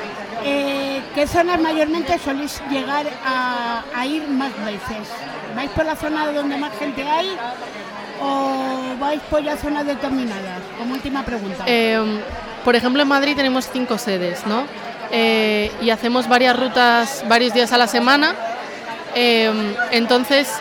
Eh, 0.45 1.01
¿Qué 1.15 1.27
zonas 1.27 1.59
mayormente 1.61 2.19
soléis 2.19 2.61
llegar 2.71 3.07
a, 3.25 4.07
ir 4.07 4.29
más 4.29 4.53
veces? 4.65 5.09
¿Vais 5.57 5.71
por 5.71 5.87
la 5.87 5.97
zona 5.97 6.31
donde 6.33 6.57
más 6.59 6.73
gente 6.79 7.03
hay 7.03 7.37
o 8.21 8.99
vais 9.01 9.21
por 9.31 9.43
ya 9.43 9.57
zonas 9.57 9.87
determinadas? 9.87 10.61
Como 10.79 10.95
última 10.95 11.25
pregunta. 11.25 11.65
Eh, 11.67 12.21
por 12.65 12.77
ejemplo, 12.77 13.03
en 13.03 13.09
Madrid 13.09 13.35
tenemos 13.37 13.69
cinco 13.73 13.97
sedes, 13.97 14.47
¿no? 14.47 14.67
Eh, 15.11 15.71
y 15.81 15.91
hacemos 15.91 16.29
varias 16.29 16.59
rutas 16.59 17.25
varios 17.29 17.55
días 17.55 17.73
a 17.73 17.79
la 17.79 17.87
semana. 17.87 18.35
Eh, 19.15 19.51
entonces, 19.93 20.53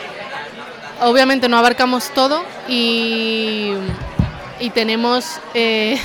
obviamente 1.02 1.50
no 1.50 1.58
abarcamos 1.58 2.12
todo 2.12 2.43
y, 2.67 3.74
y 4.60 4.69
tenemos 4.69 5.39
eh, 5.54 6.00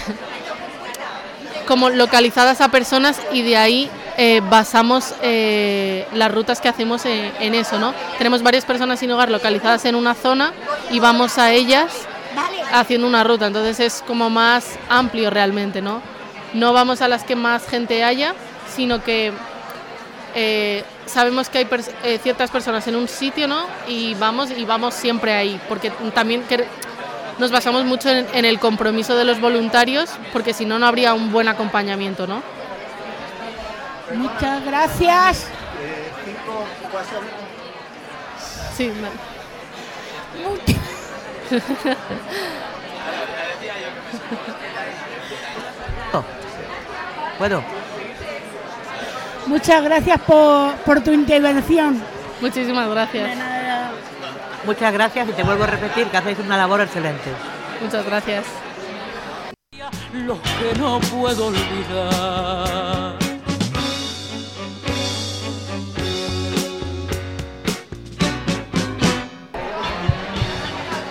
como 1.68 1.90
localizadas 1.90 2.62
a 2.62 2.70
personas 2.70 3.20
y 3.31 3.42
de 3.42 3.57
ahí 3.59 3.90
eh, 4.16 4.40
basamos 4.48 5.14
eh, 5.22 6.07
las 6.14 6.33
rutas 6.33 6.61
que 6.62 6.68
hacemos 6.68 7.04
en, 7.04 7.31
en 7.38 7.54
eso, 7.54 7.78
¿no? 7.78 7.92
Tenemos 8.16 8.42
varias 8.42 8.64
personas 8.64 8.98
sin 8.98 9.11
hogar 9.12 9.31
localizadas 9.31 9.85
en 9.85 9.94
una 9.94 10.14
zona 10.14 10.52
y 10.90 10.98
vamos 10.98 11.37
a 11.37 11.52
ellas 11.52 11.92
haciendo 12.72 13.07
una 13.07 13.22
ruta, 13.22 13.46
entonces 13.46 13.81
es 13.81 14.02
como 14.07 14.31
más 14.31 14.78
amplio 14.88 15.28
realmente, 15.28 15.83
¿no? 15.83 16.00
No 16.54 16.72
vamos 16.72 17.02
a 17.02 17.09
las 17.09 17.22
que 17.22 17.37
más 17.37 17.68
gente 17.68 18.02
haya, 18.02 18.35
sino 18.74 19.04
que 19.04 19.33
eh, 20.35 20.85
sabemos 21.07 21.48
que 21.50 21.59
hay 21.59 21.64
pers- 21.66 21.90
ciertas 22.22 22.50
personas 22.50 22.87
en 22.88 22.96
un 22.96 23.09
sitio, 23.09 23.46
¿no? 23.46 23.66
Y 23.87 24.14
vamos 24.14 24.50
y 24.50 24.64
vamos 24.64 24.94
siempre 24.94 25.35
ahí, 25.35 25.61
porque 25.68 25.90
también 26.14 26.42
nos 27.38 27.51
basamos 27.51 27.85
mucho 27.85 28.11
en, 28.11 28.27
en 28.33 28.44
el 28.44 28.59
compromiso 28.59 29.16
de 29.16 29.24
los 29.24 29.40
voluntarios, 29.40 30.11
porque 30.33 30.53
si 30.53 30.64
no, 30.64 30.79
no 30.79 30.87
habría 30.87 31.14
un 31.14 31.33
buen 31.33 31.48
acompañamiento, 31.48 32.27
¿no? 32.27 32.42
Muchas 34.14 34.64
gracias. 34.64 35.46
Sí, 38.77 38.90
vale. 38.90 39.16
¿Puedo? 47.38 47.62
Muchas 49.46 49.85
gracias 49.85 50.20
por, 50.22 50.74
por 50.79 51.01
tu 51.03 51.12
intervención. 51.12 52.03
Muchísimas 52.40 52.88
gracias. 52.88 53.58
Muchas 54.68 54.92
gracias 54.92 55.26
y 55.26 55.33
te 55.33 55.42
vuelvo 55.42 55.64
a 55.64 55.66
repetir 55.66 56.09
que 56.09 56.18
hacéis 56.18 56.38
una 56.40 56.59
labor 56.59 56.83
excelente. 56.83 57.31
Muchas 57.81 58.04
gracias. 58.04 58.44
Lo 60.12 60.38
que 60.42 60.78
no 60.78 61.00
puedo 61.00 61.46
olvidar. 61.46 63.14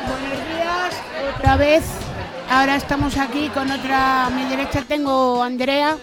Buenos 0.06 0.48
días, 0.54 0.94
otra 1.36 1.56
vez. 1.58 1.84
Ahora 2.52 2.76
estamos 2.76 3.18
aquí 3.18 3.50
con 3.50 3.72
otra. 3.72 4.28
A 4.28 4.30
mi 4.30 4.44
derecha 4.44 4.84
tengo 4.88 5.42
a 5.42 5.48
Andrea. 5.48 5.98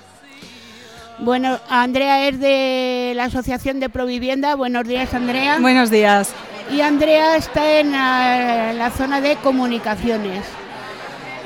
Bueno, 1.20 1.60
Andrea 1.70 2.26
es 2.26 2.40
de 2.40 3.12
la 3.14 3.26
Asociación 3.26 3.78
de 3.78 3.90
Provivienda. 3.90 4.56
Buenos 4.56 4.88
días, 4.88 5.14
Andrea. 5.14 5.58
Buenos 5.60 5.92
días. 5.92 6.34
Y 6.70 6.80
Andrea 6.80 7.36
está 7.36 7.78
en 7.80 7.92
la, 7.92 8.72
la 8.72 8.90
zona 8.90 9.20
de 9.20 9.36
comunicaciones. 9.36 10.44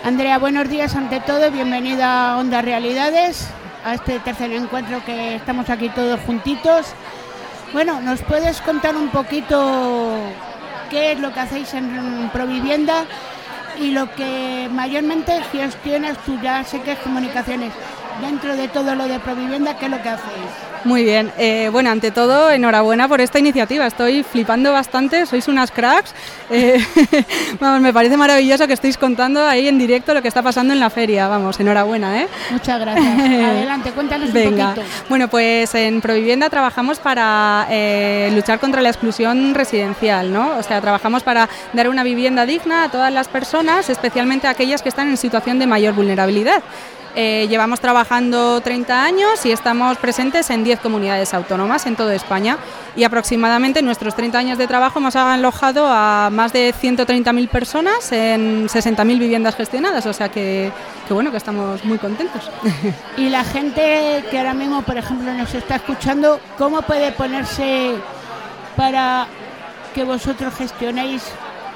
Andrea, 0.05 0.39
buenos 0.39 0.69
días 0.69 0.95
ante 0.95 1.21
todo. 1.21 1.51
Bienvenida 1.51 2.33
a 2.33 2.39
Onda 2.39 2.63
Realidades, 2.63 3.49
a 3.85 3.95
este 3.95 4.21
tercer 4.21 4.53
encuentro 4.53 5.05
que 5.05 5.35
estamos 5.35 5.69
aquí 5.71 5.89
todos 5.89 6.21
juntitos. 6.21 6.87
Bueno, 7.73 8.01
¿nos 8.01 8.23
puedes 8.23 8.61
contar 8.61 8.97
un 8.97 9.09
poquito 9.09 10.17
qué 10.89 11.13
es 11.13 11.21
lo 11.21 11.33
que 11.35 11.41
hacéis 11.41 11.75
en 11.75 12.31
Provivienda 12.33 13.05
y 13.79 13.91
lo 13.91 14.11
que 14.15 14.69
mayormente 14.73 15.43
gestionas 15.51 16.17
tú? 16.25 16.39
Ya 16.41 16.63
sé 16.65 16.81
que 16.81 16.93
es 16.93 16.99
comunicaciones. 17.01 17.73
Dentro 18.23 18.57
de 18.57 18.69
todo 18.69 18.95
lo 18.95 19.07
de 19.09 19.19
Provivienda, 19.19 19.77
¿qué 19.77 19.87
es 19.87 19.91
lo 19.91 20.03
que 20.03 20.09
hacéis? 20.09 20.51
Muy 20.89 21.05
bien. 21.05 21.31
Eh, 21.37 21.69
bueno, 21.71 21.91
ante 21.91 22.11
todo, 22.11 22.51
enhorabuena 22.51 23.09
por 23.09 23.21
esta 23.21 23.39
iniciativa. 23.39 23.87
Estoy 23.87 24.23
flipando 24.23 24.73
bastante, 24.73 25.27
sois 25.27 25.47
unas 25.47 25.71
cracks. 25.71 26.15
Eh, 26.49 26.83
vamos, 27.61 27.83
me 27.83 27.93
parece 27.93 28.17
maravilloso 28.17 28.67
que 28.67 28.73
estéis 28.73 28.97
contando 28.97 29.47
ahí 29.47 29.69
en 29.69 29.79
directo 29.79 30.15
lo 30.15 30.23
que 30.23 30.29
está 30.29 30.43
pasando 30.43 30.73
en 30.73 30.81
la 30.81 30.89
feria. 30.89 31.29
Vamos, 31.29 31.61
enhorabuena, 31.61 32.23
¿eh? 32.23 32.29
Muchas 32.51 32.81
gracias. 32.81 33.05
Adelante, 33.19 33.91
cuéntanos 33.91 34.33
Venga. 34.33 34.69
un 34.69 34.75
poquito. 34.77 34.87
Bueno, 35.11 35.29
pues 35.29 35.75
en 35.75 36.01
Provivienda 36.01 36.49
trabajamos 36.49 36.99
para 37.01 37.67
eh, 37.69 38.31
luchar 38.35 38.59
contra 38.59 38.81
la 38.81 38.89
exclusión 38.89 39.55
residencial, 39.55 40.33
¿no? 40.33 40.57
O 40.57 40.63
sea, 40.63 40.81
trabajamos 40.81 41.23
para 41.23 41.51
dar 41.75 41.91
una 41.91 42.03
vivienda 42.03 42.47
digna 42.47 42.85
a 42.85 42.91
todas 42.91 43.13
las 43.13 43.29
personas, 43.29 43.91
especialmente 43.91 44.47
a 44.47 44.51
aquellas 44.51 44.81
que 44.81 44.89
están 44.89 45.09
en 45.09 45.19
situación 45.19 45.59
de 45.59 45.67
mayor 45.67 45.93
vulnerabilidad. 45.93 46.63
Eh, 47.21 47.49
llevamos 47.49 47.81
trabajando 47.81 48.61
30 48.61 49.03
años 49.03 49.45
y 49.45 49.51
estamos 49.51 49.99
presentes 49.99 50.51
en 50.51 50.63
10 50.63 50.79
comunidades 50.79 51.35
autónomas 51.35 51.85
en 51.87 51.97
toda 51.97 52.15
España 52.15 52.59
y 52.95 53.03
aproximadamente 53.03 53.81
en 53.81 53.87
nuestros 53.87 54.15
30 54.15 54.39
años 54.39 54.57
de 54.57 54.69
trabajo 54.69 55.01
hemos 55.01 55.17
alojado 55.17 55.89
a 55.89 56.31
más 56.31 56.53
de 56.53 56.73
130.000 56.73 57.49
personas 57.49 58.13
en 58.13 58.69
60.000 58.69 59.19
viviendas 59.19 59.57
gestionadas, 59.57 60.07
o 60.07 60.13
sea 60.13 60.29
que, 60.29 60.71
que 61.09 61.13
bueno, 61.13 61.33
que 61.33 61.39
estamos 61.39 61.85
muy 61.85 61.99
contentos. 61.99 62.49
Y 63.17 63.31
la 63.31 63.43
gente 63.43 64.25
que 64.31 64.39
ahora 64.39 64.55
mismo, 64.55 64.83
por 64.83 64.97
ejemplo, 64.97 65.35
nos 65.35 65.53
está 65.53 65.75
escuchando, 65.75 66.39
¿cómo 66.57 66.83
puede 66.83 67.11
ponerse 67.11 67.97
para 68.77 69.27
que 69.93 70.05
vosotros 70.05 70.55
gestionéis, 70.55 71.25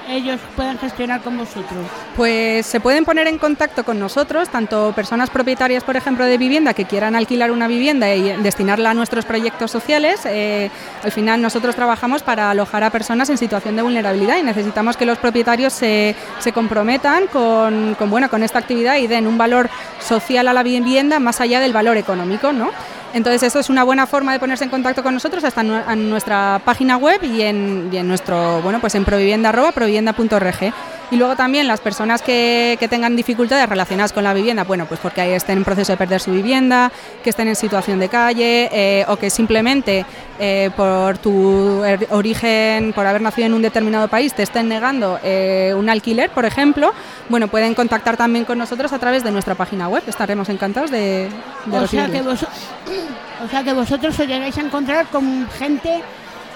ellos 0.08 0.40
puedan 0.56 0.78
gestionar 0.78 1.20
con 1.22 1.38
vosotros? 1.38 1.86
Pues 2.16 2.66
se 2.66 2.80
pueden 2.80 3.04
poner 3.04 3.26
en 3.26 3.38
contacto 3.38 3.84
con 3.84 3.98
nosotros, 3.98 4.48
tanto 4.48 4.92
personas 4.94 5.30
propietarias, 5.30 5.84
por 5.84 5.96
ejemplo, 5.96 6.24
de 6.24 6.38
vivienda 6.38 6.74
que 6.74 6.84
quieran 6.84 7.14
alquilar 7.14 7.50
una 7.50 7.68
vivienda 7.68 8.14
y 8.14 8.42
destinarla 8.42 8.90
a 8.90 8.94
nuestros 8.94 9.24
proyectos 9.24 9.70
sociales. 9.70 10.20
eh, 10.26 10.70
al 11.02 11.12
final 11.12 11.40
nosotros 11.40 11.74
trabajamos 11.74 12.22
para 12.22 12.50
alojar 12.50 12.84
a 12.84 12.90
personas 12.90 13.30
en 13.30 13.38
situación 13.38 13.76
de 13.76 13.82
vulnerabilidad 13.82 14.38
y 14.38 14.42
necesitamos 14.42 14.96
que 14.96 15.06
los 15.06 15.18
propietarios 15.18 15.72
se, 15.72 16.14
comprometan 16.54 17.26
con, 17.26 17.94
con, 17.98 18.10
bueno, 18.10 18.28
con 18.28 18.42
esta 18.42 18.58
actividad 18.58 18.96
y 18.96 19.06
den 19.06 19.26
un 19.26 19.38
valor 19.38 19.70
social 20.00 20.48
a 20.48 20.52
la 20.52 20.62
vivienda 20.62 21.18
más 21.18 21.40
allá 21.40 21.60
del 21.60 21.72
valor 21.72 21.96
económico, 21.96 22.52
¿no? 22.52 22.70
Entonces, 23.14 23.42
eso 23.42 23.58
es 23.58 23.68
una 23.68 23.84
buena 23.84 24.06
forma 24.06 24.32
de 24.32 24.38
ponerse 24.38 24.64
en 24.64 24.70
contacto 24.70 25.02
con 25.02 25.14
nosotros 25.14 25.44
hasta 25.44 25.60
en 25.60 26.08
nuestra 26.10 26.60
página 26.64 26.96
web 26.96 27.22
y 27.22 27.42
en, 27.42 27.90
y 27.92 27.96
en 27.98 28.08
nuestro, 28.08 28.62
bueno, 28.62 28.80
pues 28.80 28.94
en 28.94 29.04
provivienda 29.04 29.50
arroba 29.50 29.72
provivienda.org. 29.72 30.72
Y 31.12 31.16
luego 31.16 31.36
también 31.36 31.68
las 31.68 31.78
personas 31.80 32.22
que, 32.22 32.78
que 32.80 32.88
tengan 32.88 33.14
dificultades 33.14 33.68
relacionadas 33.68 34.14
con 34.14 34.24
la 34.24 34.32
vivienda, 34.32 34.64
bueno, 34.64 34.86
pues 34.86 34.98
porque 34.98 35.20
ahí 35.20 35.32
estén 35.32 35.58
en 35.58 35.64
proceso 35.64 35.92
de 35.92 35.98
perder 35.98 36.20
su 36.20 36.32
vivienda, 36.32 36.90
que 37.22 37.28
estén 37.28 37.48
en 37.48 37.54
situación 37.54 38.00
de 38.00 38.08
calle 38.08 38.70
eh, 38.72 39.04
o 39.06 39.16
que 39.16 39.28
simplemente 39.28 40.06
eh, 40.40 40.70
por 40.74 41.18
tu 41.18 41.82
er- 41.84 42.06
origen, 42.10 42.94
por 42.94 43.06
haber 43.06 43.20
nacido 43.20 43.46
en 43.46 43.52
un 43.52 43.60
determinado 43.60 44.08
país, 44.08 44.32
te 44.32 44.42
estén 44.42 44.68
negando 44.68 45.20
eh, 45.22 45.74
un 45.76 45.90
alquiler, 45.90 46.30
por 46.30 46.46
ejemplo, 46.46 46.94
bueno, 47.28 47.46
pueden 47.48 47.74
contactar 47.74 48.16
también 48.16 48.46
con 48.46 48.56
nosotros 48.56 48.90
a 48.94 48.98
través 48.98 49.22
de 49.22 49.30
nuestra 49.32 49.54
página 49.54 49.88
web. 49.88 50.02
Estaremos 50.06 50.48
encantados 50.48 50.90
de, 50.90 51.28
de 51.66 51.78
O 51.78 51.86
sea, 51.86 52.08
que 52.08 52.22
vos, 52.22 52.42
o 52.42 53.48
sea 53.50 53.62
que 53.62 53.74
vosotros 53.74 54.18
os 54.18 54.26
llegáis 54.26 54.56
a 54.56 54.62
encontrar 54.62 55.06
con 55.08 55.46
gente 55.58 56.00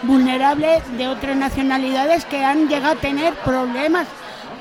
vulnerable 0.02 0.80
de 0.96 1.08
otras 1.08 1.36
nacionalidades 1.36 2.24
que 2.24 2.42
han 2.42 2.68
llegado 2.68 2.94
a 2.94 2.96
tener 2.96 3.34
problemas 3.44 4.06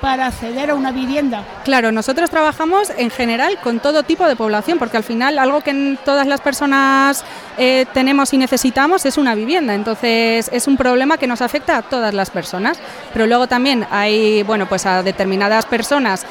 para 0.06 0.28
acceder 0.28 0.70
a 0.70 0.76
una 0.76 0.92
vivienda. 0.92 1.44
Claro, 1.64 1.92
nosotros 1.92 2.30
trabajamos 2.30 2.92
en 2.96 3.10
general 3.10 3.58
con 3.64 3.80
todo 3.80 4.04
tipo 4.04 4.28
de 4.28 4.36
población, 4.36 4.78
porque 4.78 4.98
al 4.98 5.04
final 5.04 5.40
algo 5.40 5.62
que 5.62 5.98
todas 6.06 6.28
las 6.28 6.42
personas 6.42 7.26
eh, 7.58 7.88
tenemos 7.92 8.32
y 8.32 8.38
necesitamos 8.38 9.04
es 9.08 9.18
una 9.18 9.34
vivienda. 9.34 9.74
Entonces 9.74 10.48
es 10.54 10.68
un 10.68 10.78
problema 10.78 11.18
que 11.18 11.26
nos 11.26 11.42
afecta 11.42 11.78
a 11.78 11.82
todas 11.82 12.14
las 12.14 12.30
personas. 12.30 12.78
Pero 13.14 13.26
luego 13.26 13.48
también 13.48 13.88
hay, 13.90 14.44
bueno, 14.44 14.68
pues 14.68 14.86
a 14.86 15.02
determinadas 15.02 15.66
personas 15.66 16.24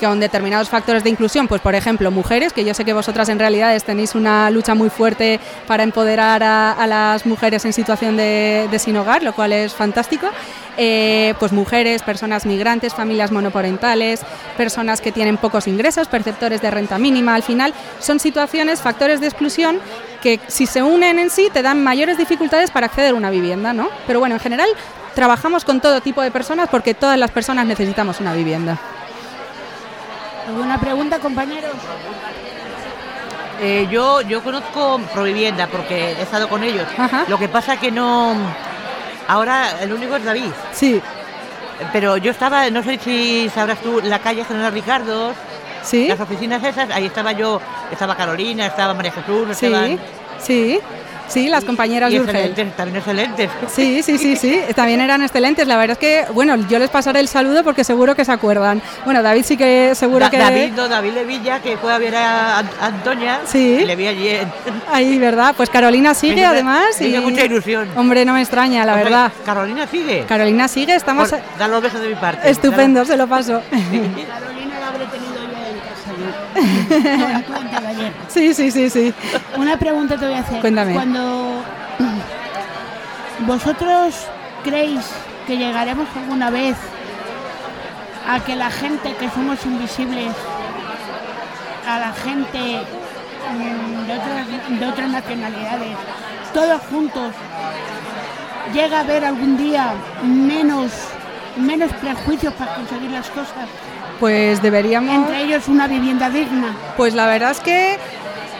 con 0.00 0.20
determinados 0.20 0.68
factores 0.68 1.04
de 1.04 1.10
inclusión, 1.10 1.48
pues 1.48 1.60
por 1.60 1.74
ejemplo 1.74 2.10
mujeres, 2.10 2.52
que 2.52 2.64
yo 2.64 2.74
sé 2.74 2.84
que 2.84 2.92
vosotras 2.92 3.28
en 3.28 3.38
realidad 3.38 3.76
tenéis 3.84 4.14
una 4.14 4.50
lucha 4.50 4.74
muy 4.74 4.90
fuerte 4.90 5.40
para 5.66 5.82
empoderar 5.82 6.42
a, 6.42 6.72
a 6.72 6.86
las 6.86 7.26
mujeres 7.26 7.64
en 7.64 7.72
situación 7.72 8.16
de, 8.16 8.68
de 8.70 8.78
sin 8.78 8.96
hogar, 8.96 9.22
lo 9.22 9.32
cual 9.32 9.52
es 9.52 9.74
fantástico. 9.74 10.28
Eh, 10.76 11.34
pues 11.38 11.52
mujeres, 11.52 12.02
personas 12.02 12.46
migrantes, 12.46 12.94
familias 12.94 13.30
monoparentales, 13.30 14.20
personas 14.56 15.00
que 15.00 15.12
tienen 15.12 15.36
pocos 15.36 15.68
ingresos, 15.68 16.08
perceptores 16.08 16.60
de 16.60 16.70
renta 16.70 16.98
mínima, 16.98 17.34
al 17.34 17.44
final 17.44 17.72
son 18.00 18.18
situaciones, 18.18 18.82
factores 18.82 19.20
de 19.20 19.28
exclusión 19.28 19.78
que 20.20 20.40
si 20.48 20.66
se 20.66 20.82
unen 20.82 21.18
en 21.18 21.30
sí 21.30 21.48
te 21.52 21.62
dan 21.62 21.82
mayores 21.82 22.18
dificultades 22.18 22.70
para 22.70 22.86
acceder 22.86 23.12
a 23.12 23.14
una 23.14 23.30
vivienda, 23.30 23.72
¿no? 23.72 23.88
Pero 24.06 24.18
bueno, 24.18 24.34
en 24.34 24.40
general 24.40 24.68
trabajamos 25.14 25.64
con 25.64 25.80
todo 25.80 26.00
tipo 26.00 26.22
de 26.22 26.30
personas 26.32 26.68
porque 26.68 26.94
todas 26.94 27.18
las 27.18 27.30
personas 27.30 27.66
necesitamos 27.66 28.20
una 28.20 28.32
vivienda. 28.32 28.78
¿Alguna 30.46 30.78
pregunta, 30.78 31.18
compañeros? 31.18 31.72
Eh, 33.60 33.86
yo, 33.90 34.20
yo 34.22 34.42
conozco 34.42 35.00
Provivienda 35.12 35.66
porque 35.68 36.12
he 36.12 36.22
estado 36.22 36.48
con 36.48 36.62
ellos. 36.62 36.86
Lo 37.28 37.38
que 37.38 37.48
pasa 37.48 37.76
que 37.78 37.90
no. 37.90 38.34
Ahora 39.28 39.80
el 39.80 39.92
único 39.92 40.16
es 40.16 40.24
David. 40.24 40.50
Sí. 40.72 41.00
Pero 41.92 42.16
yo 42.16 42.30
estaba, 42.30 42.68
no 42.70 42.82
sé 42.82 42.98
si 43.02 43.48
sabrás 43.54 43.80
tú, 43.80 44.00
la 44.02 44.18
calle 44.18 44.44
General 44.44 44.72
Ricardo. 44.72 45.32
Sí. 45.82 46.08
Las 46.08 46.20
oficinas 46.20 46.62
esas, 46.64 46.90
ahí 46.90 47.06
estaba 47.06 47.32
yo, 47.32 47.60
estaba 47.90 48.16
Carolina, 48.16 48.66
estaba 48.66 48.94
María 48.94 49.12
Jesús, 49.12 49.48
Sí, 49.56 49.66
estaban- 49.66 49.98
sí, 50.38 50.80
sí, 51.28 51.48
las 51.48 51.64
compañeras 51.64 52.10
y 52.10 52.14
de 52.14 52.20
Urgel. 52.20 52.36
excelentes, 52.36 52.76
también 52.76 52.96
excelentes. 52.96 53.50
Sí, 53.72 54.02
sí, 54.02 54.18
sí, 54.18 54.36
sí, 54.36 54.60
también 54.74 55.00
eran 55.00 55.22
excelentes. 55.22 55.66
La 55.66 55.76
verdad 55.76 55.92
es 55.92 55.98
que, 55.98 56.32
bueno, 56.32 56.56
yo 56.68 56.78
les 56.78 56.90
pasaré 56.90 57.20
el 57.20 57.28
saludo 57.28 57.64
porque 57.64 57.84
seguro 57.84 58.14
que 58.14 58.24
se 58.24 58.32
acuerdan. 58.32 58.82
Bueno, 59.04 59.22
David 59.22 59.44
sí 59.44 59.56
que 59.56 59.94
seguro 59.94 60.24
Da- 60.26 60.30
que... 60.30 60.38
David, 60.38 60.72
no, 60.74 60.88
David 60.88 61.12
de 61.12 61.24
Villa, 61.24 61.60
que 61.60 61.76
fue 61.76 61.92
a 61.92 61.98
ver 61.98 62.14
a, 62.16 62.58
An- 62.58 62.70
a 62.80 62.86
Antonia. 62.86 63.40
Sí. 63.46 63.78
Y 63.82 63.84
le 63.84 63.96
vi 63.96 64.06
allí 64.06 64.30
Ahí, 64.90 65.18
¿verdad? 65.18 65.54
Pues 65.56 65.70
Carolina 65.70 66.14
sigue 66.14 66.36
Me 66.36 66.44
además. 66.46 66.84
me 67.00 67.08
hizo 67.08 67.22
mucha 67.22 67.44
ilusión. 67.44 67.88
Hombre, 67.96 68.24
no 68.24 68.32
me 68.34 68.40
extraña, 68.42 68.84
la 68.84 68.92
O 68.92 68.94
sea, 68.96 69.04
verdad. 69.04 69.32
Carolina 69.44 69.86
sigue. 69.86 70.24
Carolina 70.26 70.68
sigue, 70.68 70.94
estamos... 70.94 71.30
Pues, 71.30 71.42
da 71.58 71.68
los 71.68 71.82
besos 71.82 72.00
de 72.00 72.08
mi 72.08 72.14
parte. 72.14 72.48
Estupendo, 72.50 73.04
se 73.04 73.16
lo 73.16 73.26
paso. 73.26 73.62
Carolina 73.70 74.80
la 74.80 74.88
habré 74.88 75.06
tenido 75.06 75.34
yo 75.34 75.42
en 75.42 75.78
casa 75.80 76.10
yo. 76.18 76.43
No, 76.54 77.42
tú 77.42 77.52
antes 77.54 77.80
de 77.80 77.86
ayer. 77.86 78.12
Sí, 78.28 78.54
sí, 78.54 78.70
sí, 78.70 78.90
sí. 78.90 79.14
Una 79.56 79.76
pregunta 79.76 80.16
te 80.16 80.26
voy 80.26 80.34
a 80.34 80.40
hacer. 80.40 80.60
Cuéntame. 80.60 80.94
Cuando 80.94 81.62
vosotros 83.46 84.26
creéis 84.62 85.04
que 85.46 85.56
llegaremos 85.56 86.08
alguna 86.16 86.50
vez 86.50 86.76
a 88.28 88.40
que 88.40 88.56
la 88.56 88.70
gente 88.70 89.14
que 89.14 89.28
somos 89.30 89.64
invisibles, 89.66 90.32
a 91.86 91.98
la 91.98 92.12
gente 92.12 92.80
mm, 93.52 94.06
de 94.06 94.12
otras, 94.14 94.80
de 94.80 94.86
otras 94.86 95.10
nacionalidades, 95.10 95.96
todos 96.54 96.80
juntos, 96.90 97.32
llega 98.72 98.98
a 98.98 99.00
haber 99.00 99.24
algún 99.24 99.56
día 99.56 99.92
menos, 100.22 100.90
menos 101.56 101.92
prejuicios 101.94 102.54
para 102.54 102.74
conseguir 102.76 103.10
las 103.10 103.28
cosas? 103.30 103.68
Pues 104.20 104.62
deberíamos... 104.62 105.14
Entre 105.14 105.42
ellos 105.44 105.68
una 105.68 105.86
vivienda 105.88 106.30
digna. 106.30 106.74
Pues 106.96 107.14
la 107.14 107.26
verdad 107.26 107.50
es 107.50 107.60
que 107.60 107.96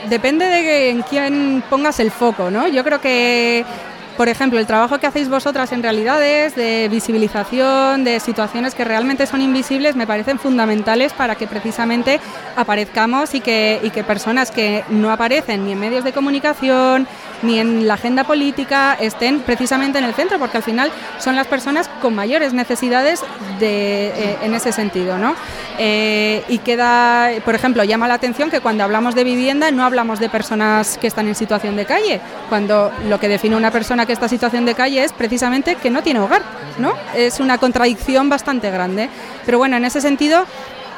depende 0.08 0.46
de 0.46 0.62
que- 0.62 0.90
en 0.90 1.02
quién 1.02 1.62
pongas 1.70 2.00
el 2.00 2.10
foco, 2.10 2.50
¿no? 2.50 2.68
Yo 2.68 2.84
creo 2.84 3.00
que, 3.00 3.64
por 4.16 4.28
ejemplo, 4.28 4.58
el 4.58 4.66
trabajo 4.66 4.98
que 4.98 5.06
hacéis 5.06 5.28
vosotras 5.28 5.72
en 5.72 5.82
realidades, 5.82 6.54
de 6.54 6.88
visibilización, 6.90 8.04
de 8.04 8.20
situaciones 8.20 8.74
que 8.74 8.84
realmente 8.84 9.26
son 9.26 9.40
invisibles, 9.40 9.96
me 9.96 10.06
parecen 10.06 10.38
fundamentales 10.38 11.12
para 11.12 11.36
que 11.36 11.46
precisamente 11.46 12.20
aparezcamos 12.56 13.34
y 13.34 13.40
que, 13.40 13.80
y 13.82 13.90
que 13.90 14.04
personas 14.04 14.50
que 14.50 14.84
no 14.90 15.10
aparecen 15.10 15.64
ni 15.64 15.72
en 15.72 15.80
medios 15.80 16.04
de 16.04 16.12
comunicación, 16.12 17.08
ni 17.44 17.58
en 17.58 17.86
la 17.86 17.94
agenda 17.94 18.24
política, 18.24 18.96
estén 19.00 19.40
precisamente 19.40 19.98
en 19.98 20.04
el 20.04 20.14
centro, 20.14 20.38
porque 20.38 20.56
al 20.56 20.62
final 20.62 20.90
son 21.18 21.36
las 21.36 21.46
personas 21.46 21.88
con 22.00 22.14
mayores 22.14 22.52
necesidades 22.52 23.22
de, 23.58 24.08
eh, 24.08 24.38
en 24.42 24.54
ese 24.54 24.72
sentido, 24.72 25.18
¿no? 25.18 25.34
Eh, 25.78 26.42
y 26.48 26.58
queda, 26.58 27.30
por 27.44 27.54
ejemplo, 27.54 27.84
llama 27.84 28.08
la 28.08 28.14
atención 28.14 28.50
que 28.50 28.60
cuando 28.60 28.84
hablamos 28.84 29.14
de 29.14 29.24
vivienda 29.24 29.70
no 29.70 29.84
hablamos 29.84 30.20
de 30.20 30.28
personas 30.28 30.98
que 30.98 31.06
están 31.06 31.28
en 31.28 31.34
situación 31.34 31.76
de 31.76 31.84
calle, 31.84 32.20
cuando 32.48 32.92
lo 33.08 33.18
que 33.20 33.28
define 33.28 33.56
una 33.56 33.70
persona 33.70 34.06
que 34.06 34.12
está 34.12 34.26
en 34.26 34.30
situación 34.30 34.64
de 34.64 34.74
calle 34.74 35.04
es 35.04 35.12
precisamente 35.12 35.76
que 35.76 35.90
no 35.90 36.02
tiene 36.02 36.20
hogar, 36.20 36.42
¿no? 36.78 36.94
Es 37.14 37.40
una 37.40 37.58
contradicción 37.58 38.28
bastante 38.28 38.70
grande. 38.70 39.08
Pero 39.44 39.58
bueno, 39.58 39.76
en 39.76 39.84
ese 39.84 40.00
sentido, 40.00 40.46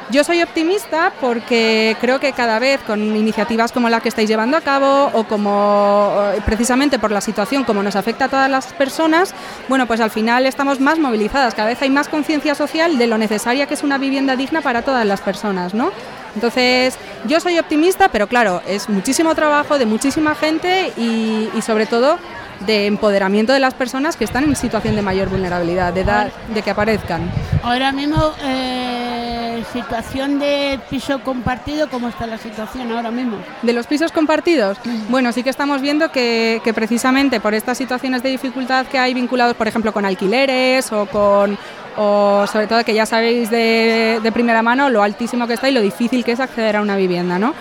yo 0.09 0.23
soy 0.23 0.41
optimista 0.41 1.11
porque 1.19 1.97
creo 1.99 2.19
que 2.19 2.31
cada 2.31 2.59
vez 2.59 2.79
con 2.81 3.01
iniciativas 3.01 3.71
como 3.71 3.89
la 3.89 3.99
que 3.99 4.09
estáis 4.09 4.29
llevando 4.29 4.55
a 4.57 4.61
cabo 4.61 5.09
o 5.13 5.25
como 5.25 6.13
eh, 6.33 6.41
precisamente 6.45 6.97
por 6.99 7.11
la 7.11 7.21
situación 7.21 7.63
como 7.63 7.83
nos 7.83 7.95
afecta 7.95 8.25
a 8.25 8.29
todas 8.29 8.49
las 8.49 8.73
personas, 8.73 9.33
bueno, 9.67 9.85
pues 9.85 9.99
al 9.99 10.11
final 10.11 10.45
estamos 10.45 10.79
más 10.79 10.99
movilizadas, 10.99 11.53
cada 11.53 11.69
vez 11.69 11.81
hay 11.81 11.89
más 11.89 12.07
conciencia 12.07 12.55
social 12.55 12.97
de 12.97 13.07
lo 13.07 13.17
necesaria 13.17 13.65
que 13.67 13.73
es 13.73 13.83
una 13.83 13.97
vivienda 13.97 14.35
digna 14.35 14.61
para 14.61 14.81
todas 14.81 15.05
las 15.05 15.21
personas, 15.21 15.73
¿no? 15.73 15.91
Entonces, 16.35 16.97
yo 17.25 17.39
soy 17.39 17.57
optimista, 17.57 18.09
pero 18.09 18.27
claro, 18.27 18.61
es 18.67 18.89
muchísimo 18.89 19.33
trabajo 19.33 19.79
de 19.79 19.85
muchísima 19.85 20.35
gente 20.35 20.93
y, 20.95 21.49
y 21.55 21.61
sobre 21.63 21.87
todo 21.87 22.19
de 22.65 22.85
empoderamiento 22.87 23.53
de 23.53 23.59
las 23.59 23.73
personas 23.73 24.15
que 24.15 24.23
están 24.23 24.43
en 24.43 24.55
situación 24.55 24.95
de 24.95 25.01
mayor 25.01 25.29
vulnerabilidad, 25.29 25.93
de, 25.93 26.03
dar, 26.03 26.31
de 26.53 26.61
que 26.61 26.71
aparezcan. 26.71 27.29
Ahora 27.63 27.91
mismo, 27.91 28.33
eh, 28.43 29.63
situación 29.73 30.39
de 30.39 30.79
piso 30.89 31.19
compartido, 31.23 31.89
¿cómo 31.89 32.09
está 32.09 32.25
la 32.27 32.37
situación 32.37 32.91
ahora 32.91 33.11
mismo? 33.11 33.37
De 33.61 33.73
los 33.73 33.87
pisos 33.87 34.11
compartidos, 34.11 34.77
bueno, 35.09 35.31
sí 35.31 35.43
que 35.43 35.49
estamos 35.49 35.81
viendo 35.81 36.11
que, 36.11 36.61
que 36.63 36.73
precisamente 36.73 37.39
por 37.39 37.53
estas 37.53 37.77
situaciones 37.77 38.23
de 38.23 38.29
dificultad 38.29 38.85
que 38.87 38.97
hay 38.97 39.13
vinculados, 39.13 39.55
por 39.55 39.67
ejemplo, 39.67 39.91
con 39.93 40.05
alquileres 40.05 40.91
o 40.91 41.05
con 41.05 41.57
o 41.99 42.45
sobre 42.45 42.67
todo 42.67 42.83
que 42.83 42.93
ya 42.93 43.07
sabéis 43.07 43.49
de, 43.49 44.19
de 44.21 44.31
primera 44.31 44.61
mano 44.61 44.89
lo 44.89 45.01
altísimo 45.01 45.47
que 45.47 45.55
está 45.55 45.67
y 45.67 45.73
lo 45.73 45.81
difícil 45.81 46.23
que 46.23 46.31
es 46.31 46.39
acceder 46.39 46.75
a 46.75 46.81
una 46.81 46.95
vivienda, 46.95 47.39
¿no? 47.39 47.55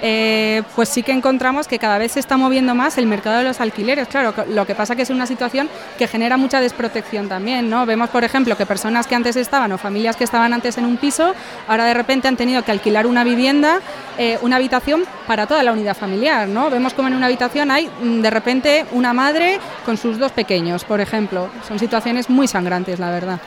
Eh, 0.00 0.62
pues 0.76 0.88
sí 0.88 1.02
que 1.02 1.12
encontramos 1.12 1.66
que 1.66 1.78
cada 1.78 1.98
vez 1.98 2.12
se 2.12 2.20
está 2.20 2.36
moviendo 2.36 2.74
más 2.74 2.98
el 2.98 3.06
mercado 3.06 3.38
de 3.38 3.44
los 3.44 3.60
alquileres. 3.60 4.08
Claro, 4.08 4.34
lo 4.48 4.66
que 4.66 4.74
pasa 4.74 4.94
que 4.94 5.02
es 5.02 5.10
una 5.10 5.26
situación 5.26 5.68
que 5.98 6.06
genera 6.06 6.36
mucha 6.36 6.60
desprotección 6.60 7.28
también, 7.28 7.68
¿no? 7.68 7.84
Vemos, 7.86 8.10
por 8.10 8.24
ejemplo, 8.24 8.56
que 8.56 8.66
personas 8.66 9.06
que 9.06 9.14
antes 9.14 9.36
estaban 9.36 9.72
o 9.72 9.78
familias 9.78 10.16
que 10.16 10.24
estaban 10.24 10.52
antes 10.52 10.78
en 10.78 10.84
un 10.84 10.96
piso, 10.96 11.34
ahora 11.66 11.84
de 11.84 11.94
repente 11.94 12.28
han 12.28 12.36
tenido 12.36 12.62
que 12.62 12.70
alquilar 12.70 13.06
una 13.06 13.24
vivienda, 13.24 13.80
eh, 14.18 14.38
una 14.42 14.56
habitación 14.56 15.04
para 15.26 15.46
toda 15.46 15.62
la 15.62 15.72
unidad 15.72 15.96
familiar, 15.96 16.48
¿no? 16.48 16.70
Vemos 16.70 16.94
como 16.94 17.08
en 17.08 17.14
una 17.14 17.26
habitación 17.26 17.70
hay 17.70 17.88
mm, 17.88 18.20
de 18.20 18.30
repente 18.30 18.86
una 18.92 19.12
madre 19.12 19.58
con 19.84 19.96
sus 19.96 20.18
dos 20.18 20.32
pequeños, 20.32 20.84
por 20.84 21.00
ejemplo. 21.00 21.48
Son 21.66 21.78
situaciones 21.78 22.30
muy 22.30 22.46
sangrantes, 22.46 22.98
la 22.98 23.10
verdad. 23.10 23.40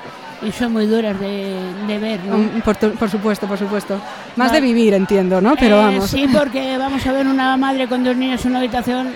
Y 0.44 0.52
son 0.52 0.74
muy 0.74 0.88
duras 0.88 1.20
de, 1.20 1.56
de 1.88 2.00
ver, 2.00 2.20
¿no? 2.26 2.38
Mm, 2.38 2.62
Por, 2.62 2.76
tu- 2.76 2.92
por 2.94 3.10
supuesto, 3.10 3.46
por 3.48 3.58
supuesto. 3.60 4.00
Más 4.36 4.52
de 4.52 4.60
vivir, 4.62 4.94
entiendo, 4.96 5.40
¿no? 5.40 5.56
Pero 5.56 5.76
Eh, 5.76 5.84
vamos. 5.86 6.10
Sí, 6.10 6.28
porque 6.34 6.78
vamos 6.80 7.06
a 7.06 7.12
ver 7.12 7.28
una 7.28 7.56
madre 7.58 7.88
con 7.88 8.04
dos 8.04 8.16
niños 8.16 8.44
en 8.46 8.52
una 8.52 8.60
habitación. 8.60 9.10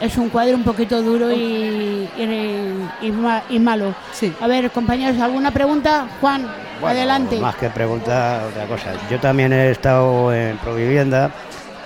Es 0.00 0.16
un 0.16 0.30
cuadro 0.30 0.56
un 0.56 0.62
poquito 0.64 1.02
duro 1.02 1.30
y, 1.30 2.08
y, 2.16 2.88
y 3.02 3.10
ma- 3.12 3.42
y 3.50 3.58
malo. 3.58 3.94
Sí. 4.12 4.32
A 4.40 4.46
ver, 4.46 4.70
compañeros, 4.70 5.20
¿alguna 5.20 5.50
pregunta? 5.50 6.06
Juan, 6.22 6.46
Bueno, 6.80 6.96
adelante. 6.96 7.38
Más 7.38 7.56
que 7.56 7.68
preguntar 7.68 8.44
otra 8.44 8.64
cosa. 8.64 8.92
Yo 9.10 9.20
también 9.20 9.52
he 9.52 9.70
estado 9.72 10.32
en 10.32 10.56
Provivienda, 10.56 11.30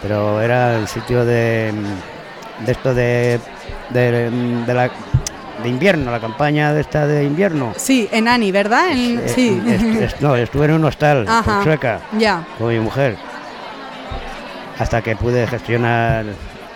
pero 0.01 0.41
era 0.41 0.77
el 0.79 0.87
sitio 0.87 1.25
de, 1.25 1.73
de 2.65 2.71
esto 2.73 2.95
de, 2.95 3.41
de, 3.91 4.31
de 4.65 4.75
la, 4.75 4.91
de 5.65 5.71
invierno, 5.71 6.11
la 6.13 6.21
campaña 6.21 6.73
de 6.75 6.83
esta 6.83 7.07
de 7.07 7.25
invierno. 7.25 7.73
Sí, 7.77 8.07
en 8.13 8.29
Ani, 8.29 8.53
¿verdad? 8.53 8.93
En- 8.93 9.27
sí. 9.29 9.61
no, 10.21 10.37
estuve 10.37 10.67
en 10.67 10.73
un 10.73 10.85
hostal 10.85 11.27
Ajá. 11.27 11.43
con 11.43 11.65
Sueca 11.65 12.01
Ya. 12.19 12.45
con 12.59 12.69
mi 12.69 12.79
mujer 12.79 13.17
hasta 14.79 15.01
que 15.03 15.17
pude 15.17 15.47
gestionar 15.47 16.27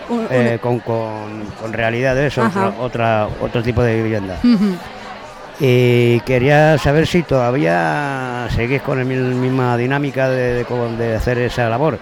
Un- 0.09 0.26
eh, 0.30 0.59
con, 0.62 0.80
con, 0.80 1.45
con 1.61 1.72
Ajá. 2.47 2.68
otra, 2.80 3.26
otra- 3.26 3.28
otro 3.43 3.62
tipo 3.62 3.82
de 3.82 4.03
vivienda. 4.03 4.39
Y 5.61 6.20
quería 6.20 6.78
saber 6.78 7.07
si 7.07 7.22
todavía 7.24 8.47
seguís 8.55 8.80
con 8.80 8.99
la 8.99 9.05
misma 9.05 9.76
dinámica 9.76 10.28
de, 10.30 10.55
de 10.55 10.64
de 10.97 11.16
hacer 11.16 11.36
esa 11.39 11.68
labor. 11.68 11.99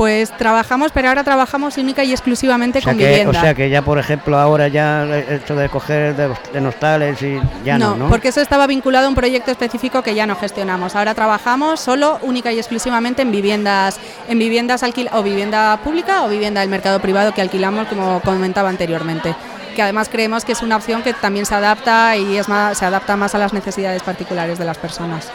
Pues 0.00 0.34
trabajamos, 0.34 0.92
pero 0.94 1.08
ahora 1.08 1.24
trabajamos 1.24 1.76
única 1.76 2.02
y 2.02 2.12
exclusivamente 2.12 2.78
O 2.78 2.80
sea, 2.80 2.92
con 2.92 2.98
que, 2.98 3.04
o 3.04 3.08
vivienda. 3.08 3.38
sea 3.38 3.54
que 3.54 3.68
ya, 3.68 3.82
por 3.82 3.98
ejemplo, 3.98 4.38
ahora 4.38 4.66
ya 4.66 5.06
hecho 5.28 5.54
de 5.54 5.68
coger 5.68 6.16
de, 6.16 6.32
de 6.54 6.66
hostales 6.66 7.20
y 7.20 7.38
ya 7.66 7.76
no, 7.76 7.96
¿no? 7.96 8.08
porque 8.08 8.28
eso 8.28 8.40
estaba 8.40 8.66
vinculado 8.66 9.04
a 9.04 9.08
un 9.10 9.14
proyecto 9.14 9.50
específico 9.50 10.00
que 10.00 10.14
ya 10.14 10.26
no 10.26 10.36
gestionamos. 10.36 10.96
Ahora 10.96 11.14
trabajamos 11.14 11.80
solo, 11.80 12.18
única 12.22 12.50
y 12.50 12.56
exclusivamente 12.56 13.20
en 13.20 13.30
viviendas, 13.30 14.00
en 14.26 14.38
viviendas 14.38 14.82
alquil 14.82 15.10
o 15.12 15.22
vivienda 15.22 15.78
pública 15.84 16.24
o 16.24 16.30
vivienda 16.30 16.62
del 16.62 16.70
mercado 16.70 16.98
privado 17.00 17.34
que 17.34 17.42
alquilamos, 17.42 17.86
como 17.88 18.20
comentaba 18.20 18.70
anteriormente. 18.70 19.34
Que 19.76 19.82
además 19.82 20.08
creemos 20.08 20.46
que 20.46 20.52
es 20.52 20.62
una 20.62 20.76
opción 20.76 21.02
que 21.02 21.12
también 21.12 21.44
se 21.44 21.54
adapta 21.54 22.16
y 22.16 22.38
es 22.38 22.48
más, 22.48 22.78
se 22.78 22.86
adapta 22.86 23.18
más 23.18 23.34
a 23.34 23.38
las 23.38 23.52
necesidades 23.52 24.02
particulares 24.02 24.58
de 24.58 24.64
las 24.64 24.78
personas. 24.78 25.30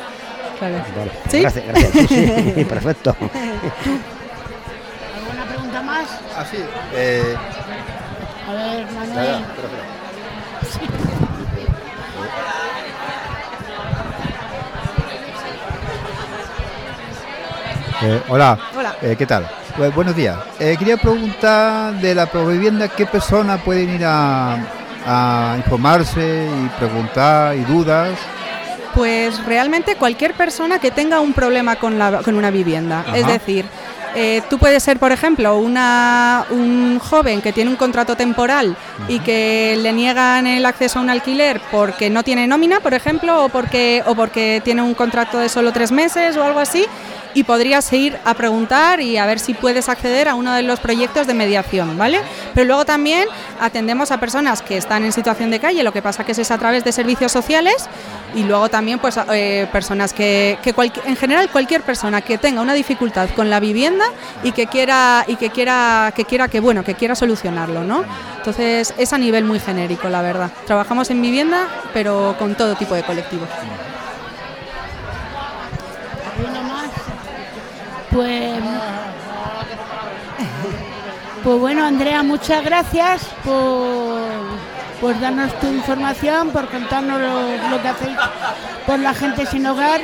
Claro. 0.58 0.78
Vale. 0.98 1.12
¿Sí? 1.30 1.42
Gracias, 1.42 1.66
gracias. 1.68 2.08
Sí, 2.10 2.54
sí, 2.56 2.66
perfecto. 2.68 3.16
¿Alguna 6.36 6.44
pregunta 6.44 6.44
más? 6.44 6.46
Ah, 6.46 6.46
sí. 6.50 6.58
Eh, 6.94 7.36
A 8.48 8.54
ver, 8.54 8.86
Manuel. 8.92 9.16
ya, 9.16 9.22
espera, 9.40 9.68
espera. 9.68 10.96
Eh, 18.02 18.22
hola. 18.28 18.58
Hola. 18.76 18.96
Eh, 19.02 19.16
¿Qué 19.18 19.26
tal? 19.26 19.48
Bu- 19.78 19.94
buenos 19.94 20.16
días. 20.16 20.38
Eh, 20.60 20.76
quería 20.78 20.98
preguntar 20.98 21.94
de 21.96 22.14
la 22.14 22.26
provivienda, 22.26 22.88
¿qué 22.90 23.06
personas 23.06 23.62
pueden 23.62 23.90
ir 23.96 24.06
a, 24.06 24.58
a 25.06 25.56
informarse 25.58 26.48
y 26.48 26.68
preguntar 26.78 27.56
y 27.56 27.62
dudas? 27.64 28.12
Pues 28.94 29.44
realmente 29.46 29.96
cualquier 29.96 30.34
persona 30.34 30.80
que 30.80 30.92
tenga 30.92 31.20
un 31.20 31.34
problema 31.34 31.76
con, 31.78 31.98
la, 31.98 32.20
con 32.22 32.36
una 32.36 32.52
vivienda. 32.52 33.02
Ajá. 33.02 33.18
Es 33.18 33.28
decir, 33.28 33.66
eh, 34.16 34.42
tú 34.50 34.58
puedes 34.58 34.82
ser, 34.82 34.98
por 34.98 35.12
ejemplo, 35.12 35.58
una, 35.58 36.46
un 36.50 37.00
joven 37.00 37.42
que 37.42 37.52
tiene 37.52 37.70
un 37.70 37.76
contrato 37.76 38.16
temporal 38.16 38.78
y 39.10 39.20
que 39.20 39.78
le 39.82 39.92
niegan 39.92 40.48
el 40.48 40.66
acceso 40.66 41.00
a 41.00 41.02
un 41.02 41.10
alquiler 41.10 41.60
porque 41.72 42.10
no 42.10 42.24
tiene 42.24 42.48
nómina, 42.48 42.80
por 42.80 42.94
ejemplo, 42.94 43.46
o 43.46 43.50
porque, 43.50 44.04
o 44.06 44.16
porque 44.16 44.62
tiene 44.64 44.82
un 44.82 44.94
contrato 44.94 45.38
de 45.38 45.50
solo 45.50 45.74
tres 45.74 45.92
meses 45.92 46.38
o 46.38 46.44
algo 46.44 46.60
así. 46.60 46.86
Y 47.36 47.44
podrías 47.44 47.94
ir 47.94 48.18
a 48.26 48.34
preguntar 48.34 49.00
y 49.02 49.18
a 49.18 49.28
ver 49.28 49.40
si 49.40 49.54
puedes 49.54 49.88
acceder 49.90 50.28
a 50.28 50.34
uno 50.34 50.54
de 50.54 50.64
los 50.64 50.80
proyectos 50.80 51.28
de 51.28 51.36
mediación, 51.36 51.98
¿vale? 51.98 52.22
Pero 52.56 52.66
luego 52.66 52.86
también 52.86 53.28
atendemos 53.60 54.10
a 54.12 54.20
personas 54.20 54.64
que 54.64 54.78
están 54.78 55.04
en 55.04 55.12
situación 55.12 55.52
de 55.52 55.60
calle, 55.60 55.84
lo 55.84 55.94
que 55.94 56.02
pasa 56.02 56.24
que 56.24 56.32
es 56.32 56.52
a 56.52 56.58
través 56.58 56.84
de 56.84 56.92
servicios 56.92 57.32
sociales 57.32 57.88
y 58.36 58.44
luego 58.44 58.70
también 58.70 59.00
pues 59.00 59.18
eh, 59.32 59.68
personas 59.72 60.14
que, 60.14 60.58
en 61.06 61.16
general 61.16 61.50
cualquier 61.50 61.82
persona 61.82 62.22
que 62.22 62.38
tenga 62.38 62.62
una 62.62 62.74
dificultad 62.74 63.30
con 63.30 63.50
la 63.50 63.60
vivienda 63.60 64.06
y 64.44 64.52
que 64.52 64.68
quiera 64.68 65.24
y 65.28 65.38
que 65.38 65.50
quiera 65.50 66.12
que 66.16 66.26
quiera 66.26 66.48
que 66.48 66.60
bueno 66.60 66.84
que 66.84 66.96
quiera 66.96 67.16
solucionarlo 67.16 67.84
no 67.84 68.04
entonces 68.38 68.94
es 68.98 69.14
a 69.14 69.18
nivel 69.18 69.46
muy 69.46 69.60
genérico 69.60 70.10
la 70.10 70.22
verdad. 70.22 70.52
Trabajamos 70.66 71.10
en 71.10 71.22
vivienda 71.22 71.68
pero 71.94 72.36
con 72.38 72.56
todo 72.56 72.76
tipo 72.76 72.94
de 72.94 73.04
colectivos 73.04 73.50
Uno 76.38 76.64
más. 76.64 76.90
Pues, 78.16 78.54
pues 81.44 81.60
bueno, 81.60 81.84
Andrea, 81.84 82.24
muchas 82.24 82.64
gracias 82.64 83.24
por, 83.44 84.22
por 85.02 85.20
darnos 85.20 85.54
tu 85.60 85.68
información, 85.68 86.52
por 86.52 86.70
contarnos 86.70 87.20
lo, 87.20 87.70
lo 87.70 87.82
que 87.82 87.88
hacéis 87.90 88.18
por 88.86 89.00
la 89.00 89.14
gente 89.14 89.46
sin 89.46 89.66
hogar. 89.66 90.00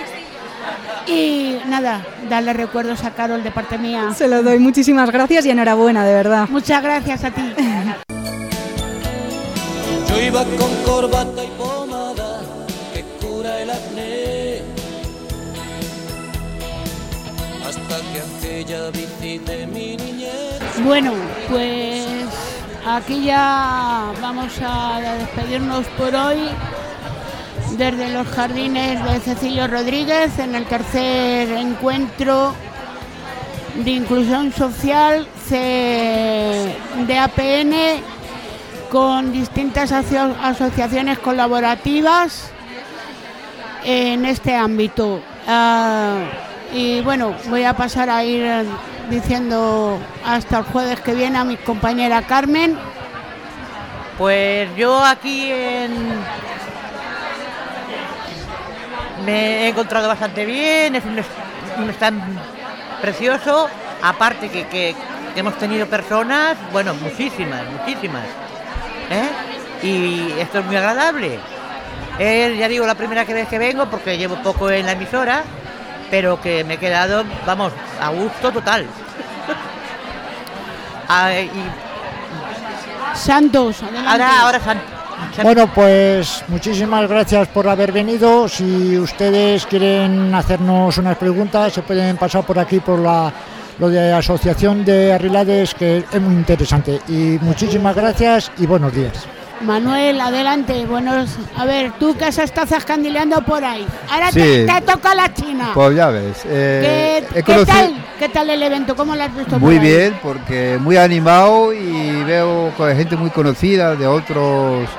Y 1.07 1.57
nada, 1.67 2.05
darle 2.29 2.51
recuerdos 2.51 3.05
a 3.05 3.11
Carol 3.11 3.43
de 3.43 3.51
parte 3.51 3.77
mía. 3.77 4.13
se 4.13 4.27
lo 4.27 4.43
doy 4.43 4.59
muchísimas 4.59 5.09
gracias 5.09 5.45
y 5.45 5.49
enhorabuena 5.49 6.05
de 6.05 6.13
verdad 6.13 6.47
Muchas 6.49 6.83
gracias 6.83 7.23
a 7.23 7.31
ti. 7.31 7.53
Yo 10.09 10.21
iba 10.21 10.43
con 10.43 10.75
corbata 10.83 11.43
y 11.43 11.47
Bueno, 20.83 21.13
pues 21.49 22.05
aquí 22.87 23.23
ya 23.25 24.11
vamos 24.21 24.53
a 24.63 24.99
despedirnos 25.19 25.85
por 25.97 26.13
hoy 26.15 26.49
desde 27.77 28.09
los 28.09 28.27
jardines 28.27 29.03
de 29.03 29.19
Cecilio 29.19 29.67
Rodríguez 29.67 30.37
en 30.39 30.55
el 30.55 30.65
tercer 30.65 31.51
encuentro 31.51 32.53
de 33.75 33.91
inclusión 33.91 34.51
social 34.53 35.27
de 35.49 37.17
APN 37.17 37.73
con 38.91 39.31
distintas 39.31 39.91
aso- 39.91 40.35
asociaciones 40.41 41.19
colaborativas 41.19 42.51
en 43.83 44.25
este 44.25 44.55
ámbito. 44.55 45.21
Ah, 45.47 46.19
y 46.73 47.01
bueno, 47.01 47.35
voy 47.49 47.63
a 47.63 47.73
pasar 47.73 48.09
a 48.09 48.23
ir 48.23 48.43
eh, 48.43 48.63
diciendo 49.09 49.99
hasta 50.25 50.59
el 50.59 50.63
jueves 50.65 50.99
que 51.01 51.13
viene 51.13 51.37
a 51.37 51.43
mi 51.43 51.57
compañera 51.57 52.21
Carmen. 52.23 52.77
Pues 54.17 54.69
yo 54.75 55.03
aquí 55.03 55.51
en... 55.51 55.91
me 59.25 59.65
he 59.65 59.67
encontrado 59.69 60.07
bastante 60.07 60.45
bien, 60.45 60.95
es 60.95 61.03
un, 61.05 61.89
stand 61.89 62.21
precioso, 63.01 63.67
aparte 64.01 64.49
que, 64.49 64.67
que- 64.67 64.95
que 65.33 65.39
hemos 65.39 65.57
tenido 65.57 65.85
personas, 65.87 66.57
bueno, 66.73 66.93
muchísimas, 66.95 67.61
muchísimas. 67.79 68.25
¿eh? 69.09 69.29
Y 69.87 70.33
esto 70.41 70.59
es 70.59 70.65
muy 70.65 70.75
agradable. 70.75 71.39
Es, 72.19 72.57
ya 72.57 72.67
digo, 72.67 72.85
la 72.85 72.95
primera 72.95 73.23
vez 73.23 73.47
que 73.47 73.57
vengo 73.57 73.85
porque 73.89 74.17
llevo 74.17 74.35
poco 74.43 74.69
en 74.69 74.85
la 74.85 74.91
emisora, 74.91 75.43
pero 76.11 76.39
que 76.39 76.63
me 76.63 76.75
he 76.75 76.77
quedado, 76.77 77.23
vamos, 77.47 77.73
a 77.99 78.09
gusto 78.09 78.51
total. 78.51 78.85
Ah, 81.13 81.33
y 81.33 81.49
Santos, 83.15 83.83
adelante. 83.83 84.09
ahora, 84.09 84.41
ahora 84.43 84.59
San- 84.61 84.81
San- 85.35 85.43
Bueno, 85.43 85.67
pues 85.73 86.43
muchísimas 86.47 87.09
gracias 87.09 87.47
por 87.49 87.67
haber 87.67 87.91
venido. 87.91 88.47
Si 88.47 88.97
ustedes 88.97 89.65
quieren 89.65 90.33
hacernos 90.33 90.97
unas 90.97 91.17
preguntas, 91.17 91.73
se 91.73 91.81
pueden 91.81 92.15
pasar 92.17 92.45
por 92.45 92.57
aquí 92.59 92.79
por 92.79 92.99
la 92.99 93.31
lo 93.79 93.89
de 93.89 94.13
Asociación 94.13 94.85
de 94.85 95.11
Arrilades, 95.11 95.73
que 95.73 96.05
es 96.11 96.21
muy 96.21 96.35
interesante. 96.35 97.01
Y 97.07 97.37
muchísimas 97.41 97.95
gracias 97.95 98.51
y 98.57 98.65
buenos 98.65 98.93
días. 98.93 99.25
Manuel, 99.63 100.19
adelante. 100.19 100.85
Buenos, 100.85 101.29
a 101.55 101.65
ver, 101.65 101.91
tú 101.99 102.15
que 102.15 102.31
se 102.31 102.43
está 102.43 102.65
zascandileando 102.65 103.41
por 103.43 103.63
ahí. 103.63 103.85
Ahora 104.09 104.31
te, 104.31 104.65
Sí. 104.67 104.73
te 104.73 104.81
toca 104.81 105.13
la 105.15 105.33
China. 105.33 105.71
Pues 105.73 105.95
ya 105.95 106.09
ves. 106.09 106.41
eh, 106.45 107.23
¿Qué, 107.33 107.41
tal? 107.65 107.93
¿Qué 108.19 108.29
tal 108.29 108.49
el 108.49 108.61
evento? 108.63 108.95
¿Cómo 108.95 109.15
lo 109.15 109.23
has 109.23 109.35
visto? 109.35 109.59
Muy 109.59 109.75
por 109.75 109.83
ahí? 109.85 109.91
bien, 109.91 110.19
porque 110.23 110.77
muy 110.79 110.97
animado 110.97 111.73
y 111.73 112.23
veo 112.23 112.71
gente 112.95 113.15
muy 113.15 113.29
conocida 113.29 113.95
de 113.95 114.07
otras 114.07 114.89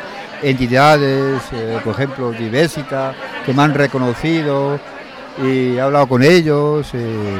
entidades, 0.43 1.43
eh, 1.53 1.79
por 1.85 1.95
ejemplo, 1.95 2.33
Diversita, 2.33 3.15
que 3.47 3.53
me 3.53 3.63
han 3.63 3.75
reconocido 3.75 4.79
y 5.43 5.77
he 5.77 5.81
hablado 5.81 6.07
con 6.09 6.23
ellos. 6.23 6.89
eh, 6.95 7.39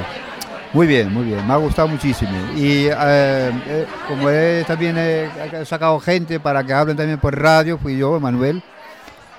muy 0.73 0.87
bien, 0.87 1.13
muy 1.13 1.25
bien, 1.25 1.47
me 1.47 1.53
ha 1.53 1.57
gustado 1.57 1.89
muchísimo. 1.89 2.33
Y 2.57 2.87
eh, 2.87 2.93
eh, 2.97 3.87
como 4.09 4.31
he, 4.31 4.65
también 4.67 4.97
he, 4.97 5.29
he 5.53 5.65
sacado 5.67 6.01
gente 6.01 6.41
para 6.41 6.65
que 6.65 6.73
hablen 6.73 6.97
también 6.97 7.19
por 7.19 7.39
radio, 7.39 7.79
fui 7.79 7.99
yo, 7.99 8.19
Manuel, 8.19 8.63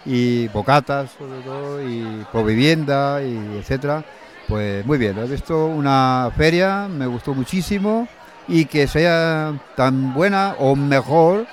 y 0.06 0.48
Bocatas 0.50 1.12
sobre 1.18 1.40
todo, 1.42 1.82
y 1.82 2.26
Provivienda, 2.32 3.22
y 3.24 3.58
etcétera. 3.58 4.04
Pues 4.48 4.86
muy 4.86 4.98
bien, 4.98 5.18
he 5.18 5.26
visto 5.26 5.66
una 5.68 6.30
feria, 6.36 6.88
me 6.88 7.08
gustó 7.08 7.34
muchísimo 7.34 8.08
y 8.48 8.66
que 8.66 8.88
sea 8.88 9.54
tan 9.76 10.14
buena 10.14 10.56
o 10.60 10.76
mejor 10.76 11.48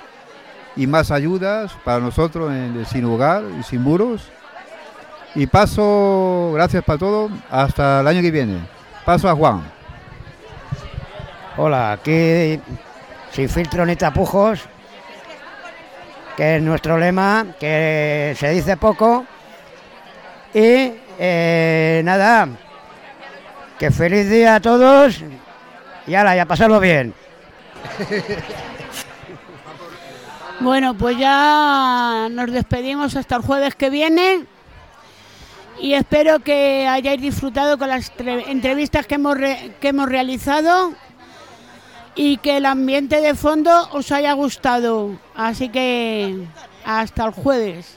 y 0.75 0.87
más 0.87 1.09
ayudas 1.11 1.71
para 1.83 1.99
nosotros 1.99 2.51
en 2.51 2.85
Sin 2.85 3.05
Hogar 3.05 3.43
y 3.59 3.63
Sin 3.63 3.81
Muros. 3.81 4.29
Y 5.33 5.47
paso, 5.47 6.51
gracias 6.53 6.83
para 6.83 6.99
todo, 6.99 7.29
hasta 7.49 8.01
el 8.01 8.07
año 8.07 8.21
que 8.21 8.31
viene. 8.31 8.80
Paso 9.05 9.29
a 9.29 9.35
Juan. 9.35 9.63
Hola, 11.57 11.93
aquí 11.93 12.59
sin 13.31 13.49
filtro 13.49 13.85
ni 13.85 13.95
tapujos, 13.95 14.61
que 16.37 16.57
es 16.57 16.61
nuestro 16.61 16.97
lema, 16.97 17.47
que 17.59 18.35
se 18.37 18.49
dice 18.49 18.77
poco. 18.77 19.25
Y 20.53 20.93
eh, 21.17 22.01
nada, 22.03 22.49
que 23.79 23.89
feliz 23.89 24.29
día 24.29 24.55
a 24.55 24.59
todos 24.59 25.23
y 26.05 26.15
ala, 26.15 26.35
ya 26.35 26.45
pasarlo 26.45 26.79
bien. 26.79 27.13
Bueno, 30.61 30.93
pues 30.93 31.17
ya 31.17 32.27
nos 32.29 32.51
despedimos 32.51 33.15
hasta 33.15 33.35
el 33.35 33.41
jueves 33.41 33.73
que 33.73 33.89
viene 33.89 34.45
y 35.81 35.93
espero 35.93 36.39
que 36.39 36.87
hayáis 36.87 37.19
disfrutado 37.21 37.77
con 37.77 37.89
las 37.89 38.15
tre- 38.15 38.43
entrevistas 38.47 39.07
que 39.07 39.15
hemos, 39.15 39.35
que 39.35 39.87
hemos 39.87 40.07
realizado 40.07 40.93
y 42.15 42.37
que 42.37 42.57
el 42.57 42.65
ambiente 42.65 43.19
de 43.21 43.33
fondo 43.35 43.89
os 43.91 44.11
haya 44.11 44.33
gustado. 44.33 45.17
Así 45.35 45.69
que 45.69 46.45
hasta 46.85 47.25
el 47.25 47.31
jueves. 47.31 47.95